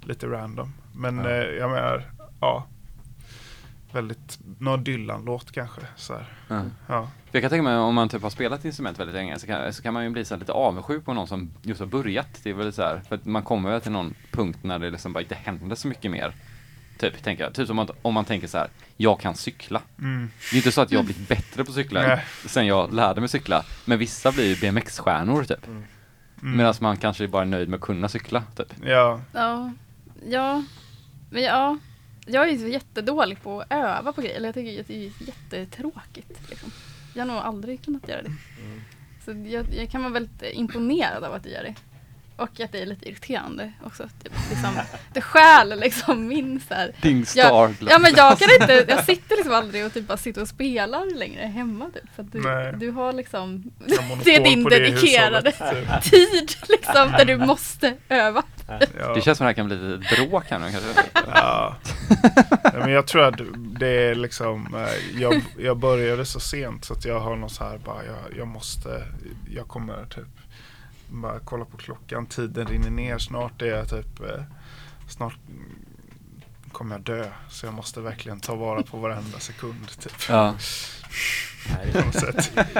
lite 0.00 0.26
random. 0.26 0.72
Men 0.94 1.18
Ja. 1.18 1.30
eh, 1.30 1.36
jag 1.36 1.70
menar, 1.70 2.04
ja. 2.40 2.66
Väldigt, 3.92 4.38
någon 4.58 4.84
Dylan-låt 4.84 5.52
kanske. 5.52 5.80
Så 5.96 6.14
här. 6.14 6.26
Ja. 6.88 7.08
Jag 7.32 7.42
kan 7.42 7.50
tänka 7.50 7.62
mig 7.62 7.76
om 7.76 7.94
man 7.94 8.08
typ 8.08 8.22
har 8.22 8.30
spelat 8.30 8.64
instrument 8.64 8.98
väldigt 8.98 9.14
länge 9.14 9.38
så 9.38 9.46
kan, 9.46 9.72
så 9.72 9.82
kan 9.82 9.94
man 9.94 10.04
ju 10.04 10.10
bli 10.10 10.24
så 10.24 10.36
lite 10.36 10.52
avundsjuk 10.52 11.04
på 11.04 11.12
någon 11.12 11.26
som 11.26 11.50
just 11.62 11.80
har 11.80 11.86
börjat. 11.86 12.40
Det 12.42 12.50
är 12.50 12.54
väl 12.54 12.72
så 12.72 12.82
här, 12.82 13.02
för 13.08 13.14
att 13.14 13.24
man 13.24 13.42
kommer 13.42 13.70
väl 13.70 13.80
till 13.80 13.92
någon 13.92 14.14
punkt 14.30 14.58
när 14.62 14.78
det 14.78 14.90
liksom 14.90 15.12
bara 15.12 15.20
inte 15.20 15.34
händer 15.34 15.76
så 15.76 15.88
mycket 15.88 16.10
mer. 16.10 16.34
Typ, 16.98 17.22
tänker 17.22 17.44
jag. 17.44 17.54
Typ 17.54 17.66
som 17.66 17.78
att, 17.78 17.90
om 18.02 18.14
man 18.14 18.24
tänker 18.24 18.46
så 18.46 18.58
här, 18.58 18.68
jag 18.96 19.20
kan 19.20 19.34
cykla. 19.34 19.82
Mm. 19.98 20.30
Det 20.50 20.56
är 20.56 20.58
inte 20.58 20.72
så 20.72 20.80
att 20.80 20.92
jag 20.92 20.98
har 20.98 21.04
blivit 21.04 21.28
bättre 21.28 21.64
på 21.64 21.72
cykla 21.72 22.20
sen 22.46 22.66
jag 22.66 22.94
lärde 22.94 23.20
mig 23.20 23.28
cykla. 23.28 23.64
Men 23.84 23.98
vissa 23.98 24.32
blir 24.32 24.48
ju 24.48 24.56
BMX-stjärnor 24.60 25.44
typ. 25.44 25.66
Mm. 25.66 25.84
Medan 26.56 26.74
man 26.80 26.96
kanske 26.96 27.28
bara 27.28 27.42
är 27.42 27.46
nöjd 27.46 27.68
med 27.68 27.76
att 27.76 27.82
kunna 27.82 28.08
cykla 28.08 28.42
typ. 28.56 28.74
Ja. 28.84 29.20
Ja, 29.32 29.72
ja, 30.26 30.64
men 31.30 31.42
ja. 31.42 31.78
Jag 32.26 32.48
är 32.48 32.68
jättedålig 32.68 33.42
på 33.42 33.60
att 33.60 33.72
öva 33.72 34.12
på 34.12 34.20
grejer. 34.20 34.36
Eller 34.36 34.48
jag 34.48 34.54
tycker 34.54 34.80
att 34.80 34.86
det 34.86 34.94
är 34.94 35.12
jättetråkigt. 35.26 36.50
Liksom. 36.50 36.70
Jag 37.14 37.22
har 37.22 37.26
nog 37.26 37.36
aldrig 37.36 37.84
kunnat 37.84 38.08
göra 38.08 38.22
det. 38.22 38.32
Så 39.24 39.30
jag, 39.30 39.66
jag 39.74 39.90
kan 39.90 40.02
vara 40.02 40.12
väldigt 40.12 40.42
imponerad 40.42 41.24
av 41.24 41.32
att 41.34 41.42
du 41.42 41.50
gör 41.50 41.62
det. 41.62 41.74
Och 42.42 42.60
att 42.60 42.72
det 42.72 42.82
är 42.82 42.86
lite 42.86 43.08
irriterande 43.08 43.72
också. 43.84 44.08
Typ, 44.22 44.32
liksom, 44.50 44.78
det 45.12 45.20
stjäl 45.20 45.80
liksom 45.80 46.28
min 46.28 46.60
så 46.68 46.74
här. 46.74 46.92
Din 47.00 47.26
jag. 47.34 47.74
Ja 47.80 47.98
men 47.98 48.14
jag 48.16 48.38
kan 48.38 48.48
inte, 48.60 48.84
jag 48.88 49.04
sitter 49.04 49.36
liksom 49.36 49.54
aldrig 49.54 49.86
och 49.86 49.94
typ 49.94 50.06
bara 50.06 50.16
sitter 50.16 50.42
och 50.42 50.48
spelar 50.48 51.18
längre 51.18 51.46
hemma 51.46 51.90
typ. 51.94 52.14
För 52.14 52.22
att 52.22 52.32
du, 52.32 52.78
du 52.86 52.90
har 52.90 53.12
liksom, 53.12 53.62
det 54.24 54.36
är 54.36 54.44
din 54.44 54.64
det 54.64 54.70
dedikerade 54.70 55.50
hushållet, 55.50 56.02
tid 56.10 56.56
liksom 56.68 57.12
där 57.18 57.24
du 57.24 57.36
måste 57.36 57.94
öva. 58.08 58.42
Ja. 58.98 59.14
Det 59.14 59.20
känns 59.20 59.38
som 59.38 59.44
det 59.44 59.48
här 59.48 59.54
kan 59.54 59.66
bli 59.66 59.76
lite 59.76 60.16
bråk 60.16 60.44
här 60.48 60.58
nu 60.58 60.70
kanske. 60.70 61.02
Ja. 61.14 61.76
ja, 62.64 62.72
men 62.78 62.90
jag 62.90 63.06
tror 63.06 63.22
att 63.22 63.40
det 63.54 63.88
är 63.88 64.14
liksom, 64.14 64.74
eh, 64.74 65.20
jag, 65.20 65.40
jag 65.58 65.76
började 65.76 66.24
så 66.24 66.40
sent 66.40 66.84
så 66.84 66.92
att 66.92 67.04
jag 67.04 67.20
har 67.20 67.36
någon 67.36 67.50
så 67.50 67.64
här 67.64 67.78
bara, 67.78 68.04
jag, 68.04 68.38
jag 68.38 68.48
måste, 68.48 69.02
jag 69.50 69.68
kommer 69.68 70.06
typ 70.06 70.41
bara 71.20 71.38
kolla 71.44 71.64
på 71.64 71.76
klockan, 71.76 72.26
tiden 72.26 72.66
rinner 72.66 72.90
ner, 72.90 73.18
snart 73.18 73.62
är 73.62 73.66
jag 73.66 73.88
typ, 73.90 74.20
eh, 74.20 74.42
snart 75.08 75.36
mm, 75.48 75.72
kommer 76.72 76.94
jag 76.94 77.02
dö. 77.04 77.28
Så 77.50 77.66
jag 77.66 77.74
måste 77.74 78.00
verkligen 78.00 78.40
ta 78.40 78.54
vara 78.54 78.82
på 78.82 78.96
varenda 78.96 79.38
sekund 79.38 79.88
typ. 80.00 80.12
Ja. 80.28 80.54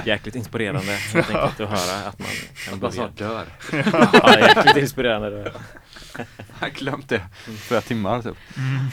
Jäkligt 0.05 0.35
inspirerande 0.35 0.93
helt 0.93 1.31
Ja. 1.31 1.41
enkelt 1.43 1.61
att 1.61 1.81
höra 1.81 2.09
att 2.09 2.19
man 2.19 2.29
kan 2.69 2.79
börja. 2.81 2.93
snart 2.93 3.17
dör. 3.19 3.47
Ja, 4.13 4.39
jäkligt 4.39 4.77
inspirerande. 4.77 5.31
det. 5.31 5.53
Jag 6.37 6.45
har 6.61 6.69
glömt 6.69 7.09
det. 7.09 7.23
Flera 7.59 7.81
timmar 7.81 8.23
typ. 8.23 8.37
Mm. 8.57 8.87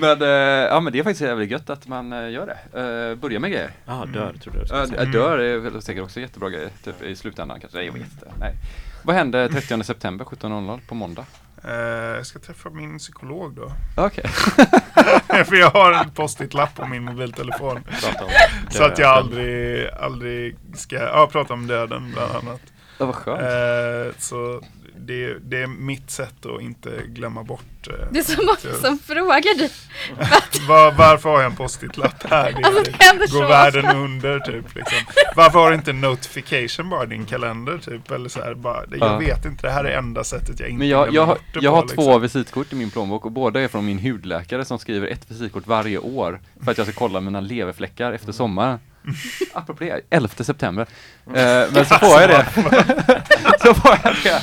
Men, 0.00 0.22
eh, 0.22 0.28
ja 0.28 0.80
men 0.80 0.92
det 0.92 0.98
är 0.98 1.02
faktiskt 1.02 1.20
jävligt 1.20 1.50
gött 1.50 1.70
att 1.70 1.86
man 1.86 2.12
eh, 2.12 2.30
gör 2.30 2.46
det. 2.46 2.80
Uh, 2.80 3.14
börja 3.18 3.40
med 3.40 3.50
grejer. 3.50 3.70
Ja, 3.86 4.06
dör 4.12 4.34
trodde 4.42 4.58
jag 4.58 4.66
du 4.66 4.86
skulle 4.86 5.02
Uh, 5.02 5.10
dör 5.10 5.38
är 5.38 5.58
väl 5.58 5.82
säkert 5.82 6.02
också 6.02 6.20
jättebra 6.20 6.50
grejer, 6.50 6.70
typ 6.84 7.02
i 7.02 7.16
slutändan 7.16 7.60
kanske. 7.60 7.78
Nej, 7.78 7.86
jag 7.86 7.92
vet 7.92 8.02
inte. 8.02 8.32
Nej. 8.40 8.54
Vad 9.02 9.16
händer 9.16 9.48
30 9.48 9.84
september 9.84 10.24
17.00 10.24 10.80
på 10.88 10.94
måndag? 10.94 11.24
Eh, 11.64 11.74
jag 12.16 12.26
ska 12.26 12.38
träffa 12.38 12.70
min 12.70 12.98
psykolog 12.98 13.54
då. 13.54 13.72
Okej. 13.96 14.24
För 15.44 15.54
jag 15.54 15.70
har 15.70 15.92
en 15.92 16.10
post-it-lapp 16.10 16.74
på 16.74 16.86
min 16.86 17.04
mobiltelefon. 17.04 17.84
Så 18.70 18.84
att 18.84 18.98
jag 18.98 19.08
aldrig, 19.08 19.88
aldrig 20.00 20.56
ska, 20.74 20.96
ja 20.96 21.28
prata 21.32 21.54
om 21.54 21.66
döden 21.66 22.12
bland 22.12 22.32
annat. 22.32 22.60
Ja, 22.98 23.06
vad 23.06 23.14
skönt. 23.14 23.40
Eh, 23.40 24.14
så 24.18 24.62
det, 25.06 25.38
det 25.38 25.62
är 25.62 25.66
mitt 25.66 26.10
sätt 26.10 26.46
att 26.46 26.62
inte 26.62 26.90
glömma 27.06 27.42
bort. 27.44 27.88
eh, 27.88 27.94
Det 28.10 28.18
är 28.18 28.22
så 28.22 28.42
många 28.42 28.56
så- 28.76 28.80
som 28.86 28.98
frågar 28.98 29.58
dig. 29.58 29.70
Var, 30.68 30.92
varför 30.92 31.28
har 31.30 31.36
jag 31.42 31.50
en 31.50 31.56
post-it-lapp 31.56 32.22
här? 32.30 32.52
Det, 32.52 32.64
Alltså, 32.66 32.82
det 33.18 33.32
går 33.32 33.48
världen 33.48 33.84
ofta. 33.86 33.96
under 33.98 34.38
typ. 34.40 34.74
Liksom. 34.74 34.98
Varför 35.36 35.58
har 35.58 35.70
du 35.70 35.76
inte 35.76 35.92
notification 35.92 36.90
bara 36.90 37.04
i 37.04 37.06
din 37.06 37.26
kalender 37.26 37.78
typ? 37.78 38.10
Eller 38.10 38.28
så 38.28 38.40
här, 38.42 38.54
bara, 38.54 38.82
jag 38.90 39.00
Ja. 39.00 39.18
vet 39.18 39.44
inte, 39.44 39.66
det 39.66 39.72
här 39.72 39.84
är 39.84 39.98
enda 39.98 40.24
sättet 40.24 40.60
jag 40.60 40.68
inte 40.68 40.78
Men 40.78 40.88
jag, 40.88 41.02
glömmer 41.04 41.16
jag, 41.16 41.26
har- 41.26 41.34
bort 41.34 41.44
det 41.52 41.60
jag 41.62 41.72
på, 41.72 41.76
har 41.76 41.86
två 41.88 42.02
liksom. 42.18 42.22
visitkort 42.22 42.72
i 42.72 42.76
min 42.76 42.90
plånbok 42.90 43.24
och 43.24 43.32
båda 43.32 43.60
är 43.60 43.68
från 43.68 43.86
min 43.86 43.98
hudläkare 43.98 44.64
som 44.64 44.78
skriver 44.78 45.06
ett 45.08 45.30
visitkort 45.30 45.66
varje 45.66 45.98
år 45.98 46.40
för 46.64 46.70
att 46.70 46.78
jag 46.78 46.86
ska 46.86 46.94
kolla 46.98 47.20
mina 47.20 47.40
leverfläckar 47.40 48.12
efter 48.12 48.32
sommaren. 48.32 48.78
Apropå 49.52 49.84
det, 49.84 50.00
11 50.10 50.28
september. 50.44 50.86
Eh, 51.26 51.32
men 51.72 51.84
så 51.84 51.94
får 51.94 52.20
jag 52.20 52.30
det. 52.30 52.46
så 53.64 53.74
får 53.74 53.98
jag 54.04 54.14
det. 54.24 54.42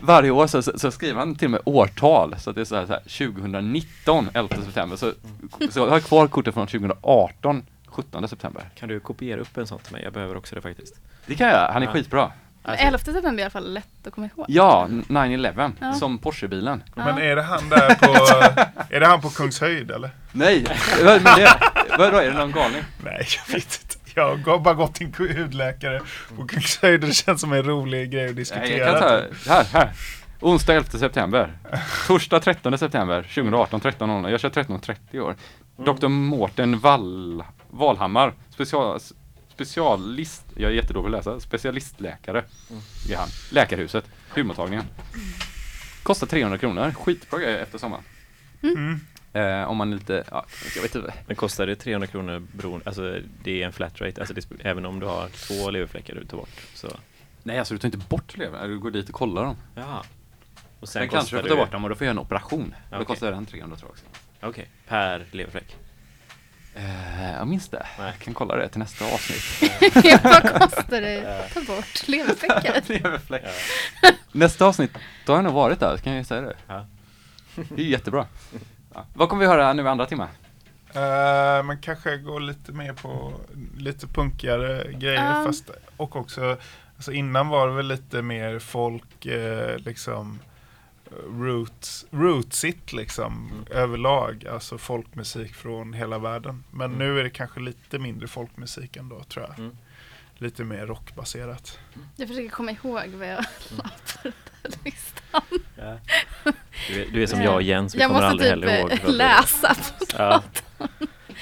Varje 0.00 0.30
år 0.30 0.46
så, 0.46 0.62
så, 0.62 0.78
så 0.78 0.90
skriver 0.90 1.18
han 1.18 1.34
till 1.34 1.46
och 1.46 1.50
med 1.50 1.60
årtal, 1.64 2.34
så 2.38 2.50
att 2.50 2.56
det 2.56 2.62
är 2.62 2.64
så 2.64 2.76
här, 2.76 2.86
så 2.86 2.92
här 2.92 3.00
2019, 3.32 4.28
11 4.34 4.56
september. 4.64 4.96
Så, 4.96 5.12
så 5.70 5.78
jag 5.80 5.86
har 5.88 6.00
kvar 6.00 6.26
kortet 6.26 6.54
från 6.54 6.66
2018, 6.66 7.62
17 7.86 8.28
september. 8.28 8.62
Kan 8.74 8.88
du 8.88 9.00
kopiera 9.00 9.40
upp 9.40 9.56
en 9.56 9.66
sån 9.66 9.78
till 9.78 9.92
mig? 9.92 10.02
Jag 10.04 10.12
behöver 10.12 10.36
också 10.36 10.54
det 10.54 10.60
faktiskt. 10.60 10.94
Det 11.26 11.34
kan 11.34 11.46
jag 11.46 11.56
göra, 11.56 11.72
han 11.72 11.82
är 11.82 11.86
Ja. 11.86 11.92
skitbra. 11.92 12.32
Men 12.66 12.74
11 12.74 12.98
september 12.98 13.32
är 13.32 13.38
i 13.38 13.42
alla 13.42 13.50
fall 13.50 13.72
lätt 13.72 14.06
att 14.06 14.12
komma 14.12 14.28
ihåg. 14.36 14.46
Ja, 14.48 14.86
9-11, 15.08 15.72
Ja. 15.80 15.92
som 15.94 16.18
Porsche-bilen. 16.18 16.82
Men 16.94 17.18
är 17.18 17.36
det 17.36 17.42
han 17.42 17.68
där 17.68 17.94
på, 17.94 18.12
är 18.94 19.00
det 19.00 19.06
han 19.06 19.20
på 19.20 19.30
Kungshöjd 19.30 19.90
eller? 19.90 20.10
Nej, 20.32 20.64
men 21.04 21.24
det, 21.24 21.58
vadå, 21.98 22.16
är 22.16 22.30
det 22.30 22.38
någon 22.38 22.52
galning? 22.52 22.82
Nej, 23.04 23.26
jag 23.48 23.54
vet 23.54 23.80
inte. 23.82 23.93
Jag 24.14 24.36
har 24.36 24.58
bara 24.58 24.74
gått 24.74 24.94
till 24.94 25.06
en 25.06 25.36
hudläkare 25.36 26.00
och 26.38 26.54
det 26.80 27.14
känns 27.14 27.40
som 27.40 27.52
en 27.52 27.62
rolig 27.62 28.10
grej 28.10 28.28
att 28.28 28.36
diskutera. 28.36 28.68
jag 28.68 29.00
kan 29.00 29.08
ta, 29.08 29.20
typ. 29.20 29.46
här, 29.48 29.64
här. 29.64 29.92
Onsdag 30.40 30.74
11 30.74 30.98
september. 30.98 31.52
Torsdag 32.06 32.40
13 32.40 32.78
september 32.78 33.22
2018, 33.22 33.80
13.00. 33.80 34.30
Jag 34.30 34.40
kör 34.40 34.50
13.30 34.50 34.96
i 35.10 35.20
år. 35.20 35.36
Dr. 35.76 36.08
Mårten 36.08 36.78
Wall, 36.78 37.44
Valhammar, 37.70 38.32
special, 38.50 39.00
specialist, 39.48 40.44
jag 40.56 40.70
är 40.70 40.74
jättedålig 40.74 41.12
på 41.12 41.18
att 41.18 41.26
läsa, 41.26 41.40
specialistläkare 41.40 42.44
är 43.10 43.16
han. 43.16 43.28
Läkarhuset, 43.52 44.04
hudmottagningen. 44.34 44.84
Kostar 46.02 46.26
300 46.26 46.58
kronor, 46.58 46.90
skitbra 46.90 47.38
grej 47.38 47.54
efter 47.54 47.78
sommaren. 47.78 48.04
Mm. 48.62 49.00
Eh, 49.34 49.62
om 49.64 49.76
man 49.76 49.92
är 49.92 49.96
lite, 49.96 50.24
ja, 50.30 50.44
jag 50.74 50.82
vet 50.82 50.94
inte. 50.94 51.14
Men 51.26 51.36
kostar 51.36 51.66
det 51.66 51.76
300 51.76 52.06
kronor 52.06 52.46
beroende, 52.52 52.86
alltså 52.86 53.18
det 53.42 53.62
är 53.62 53.66
en 53.66 53.72
flat 53.72 54.00
rate, 54.00 54.20
alltså 54.20 54.34
det, 54.34 54.46
även 54.60 54.86
om 54.86 55.00
du 55.00 55.06
har 55.06 55.28
två 55.28 55.70
leverfläckar 55.70 56.14
du 56.14 56.24
tar 56.24 56.36
bort. 56.36 56.60
Så, 56.74 56.88
Nej, 57.42 57.58
alltså 57.58 57.74
du 57.74 57.78
tar 57.78 57.88
inte 57.88 57.98
bort 57.98 58.36
leverna, 58.36 58.66
du 58.66 58.78
går 58.78 58.90
dit 58.90 59.08
och 59.08 59.14
kollar 59.14 59.44
dem. 59.44 59.56
ja. 59.74 60.04
Och 60.80 60.88
Sen, 60.88 61.00
sen 61.00 61.08
kanske 61.08 61.36
kostar 61.36 61.42
du 61.42 61.48
får 61.48 61.56
ta 61.56 61.62
bort 61.62 61.72
dem 61.72 61.84
och 61.84 61.90
då 61.90 61.96
får 61.96 62.04
jag 62.06 62.10
en 62.12 62.18
operation. 62.18 62.74
Då 62.90 62.96
Okej. 62.96 63.06
kostar 63.06 63.30
den 63.32 63.46
300 63.46 63.76
tror 63.76 63.88
jag 63.88 63.92
också. 63.92 64.04
Okej, 64.48 64.68
per 64.88 65.26
leverfläck. 65.30 65.76
Eh, 66.74 67.32
jag 67.32 67.48
minns 67.48 67.68
det. 67.68 67.86
Nej. 67.98 68.06
Jag 68.06 68.18
kan 68.18 68.34
kolla 68.34 68.56
det 68.56 68.68
till 68.68 68.78
nästa 68.78 69.04
avsnitt. 69.04 69.72
Vad 70.24 70.42
kostar 70.70 71.00
det? 71.00 71.48
Ta 71.54 71.60
bort 71.60 72.08
leverfläckar. 72.08 72.82
Leverfläck. 72.92 73.44
Nästa 74.32 74.66
avsnitt, 74.66 74.90
då 75.26 75.32
har 75.32 75.36
jag 75.38 75.44
nog 75.44 75.54
varit 75.54 75.80
där, 75.80 75.96
kan 75.96 76.12
jag 76.12 76.20
ju 76.20 76.24
säga 76.24 76.40
det. 76.40 76.56
Ja. 76.66 76.86
Det 77.54 77.82
är 77.82 77.86
jättebra. 77.86 78.26
Ja. 78.94 79.06
Vad 79.14 79.28
kommer 79.28 79.40
vi 79.40 79.46
höra 79.46 79.72
nu 79.72 79.82
i 79.82 79.86
andra 79.88 80.06
timmen? 80.06 80.28
Eh, 80.94 81.62
men 81.64 81.78
kanske 81.80 82.16
gå 82.16 82.38
lite 82.38 82.72
mer 82.72 82.92
på 82.92 83.32
lite 83.76 84.06
punkigare 84.06 84.92
grejer. 84.92 85.36
Ja. 85.36 85.44
Fast, 85.46 85.70
och 85.96 86.16
också, 86.16 86.56
alltså 86.96 87.12
innan 87.12 87.48
var 87.48 87.68
det 87.68 87.74
väl 87.74 87.86
lite 87.86 88.22
mer 88.22 88.58
folk, 88.58 89.26
eh, 89.26 89.76
liksom 89.78 90.38
roots, 91.40 92.06
rootsigt 92.10 92.92
liksom 92.92 93.50
överlag. 93.70 94.46
Alltså 94.52 94.78
folkmusik 94.78 95.54
från 95.54 95.92
hela 95.92 96.18
världen. 96.18 96.64
Men 96.70 96.86
Mm. 96.86 96.98
nu 96.98 97.20
är 97.20 97.24
det 97.24 97.30
kanske 97.30 97.60
lite 97.60 97.98
mindre 97.98 98.28
folkmusik 98.28 98.96
ändå 98.96 99.22
tror 99.24 99.46
jag. 99.48 99.58
Mm. 99.58 99.76
Lite 100.38 100.64
mer 100.64 100.86
rockbaserat. 100.86 101.78
Jag 102.16 102.28
försöker 102.28 102.48
komma 102.48 102.70
ihåg 102.70 103.08
vad 103.08 103.28
jag 103.28 103.44
la 103.76 103.82
på 103.82 104.22
den 104.22 104.32
där 104.62 104.70
listan. 104.84 105.42
Ja. 105.76 105.98
Du, 106.88 107.02
är, 107.02 107.06
du 107.12 107.22
är 107.22 107.26
som 107.26 107.42
jag 107.42 107.54
och 107.54 107.62
Jens, 107.62 107.94
vi 107.94 107.98
Jag 108.00 108.08
kommer 108.08 108.20
måste 108.20 108.30
aldrig 108.46 108.52
typ 108.62 108.70
heller 108.70 108.78
ihåg. 108.80 108.92
eh, 108.92 108.98
vad 109.02 109.10
vi- 109.12 109.16
läsa 109.16 109.74
på 109.74 110.04
Ja, 110.18 110.42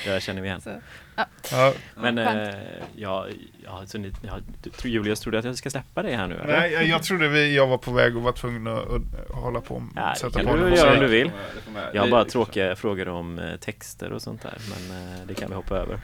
jag 0.07 0.23
känner 0.23 0.41
mig 0.41 0.49
igen. 0.49 0.61
Så, 0.61 0.81
ja. 1.17 1.25
Ja. 1.53 1.73
Men 1.97 2.19
eh, 2.19 2.55
ja, 2.97 3.27
ja, 3.65 3.83
så 3.87 3.99
ni, 3.99 4.13
ja, 4.23 4.33
du, 4.63 4.71
tror 4.71 4.91
Julius, 4.93 5.21
tror 5.21 5.33
du 5.33 5.39
att 5.39 5.45
jag 5.45 5.57
ska 5.57 5.71
släppa 5.71 6.03
dig 6.03 6.15
här 6.15 6.27
nu 6.27 6.35
eller? 6.35 6.61
Nej, 6.61 6.73
jag, 6.73 6.85
jag 6.87 7.03
trodde 7.03 7.29
vi, 7.29 7.57
jag 7.57 7.67
var 7.67 7.79
på 7.79 7.93
väg 7.93 8.17
och 8.17 8.23
var 8.23 8.33
tvungen 8.33 8.67
att, 8.67 8.85
att 8.93 9.03
hålla 9.35 9.61
på 9.61 9.75
och 9.75 9.83
Ja, 9.97 10.11
det 10.11 10.19
sätta 10.19 10.39
kan 10.39 10.47
på 10.47 10.53
du 10.57 10.61
någon 10.61 10.71
väl 10.71 10.79
göra 10.79 10.93
om 10.95 11.01
du 11.01 11.07
vill. 11.07 11.27
Det 11.75 11.81
Jag 11.93 12.01
har 12.01 12.07
det- 12.07 12.11
bara 12.11 12.25
tråkiga 12.25 12.77
frågor 12.77 13.09
om 13.09 13.39
eh, 13.39 13.57
texter 13.57 14.13
och 14.13 14.23
sånt 14.23 14.43
där, 14.43 14.55
men 14.71 15.13
eh, 15.13 15.27
det 15.27 15.35
kan 15.35 15.49
vi 15.49 15.55
hoppa 15.55 15.77
över. 15.77 16.01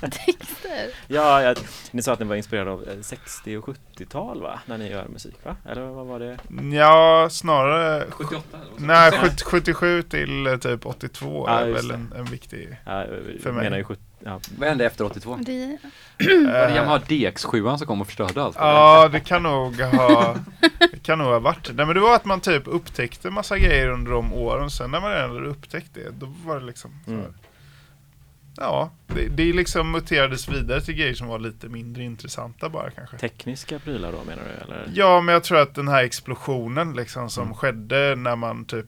Texter. 0.00 0.70
Ja, 1.08 1.42
jag, 1.42 1.56
ni 1.90 2.02
sa 2.02 2.12
att 2.12 2.18
ni 2.18 2.24
var 2.26 2.36
inspirerade 2.36 2.70
av 2.70 2.82
eh, 2.88 3.00
60 3.00 3.56
och 3.56 3.64
70-tal 3.96 4.42
va? 4.42 4.60
När 4.66 4.78
ni 4.78 4.90
gör 4.90 5.08
musik 5.08 5.34
va? 5.42 5.56
Eller 5.68 5.82
vad 5.82 6.06
var 6.06 6.18
det? 6.20 6.38
Ja, 6.76 7.28
snarare 7.30 8.04
78? 8.10 8.42
eller 8.52 8.70
vad 8.70 8.80
sa 8.80 8.86
Nej, 8.86 9.10
du? 9.10 9.16
70, 9.28 9.44
77 9.44 10.02
till 10.02 10.46
eh, 10.46 10.56
typ 10.56 10.86
82 10.86 11.44
Ja, 11.48 11.60
är 11.60 11.70
väl 11.70 11.88
det. 11.88 11.94
en, 11.94 12.12
en 12.16 12.24
viktig... 12.24 12.76
Ja, 12.84 13.04
För 13.04 13.40
jag 13.44 13.54
mig. 13.54 13.64
menar 13.64 13.76
ju 13.76 13.84
70, 13.84 14.02
ja. 14.24 14.40
Vad 14.58 14.68
hände 14.68 14.86
efter 14.86 15.04
82? 15.04 15.38
Det, 15.42 15.78
Var 16.18 16.68
det 16.68 16.74
Yamaha 16.74 16.98
DX7 16.98 17.76
som 17.76 17.86
kom 17.86 18.00
och 18.00 18.06
förstörde 18.06 18.42
allt? 18.42 18.56
Ja, 18.58 19.08
det 19.12 19.20
kan 19.20 19.42
nog 19.42 19.80
ha, 19.80 20.36
det 20.92 21.02
kan 21.02 21.18
nog 21.18 21.26
ha 21.28 21.38
varit. 21.38 21.70
Nej 21.74 21.86
men 21.86 21.94
det 21.94 22.00
var 22.00 22.14
att 22.16 22.24
man 22.24 22.40
typ 22.40 22.62
upptäckte 22.66 23.30
massa 23.30 23.58
grejer 23.58 23.88
under 23.88 24.12
de 24.12 24.32
åren. 24.32 24.70
Sen 24.70 24.90
när 24.90 25.00
man 25.00 25.10
redan 25.10 25.30
hade 25.30 25.48
upptäckt 25.48 25.90
det, 25.94 26.10
då 26.10 26.26
var 26.44 26.60
det 26.60 26.66
liksom 26.66 26.90
så 27.04 27.10
här. 27.10 27.18
Mm. 27.18 27.32
Ja, 28.56 28.90
det, 29.06 29.28
det 29.28 29.52
liksom 29.52 29.90
muterades 29.90 30.48
vidare 30.48 30.80
till 30.80 30.94
grejer 30.94 31.14
som 31.14 31.26
var 31.26 31.38
lite 31.38 31.68
mindre 31.68 32.02
intressanta 32.02 32.68
bara 32.68 32.90
kanske. 32.90 33.18
Tekniska 33.18 33.78
prylar 33.78 34.12
då 34.12 34.24
menar 34.24 34.42
du? 34.44 34.64
Eller? 34.64 34.90
Ja, 34.94 35.20
men 35.20 35.32
jag 35.32 35.44
tror 35.44 35.58
att 35.58 35.74
den 35.74 35.88
här 35.88 36.04
explosionen 36.04 36.92
liksom 36.92 37.30
som 37.30 37.42
Mm. 37.44 37.54
skedde 37.54 38.14
när 38.16 38.36
man 38.36 38.64
typ 38.64 38.86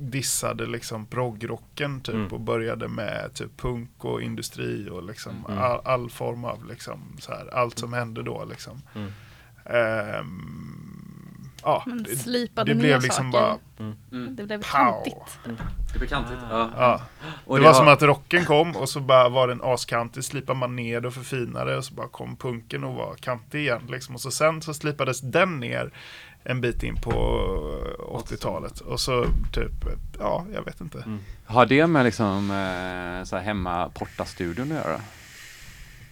dissade 0.00 0.66
liksom 0.66 1.06
proggrocken 1.06 2.00
typ 2.00 2.14
Mm. 2.14 2.26
och 2.28 2.40
började 2.40 2.88
med 2.88 3.30
typ 3.34 3.56
punk 3.60 4.04
och 4.04 4.22
industri 4.22 4.88
och 4.90 5.02
liksom 5.02 5.46
Mm. 5.48 5.58
all, 5.62 5.80
all 5.84 6.10
form 6.10 6.44
av 6.44 6.66
liksom 6.66 7.16
så 7.18 7.32
här, 7.32 7.54
allt 7.54 7.78
som 7.78 7.92
hände 7.92 8.22
då 8.22 8.44
liksom. 8.44 8.82
Mm. 8.94 9.12
Ehm, 10.10 11.50
ja, 11.62 11.82
man 11.86 12.02
det, 12.02 12.16
slipade 12.16 12.74
det 12.74 12.80
blev 12.80 13.00
liksom 13.02 13.32
saker. 13.32 13.40
bara 13.46 13.58
Mm. 14.12 14.36
Det 14.36 14.44
blev 14.44 14.62
kantigt. 14.62 15.38
Det 15.92 15.98
blir 15.98 16.08
kantigt. 16.08 16.38
Ja. 16.50 16.70
Ja. 16.76 17.00
Och 17.44 17.58
det 17.58 17.64
var 17.64 17.72
som 17.72 17.88
att 17.88 18.02
rocken 18.02 18.44
kom 18.44 18.76
och 18.76 18.88
så 18.88 19.00
bara 19.00 19.28
var 19.28 19.48
den 19.48 19.60
askantig, 19.62 20.24
slipade 20.24 20.58
man 20.58 20.76
ner 20.76 21.00
det 21.00 21.08
och 21.08 21.14
förfinade 21.14 21.76
och 21.76 21.84
så 21.84 21.94
bara 21.94 22.08
kom 22.08 22.36
punken 22.36 22.84
och 22.84 22.94
var 22.94 23.14
kantig 23.14 23.58
igen. 23.60 23.82
Liksom. 23.88 24.14
Och 24.14 24.20
så 24.20 24.30
sen 24.30 24.62
så 24.62 24.74
slipades 24.74 25.20
den 25.20 25.60
ner 25.60 25.90
en 26.44 26.60
bit 26.60 26.82
in 26.82 26.96
på 26.96 27.12
80-talet. 27.98 28.80
Och 28.80 29.00
så 29.00 29.24
typ, 29.52 29.72
ja, 30.18 30.44
jag 30.54 30.64
vet 30.64 30.80
inte. 30.80 30.98
Mm. 30.98 31.18
Har 31.46 31.66
det 31.66 31.86
med 31.86 32.04
liksom 32.04 32.50
eh, 32.50 33.24
så 33.24 33.36
här 33.36 33.42
hemma 33.44 33.88
porta-studion 33.94 34.72
att 34.72 34.78
göra? 34.86 35.00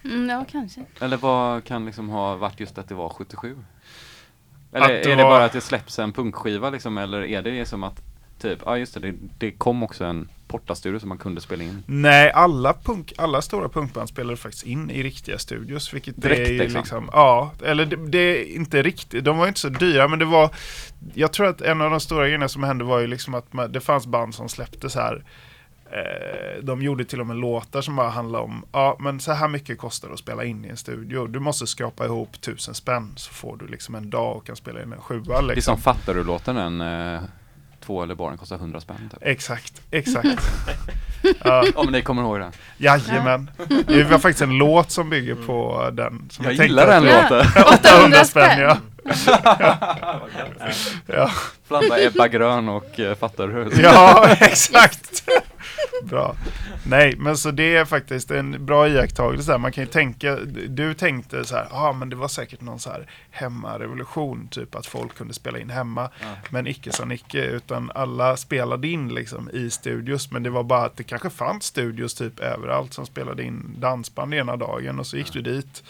Mm, 0.04 0.28
ja, 0.30 0.44
kanske. 0.50 0.84
Eller 1.00 1.16
vad 1.16 1.64
kan 1.64 1.86
liksom 1.86 2.08
ha 2.08 2.36
varit 2.36 2.60
just 2.60 2.78
att 2.78 2.88
det 2.88 2.94
var 2.94 3.08
77? 3.08 3.56
Eller 4.72 4.82
Att 4.82 4.88
det 5.04 5.12
är 5.12 5.16
det 5.16 5.22
var- 5.22 5.30
bara 5.30 5.44
att 5.44 5.52
det 5.52 5.60
släpps 5.60 5.98
en 5.98 6.12
punkskiva 6.12 6.70
liksom, 6.70 6.98
eller 6.98 7.24
är 7.24 7.42
det 7.42 7.66
som 7.66 7.84
att 7.84 8.02
typ, 8.38 8.58
ja 8.66 8.78
just 8.78 8.94
det, 8.94 9.00
det, 9.00 9.14
det 9.38 9.50
kom 9.50 9.82
också 9.82 10.04
en 10.04 10.28
portastudio 10.48 10.98
som 11.00 11.08
man 11.08 11.18
kunde 11.18 11.40
spela 11.40 11.62
in. 11.64 11.82
Nej, 11.86 12.30
alla, 12.32 12.74
punk, 12.74 13.12
alla 13.18 13.42
stora 13.42 13.68
punkband 13.68 14.08
spelade 14.08 14.36
faktiskt 14.36 14.66
in 14.66 14.90
i 14.90 15.02
riktiga 15.02 15.38
studios. 15.38 15.94
Vilket 15.94 16.22
Direkt, 16.22 16.48
är 16.48 16.58
liksom. 16.58 16.80
liksom. 16.80 17.08
Ja, 17.12 17.52
eller 17.64 17.86
det, 17.86 17.96
det 17.96 18.18
är 18.18 18.56
inte 18.56 18.82
riktigt. 18.82 19.24
De 19.24 19.38
var 19.38 19.48
inte 19.48 19.60
så 19.60 19.68
dyra 19.68 20.08
men 20.08 20.18
det 20.18 20.24
var 20.24 20.50
Jag 21.14 21.32
tror 21.32 21.46
att 21.46 21.60
en 21.60 21.80
av 21.80 21.90
de 21.90 22.00
stora 22.00 22.24
grejerna 22.24 22.48
som 22.48 22.62
hände 22.62 22.84
var 22.84 22.98
ju 22.98 23.06
liksom 23.06 23.34
att 23.34 23.52
man, 23.52 23.72
det 23.72 23.80
fanns 23.80 24.06
band 24.06 24.34
som 24.34 24.48
släppte 24.48 24.90
så 24.90 25.00
här 25.00 25.24
eh, 25.90 26.62
de 26.62 26.82
gjorde 26.82 27.04
till 27.04 27.20
och 27.20 27.26
med 27.26 27.36
låtar 27.36 27.80
som 27.80 27.96
bara 27.96 28.08
handlade 28.10 28.44
om, 28.44 28.64
ja 28.72 28.96
men 29.00 29.20
så 29.20 29.32
här 29.32 29.48
mycket 29.48 29.78
kostar 29.78 30.08
det 30.08 30.14
att 30.14 30.20
spela 30.20 30.44
in 30.44 30.64
i 30.64 30.68
en 30.68 30.76
studio. 30.76 31.26
Du 31.26 31.38
måste 31.38 31.66
skrapa 31.66 32.04
ihop 32.04 32.40
tusen 32.40 32.74
spänn 32.74 33.12
så 33.16 33.32
får 33.32 33.56
du 33.56 33.66
liksom 33.66 33.94
en 33.94 34.10
dag 34.10 34.36
och 34.36 34.46
kan 34.46 34.56
spela 34.56 34.82
in 34.82 34.92
en 34.92 35.00
sjua. 35.00 35.22
Det 35.24 35.34
är 35.34 35.42
Liksom. 35.42 35.74
som 35.74 35.82
Fattar 35.82 36.14
du-låten, 36.14 36.56
den 36.56 36.80
eh, 36.80 37.20
två 37.88 38.02
eller 38.02 38.14
baren 38.14 38.38
kostar 38.38 38.56
100 38.56 38.80
spänn 38.80 39.10
typ. 39.10 39.18
Exakt, 39.22 39.82
exakt. 39.90 40.28
ja. 41.44 41.64
Men 41.76 41.92
ni 41.92 42.02
kommer 42.02 42.22
ihåg 42.22 42.40
den? 42.40 42.52
Jajamän. 42.76 43.50
Det 43.86 44.04
var 44.04 44.18
faktiskt 44.18 44.42
en 44.42 44.58
låt 44.58 44.90
som 44.90 45.10
bygger 45.10 45.34
på 45.34 45.90
den. 45.92 46.28
Som 46.30 46.44
Jag 46.44 46.56
tänkte 46.56 46.64
gillar 46.64 46.86
den 46.86 47.04
låten. 47.04 47.46
800 47.74 48.24
spänn 48.24 48.60
ja. 48.60 48.76
ja. 51.06 51.30
Blanda 51.68 52.02
Ebba 52.02 52.28
Grön 52.28 52.68
och 52.68 53.00
eh, 53.00 53.14
Fattar 53.14 53.46
du? 53.48 53.82
Ja, 53.82 54.28
exakt. 54.40 55.24
Bra. 56.02 56.36
Nej, 56.86 57.14
men 57.18 57.36
så 57.36 57.50
det 57.50 57.76
är 57.76 57.84
faktiskt 57.84 58.30
en 58.30 58.66
bra 58.66 58.88
iakttagelse. 58.88 59.58
Man 59.58 59.72
kan 59.72 59.84
ju 59.84 59.90
tänka, 59.90 60.36
du 60.68 60.94
tänkte 60.94 61.44
så 61.44 61.56
här, 61.56 61.66
ja 61.70 61.88
ah, 61.88 61.92
men 61.92 62.10
det 62.10 62.16
var 62.16 62.28
säkert 62.28 62.60
någon 62.60 62.78
så 62.78 62.90
här 62.90 63.10
hemmarevolution, 63.30 64.48
typ 64.48 64.74
att 64.74 64.86
folk 64.86 65.14
kunde 65.14 65.34
spela 65.34 65.58
in 65.58 65.70
hemma. 65.70 66.10
Ja. 66.20 66.26
Men 66.50 66.66
icke 66.66 66.92
som 66.92 67.12
icke, 67.12 67.44
utan 67.44 67.90
alla 67.94 68.36
spelade 68.36 68.88
in 68.88 69.14
liksom 69.14 69.50
i 69.50 69.70
studios. 69.70 70.30
Men 70.30 70.42
det 70.42 70.50
var 70.50 70.62
bara 70.62 70.84
att 70.84 70.96
det 70.96 71.04
kanske 71.04 71.30
fanns 71.30 71.64
studios 71.64 72.14
typ 72.14 72.40
överallt 72.40 72.94
som 72.94 73.06
spelade 73.06 73.42
in 73.42 73.74
dansband 73.78 74.34
ena 74.34 74.56
dagen 74.56 74.98
och 74.98 75.06
så 75.06 75.16
gick 75.16 75.32
du 75.32 75.42
dit 75.42 75.82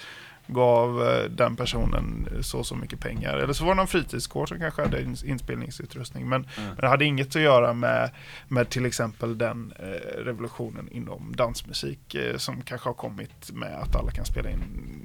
gav 0.49 1.03
eh, 1.09 1.25
den 1.31 1.57
personen 1.57 2.29
så 2.41 2.65
så 2.65 2.75
mycket 2.75 3.01
pengar. 3.01 3.37
Eller 3.37 3.53
så 3.53 3.65
var 3.65 3.71
det 3.73 3.77
någon 3.77 3.87
fritidsgård 3.87 4.49
som 4.49 4.59
kanske 4.59 4.83
hade 4.83 5.01
ins- 5.03 5.25
inspelningsutrustning. 5.25 6.29
Men, 6.29 6.41
Mm. 6.57 6.67
men 6.69 6.77
det 6.77 6.89
hade 6.89 7.05
inget 7.05 7.37
att 7.37 7.43
göra 7.43 7.73
med, 7.73 8.11
med 8.49 8.71
till 8.71 8.87
exempel 8.87 9.39
den 9.39 9.73
eh, 9.79 10.19
revolutionen 10.25 10.89
inom 10.93 11.33
dansmusik 11.37 12.15
eh, 12.15 12.37
som 12.37 12.63
kanske 12.63 12.89
har 12.89 12.95
kommit 12.95 13.51
med 13.53 13.75
att 13.75 13.97
alla 13.97 14.11
kan 14.11 14.25
spela 14.25 14.51
in, 14.51 14.61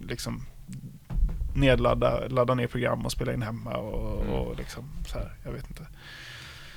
liksom 0.07 0.45
nedladda, 1.55 2.27
ladda 2.27 2.53
ner 2.55 2.67
program 2.67 3.05
och 3.05 3.11
spela 3.11 3.33
in 3.33 3.41
hemma 3.41 3.71
och, 3.77 4.21
Mm. 4.23 4.33
och 4.33 4.55
liksom 4.57 4.83
så 5.07 5.17
här, 5.17 5.31
jag 5.43 5.51
vet 5.51 5.69
inte. 5.69 5.87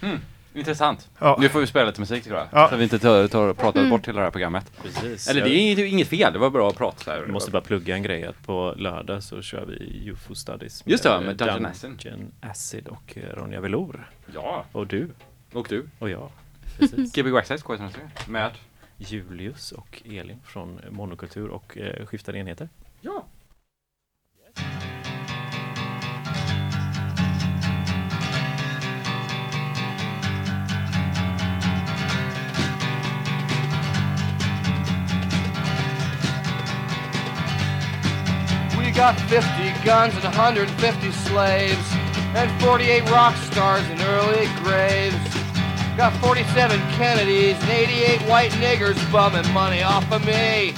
Mm. 0.02 0.18
Intressant. 0.56 1.10
Ja. 1.18 1.36
Nu 1.40 1.48
får 1.48 1.60
vi 1.60 1.66
spela 1.66 1.86
lite 1.86 2.00
musik 2.00 2.24
tror 2.24 2.36
jag. 2.38 2.46
Ja. 2.52 2.68
Så 2.70 2.76
vi 2.76 2.82
inte 2.82 2.98
tar, 2.98 3.28
tar 3.28 3.48
och 3.48 3.56
pratar 3.58 3.80
Mm. 3.80 3.90
bort 3.90 4.08
hela 4.08 4.18
det 4.20 4.24
här 4.26 4.30
programmet. 4.30 4.72
Precis. 4.82 5.28
Eller 5.28 5.44
det 5.44 5.50
är 5.50 5.58
inget, 5.58 5.78
inget 5.78 6.08
fel, 6.08 6.32
det 6.32 6.38
var 6.38 6.50
bra 6.50 6.68
att 6.68 6.76
prata 6.76 7.10
här. 7.10 7.18
Jag 7.18 7.28
måste 7.30 7.50
bara 7.50 7.62
plugga 7.62 7.94
en 7.94 8.02
grej 8.02 8.24
att 8.26 8.46
på 8.46 8.74
lördag 8.76 9.22
så 9.22 9.42
kör 9.42 9.64
vi 9.66 10.08
UFO 10.10 10.34
Studies 10.34 10.82
Just 10.86 11.02
det, 11.02 11.20
med 11.20 11.36
Dungeon 11.36 11.66
Acid. 11.66 11.90
Dungeon 11.90 12.32
Acid 12.40 12.88
och 12.88 13.18
eh, 13.18 13.36
Ronja 13.36 13.60
Velour. 13.60 14.10
Ja. 14.34 14.64
Och 14.72 14.86
du. 14.86 15.08
Och 15.52 15.66
du. 15.70 15.86
Och 15.98 16.10
jag. 16.10 16.28
Precis. 16.78 17.12
Gbg 17.12 17.30
Waxxed 17.32 17.60
K103 17.60 17.90
med 18.28 18.50
Julius 18.98 19.72
och 19.72 20.02
Elin 20.04 20.38
från 20.44 20.80
Monokultur 20.90 21.48
och 21.48 21.78
eh, 21.78 22.06
Skiftade 22.06 22.38
enheter. 22.38 22.68
Ja. 23.00 23.24
Got 38.96 39.20
50 39.28 39.84
guns 39.84 40.14
and 40.14 40.24
150 40.24 41.12
slaves, 41.12 41.92
and 42.34 42.62
48 42.62 43.02
rock 43.10 43.36
stars 43.36 43.86
in 43.90 44.00
early 44.00 44.48
graves. 44.64 45.14
Got 45.98 46.14
47 46.22 46.80
Kennedys 46.96 47.60
and 47.60 47.70
88 47.70 48.22
white 48.22 48.52
niggers 48.52 48.96
bumming 49.12 49.52
money 49.52 49.82
off 49.82 50.10
of 50.10 50.24
me. 50.24 50.72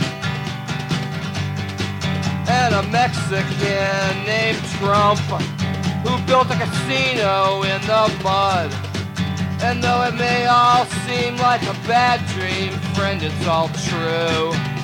And 2.50 2.74
a 2.74 2.82
Mexican 2.90 4.24
named 4.26 4.64
Trump, 4.78 5.20
who 6.02 6.18
built 6.26 6.50
a 6.50 6.56
casino 6.58 7.62
in 7.62 7.80
the 7.82 8.20
mud. 8.24 8.74
And 9.62 9.82
though 9.82 10.02
it 10.02 10.14
may 10.14 10.46
all 10.46 10.86
seem 11.06 11.36
like 11.36 11.62
a 11.62 11.74
bad 11.86 12.18
dream, 12.34 12.72
friend, 12.94 13.22
it's 13.22 13.46
all 13.46 13.68
true. 13.86 14.77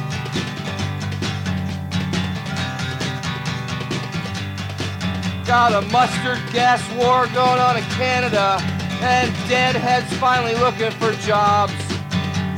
Got 5.54 5.84
a 5.84 5.86
mustard 5.92 6.40
gas 6.52 6.82
war 6.98 7.28
going 7.28 7.60
on 7.60 7.76
in 7.76 7.84
Canada, 7.94 8.58
and 9.00 9.30
deadheads 9.48 10.12
finally 10.14 10.56
looking 10.56 10.90
for 10.98 11.12
jobs. 11.22 11.72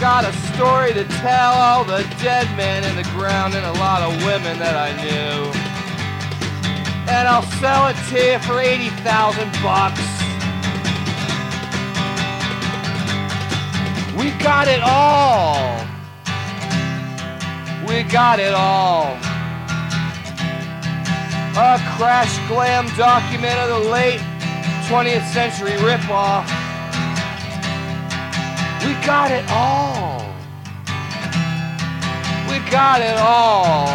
Got 0.00 0.24
a 0.24 0.32
story 0.54 0.94
to 0.94 1.04
tell 1.20 1.52
all 1.52 1.84
the 1.84 2.08
dead 2.22 2.48
men 2.56 2.84
in 2.84 2.96
the 2.96 3.02
ground 3.10 3.52
and 3.52 3.66
a 3.66 3.72
lot 3.72 4.00
of 4.00 4.16
women 4.24 4.58
that 4.58 4.76
I 4.80 4.96
knew. 4.96 5.52
And 7.12 7.28
I'll 7.28 7.44
sell 7.60 7.86
it 7.88 7.96
to 8.08 8.32
you 8.32 8.38
for 8.38 8.60
80,000 8.60 9.52
bucks. 9.62 10.00
We 14.16 14.30
got 14.42 14.68
it 14.68 14.80
all. 14.82 15.84
We 17.86 18.04
got 18.04 18.40
it 18.40 18.54
all. 18.54 19.35
A 21.58 21.78
crash 21.96 22.36
glam 22.48 22.86
document 22.98 23.58
of 23.60 23.70
the 23.70 23.88
late 23.88 24.20
20th 24.90 25.26
century 25.32 25.72
ripoff. 25.80 26.44
We 28.84 28.92
got 29.06 29.30
it 29.30 29.42
all. 29.48 30.20
We 32.50 32.58
got 32.70 33.00
it 33.00 33.16
all. 33.16 33.86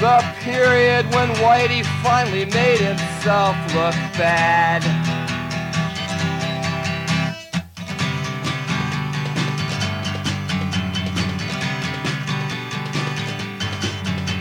The 0.00 0.24
period 0.40 1.04
when 1.14 1.28
Whitey 1.36 1.84
finally 2.02 2.46
made 2.46 2.80
himself 2.80 3.56
look 3.74 3.94
bad. 4.16 5.15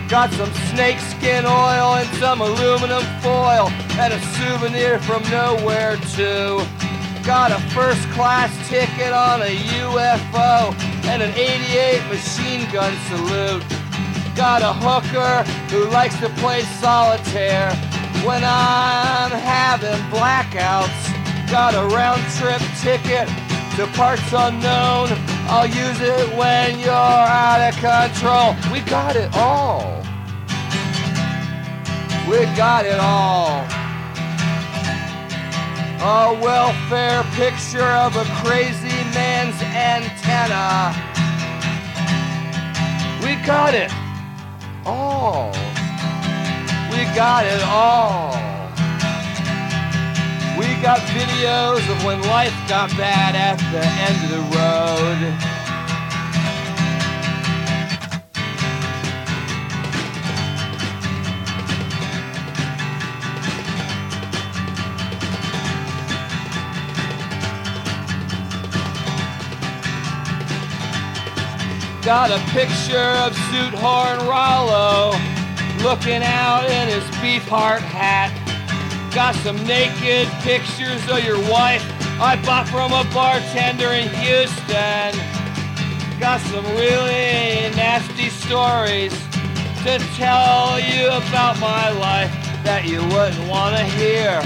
Got 0.08 0.32
some 0.34 0.54
snakeskin 0.70 1.46
oil 1.46 1.96
and 1.96 2.08
some 2.18 2.40
aluminum 2.40 3.02
foil 3.22 3.70
and 3.98 4.14
a 4.14 4.20
souvenir 4.38 5.00
from 5.00 5.24
nowhere 5.32 5.98
too. 5.98 6.62
Got 7.26 7.52
a 7.52 7.60
first 7.74 8.08
class 8.12 8.52
ticket 8.70 9.12
on 9.12 9.42
a 9.42 9.56
UFO 9.82 10.76
and 11.06 11.24
an 11.24 11.34
88 11.34 12.08
machine 12.08 12.72
gun 12.72 12.96
salute. 13.08 13.64
Got 14.36 14.62
a 14.62 14.74
hooker 14.74 15.42
who 15.74 15.90
likes 15.90 16.20
to 16.20 16.30
play 16.42 16.62
solitaire 16.80 17.74
when 18.24 18.44
I'm 18.46 19.32
having 19.32 20.00
blackouts. 20.12 21.50
Got 21.50 21.74
a 21.74 21.84
round 21.96 22.22
trip 22.38 22.62
ticket 22.80 23.28
to 23.76 23.88
parts 23.88 24.32
unknown. 24.32 25.10
I'll 25.48 25.68
use 25.68 26.00
it 26.00 26.38
when 26.38 26.80
you're 26.80 26.92
out 26.92 27.60
of 27.60 27.76
control. 27.76 28.56
We 28.72 28.80
got 28.90 29.18
it 29.18 29.30
all. 29.34 30.02
We 32.30 32.46
got 32.56 32.86
it 32.86 33.00
all. 33.02 33.66
A 36.00 36.40
welfare 36.42 37.24
picture 37.34 37.92
of 38.06 38.16
a 38.16 38.24
crazy 38.46 39.04
man's 39.14 39.62
antenna. 39.62 40.96
We 43.22 43.36
got 43.46 43.74
it 43.74 43.92
all. 44.86 45.52
We 46.92 47.04
got 47.14 47.46
it 47.46 47.62
all. 47.64 48.65
We 50.58 50.68
got 50.82 51.00
videos 51.10 51.84
of 51.92 52.06
when 52.06 52.22
life 52.22 52.56
got 52.70 52.90
bad 52.92 53.36
at 53.36 53.58
the 53.74 53.86
end 54.08 54.24
of 54.24 54.30
the 54.32 54.40
road. 54.56 55.66
Got 72.02 72.32
a 72.32 72.40
picture 72.52 72.98
of 72.98 73.36
Suit 73.36 73.74
Horn 73.74 74.20
Rollo 74.26 75.12
looking 75.84 76.24
out 76.24 76.64
in 76.70 76.88
his 76.88 77.04
beef 77.20 77.46
heart 77.48 77.82
hat. 77.82 78.45
Got 79.16 79.34
some 79.36 79.56
naked 79.66 80.28
pictures 80.42 81.02
of 81.10 81.24
your 81.24 81.40
wife 81.50 81.82
I 82.20 82.36
bought 82.46 82.68
from 82.68 82.92
a 82.92 83.06
bartender 83.14 83.94
in 83.94 84.10
Houston. 84.10 85.16
Got 86.20 86.42
some 86.42 86.66
really 86.76 87.72
nasty 87.78 88.28
stories 88.28 89.14
to 89.84 90.00
tell 90.18 90.82
you 90.82 91.08
about 91.08 91.58
my 91.62 91.92
life 91.92 92.30
that 92.66 92.84
you 92.84 93.00
wouldn't 93.08 93.48
want 93.48 93.78
to 93.78 93.86
hear. 93.86 94.42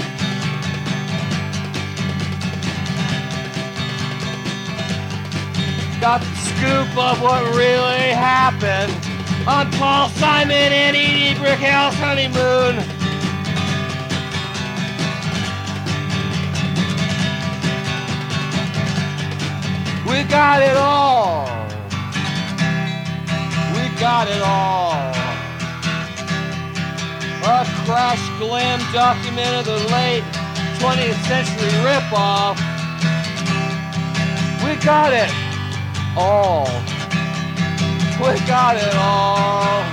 Got 6.00 6.20
the 6.20 6.36
scoop 6.46 6.96
of 6.96 7.20
what 7.20 7.42
really 7.56 8.14
happened 8.14 8.94
on 9.48 9.68
Paul 9.72 10.10
Simon 10.10 10.72
and 10.72 10.96
Edie 10.96 11.34
Brickhouse 11.40 11.94
honeymoon. 11.94 12.89
We 20.10 20.24
got 20.24 20.60
it 20.60 20.76
all. 20.76 21.44
We 23.76 23.88
got 24.00 24.26
it 24.26 24.42
all. 24.42 24.90
A 27.44 27.64
crash 27.86 28.20
glam 28.40 28.80
document 28.92 29.54
of 29.54 29.66
the 29.66 29.78
late 29.94 30.24
20th 30.80 31.14
century 31.30 31.70
ripoff. 31.86 32.56
We 34.64 34.74
got 34.84 35.12
it 35.12 35.30
all. 36.16 36.66
We 38.18 38.34
got 38.48 38.76
it 38.76 38.94
all. 38.96 39.84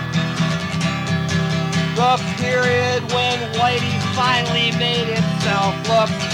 The 1.96 2.18
period 2.38 3.04
when 3.14 3.38
Whitey 3.54 4.02
finally 4.16 4.72
made 4.80 5.08
himself 5.14 5.76
look 5.88 6.27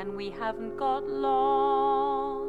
and 0.00 0.16
we 0.16 0.30
haven't 0.30 0.76
got 0.78 1.06
long. 1.06 2.48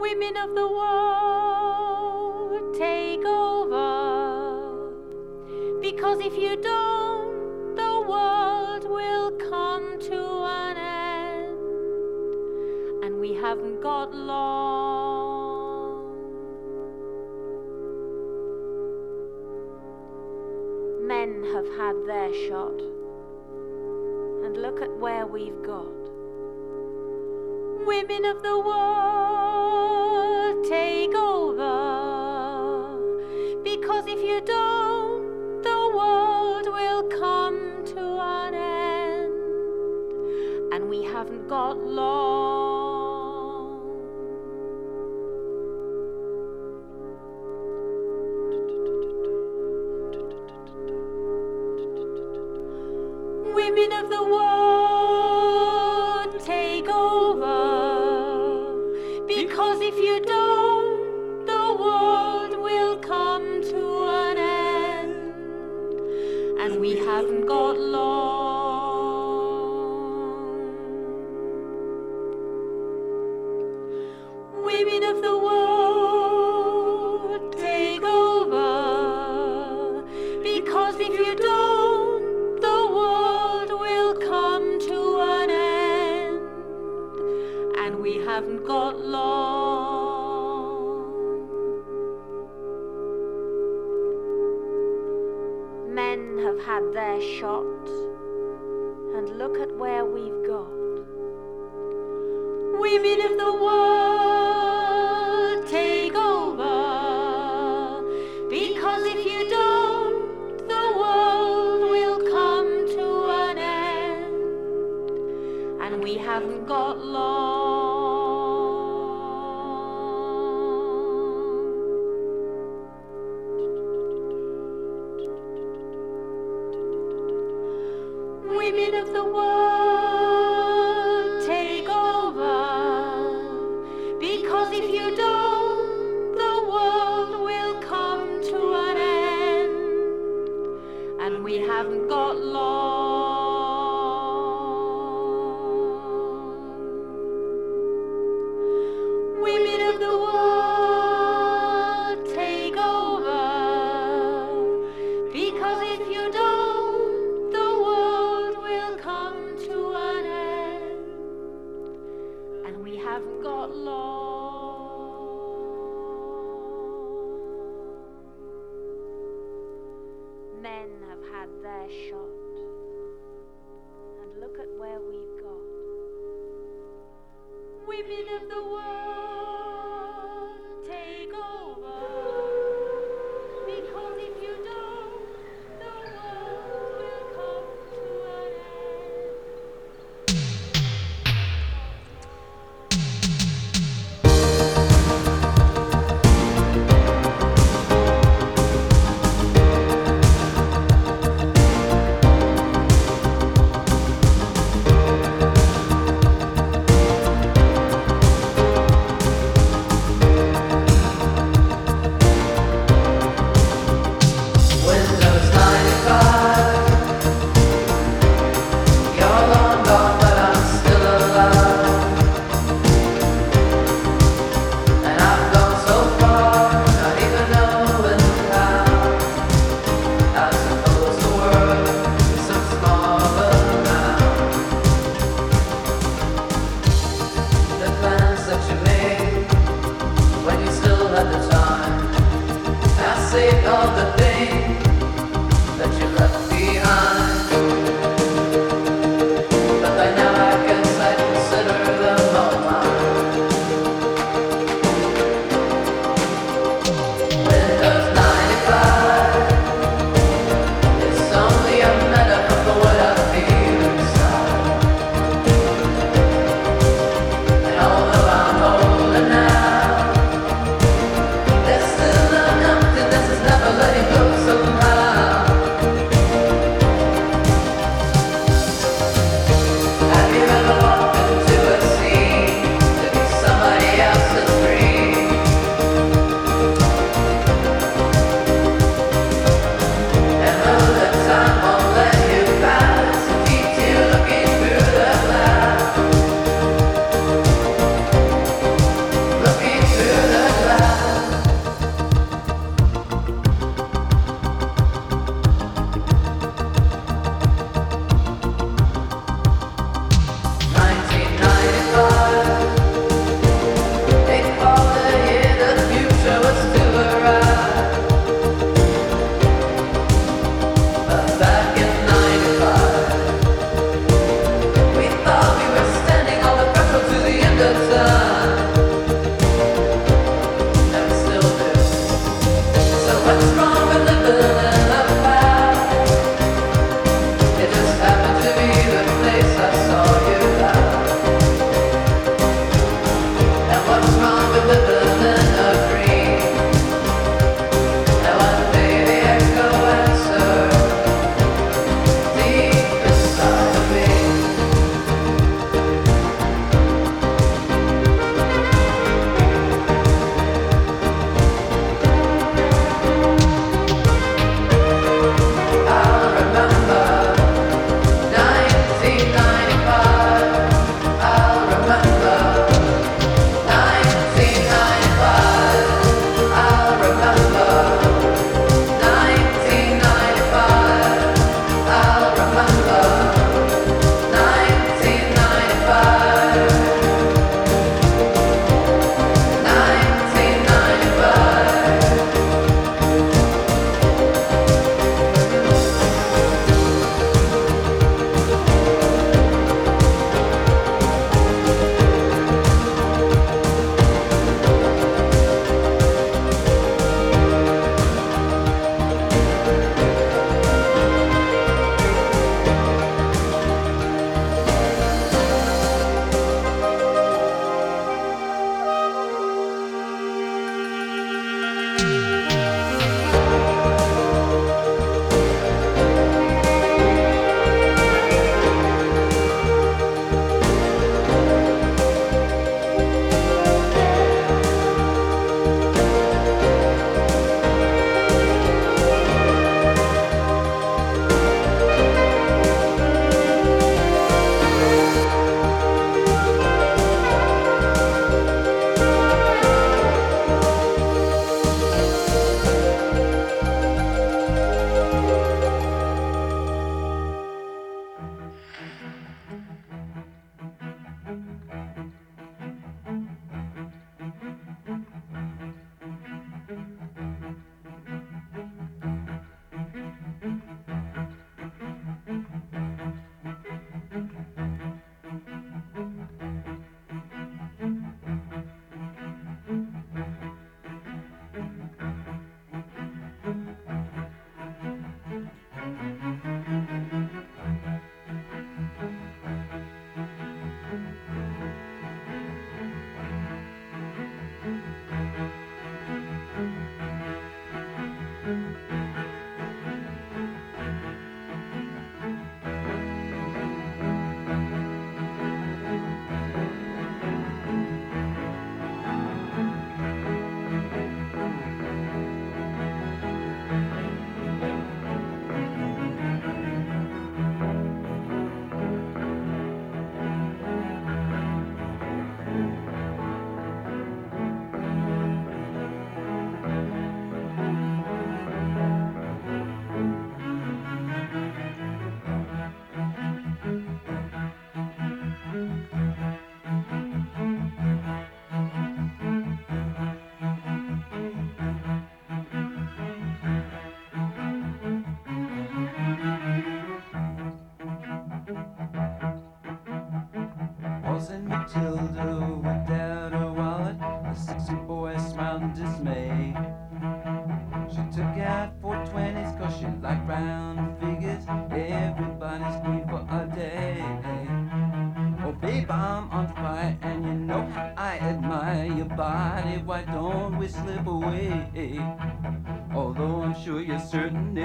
Women 0.00 0.36
of 0.36 0.54
the 0.54 0.68
world, 0.68 2.12
take 2.76 3.24
over, 3.24 4.92
because 5.80 6.20
if 6.20 6.38
you 6.38 6.54
don't, 6.62 7.74
the 7.74 8.04
world 8.08 8.84
will 8.88 9.32
come 9.32 9.98
to 9.98 10.44
an 10.60 10.76
end, 10.76 11.58
and 13.04 13.18
we 13.18 13.34
haven't 13.34 13.80
got 13.80 14.14
long. 14.14 15.01
had 21.82 21.98
their 22.06 22.32
shot. 22.46 22.78
And 24.44 24.56
look 24.56 24.80
at 24.80 24.96
where 24.98 25.26
we've 25.26 25.62
got. 25.64 26.02
Women 27.84 28.24
of 28.24 28.40
the 28.42 28.58
world, 28.68 30.64
take 30.68 31.12
over. 31.12 31.72
Because 33.64 34.06
if 34.06 34.20
you 34.28 34.40
don't, 34.42 35.62
the 35.62 35.92
world 35.98 36.66
will 36.66 37.02
come 37.24 37.84
to 37.86 38.00
an 38.36 38.54
end. 38.54 39.32
And 40.72 40.88
we 40.88 41.02
haven't 41.02 41.48
got 41.48 41.78
long. 41.78 42.41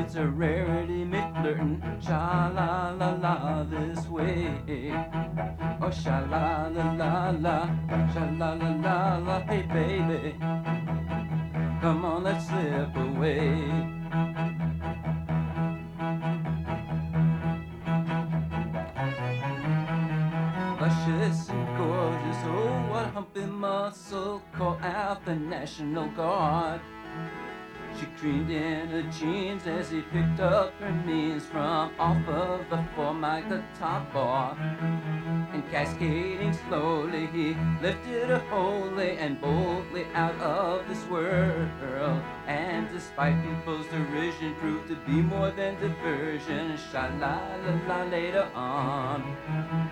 It's 0.07 0.15
a 0.15 0.25
rarity, 0.25 1.03
me 1.03 1.21
flirting. 1.35 1.84
Sha 1.99 2.49
la 2.55 2.91
la 2.91 3.09
la 3.15 3.63
this 3.63 4.07
way. 4.07 4.47
Oh, 5.81 5.91
sha 5.91 6.19
la 6.31 6.67
la 6.67 6.93
la 6.93 7.31
la, 7.31 7.67
sha 8.13 8.23
la 8.39 8.53
la 8.53 8.69
la 8.85 9.17
la, 9.17 9.41
hey 9.41 9.63
baby. 9.63 10.35
Come 11.81 12.05
on, 12.05 12.23
let's 12.23 12.47
slip 12.47 12.95
away. 12.95 13.67
luscious 20.79 21.49
and 21.49 21.67
gorgeous. 21.77 22.38
Oh, 22.45 22.88
what 22.91 23.07
humpy 23.07 23.45
muscle 23.45 24.41
call 24.53 24.79
out 24.81 25.25
the 25.25 25.35
National 25.35 26.07
Guard. 26.11 26.79
She 27.99 28.06
creamed 28.19 28.52
in 28.52 28.90
her 28.90 29.02
jeans 29.11 29.65
as 29.65 29.90
he 29.90 30.02
picked 30.02 30.40
up 30.40 30.72
her 30.80 30.91
means 31.03 31.48
from 31.48 31.91
off 31.98 32.28
of 32.28 32.69
the 32.69 32.86
formic, 32.95 33.49
the 33.49 33.64
top 33.80 34.14
bar. 34.14 34.56
And 35.52 35.68
cascading 35.72 36.53
slowly, 36.53 37.26
he 37.28 37.56
lifted 37.82 38.30
her 38.30 38.44
wholly 38.49 39.18
and 39.18 39.41
boldly 39.41 40.06
out 40.14 40.36
of 40.36 40.88
this 40.88 41.03
world. 41.07 41.69
And 42.45 42.88
despite 42.91 43.44
people's 43.44 43.88
derision, 43.88 44.53
proved 44.56 44.90
to 44.90 44.95
be 45.07 45.14
more 45.14 45.49
than 45.49 45.80
diversion. 45.80 46.78
Sha 46.91 47.10
la 47.19 47.40
la 47.65 47.80
la 47.88 48.03
later 48.03 48.48
on. 48.53 49.24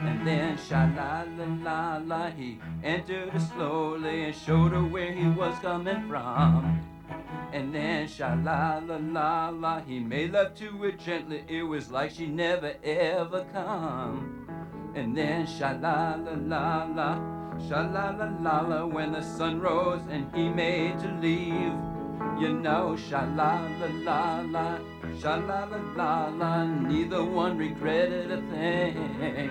And 0.02 0.28
then 0.28 0.58
sha 0.58 0.88
la 0.96 1.24
la 1.38 1.46
la 1.64 1.98
la, 2.06 2.30
he 2.30 2.60
entered 2.84 3.30
her 3.30 3.40
slowly 3.40 4.26
and 4.26 4.36
showed 4.36 4.74
her 4.74 4.84
where 4.84 5.12
he 5.12 5.28
was 5.28 5.58
coming 5.60 6.08
from. 6.08 6.95
And 7.56 7.74
then 7.74 8.06
sha 8.06 8.34
la 8.44 8.82
la 8.86 8.98
la 8.98 9.48
la, 9.48 9.80
he 9.80 10.02
made 10.02 10.34
love 10.34 10.56
to 10.56 10.72
her 10.80 10.92
gently. 10.92 11.46
It 11.48 11.64
was 11.64 11.90
like 11.90 12.12
she 12.12 12.28
never 12.28 12.74
ever 12.84 13.46
come. 13.54 14.46
And 14.94 15.16
then 15.16 15.48
sha 15.48 15.72
la 15.80 16.16
la 16.16 16.34
la 16.34 16.84
la, 16.84 17.16
sha 17.66 17.80
la 17.94 18.10
la 18.10 18.30
la 18.42 18.60
la, 18.60 18.86
when 18.86 19.14
the 19.14 19.22
sun 19.22 19.62
rose 19.62 20.02
and 20.10 20.28
he 20.36 20.50
made 20.50 21.00
to 21.00 21.08
leave. 21.22 21.72
You 22.42 22.60
know, 22.60 22.98
sha 22.98 23.22
la 23.24 23.62
la 23.80 23.88
la 24.04 24.42
la, 24.42 24.78
sha 25.18 25.36
la 25.36 25.64
la 25.64 25.80
la 25.96 26.28
la, 26.36 26.66
neither 26.66 27.24
one 27.24 27.58
regretted 27.58 28.32
a 28.32 28.42
thing. 28.52 29.46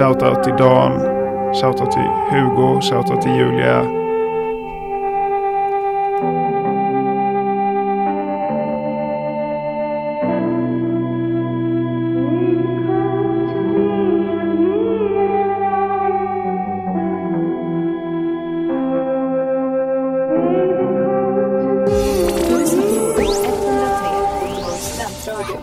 Shoutout 0.00 0.42
till 0.42 0.56
Dan. 0.56 0.92
Shoutout 1.52 1.90
till 1.90 2.10
Hugo. 2.30 2.80
Shoutout 2.80 3.20
till 3.20 3.34
Julia. 3.36 3.84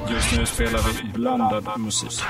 Just 0.09 0.38
nu 0.38 0.45
spelar 0.45 0.80
vi 0.80 1.11
blandad 1.14 1.64
musik. 1.77 2.22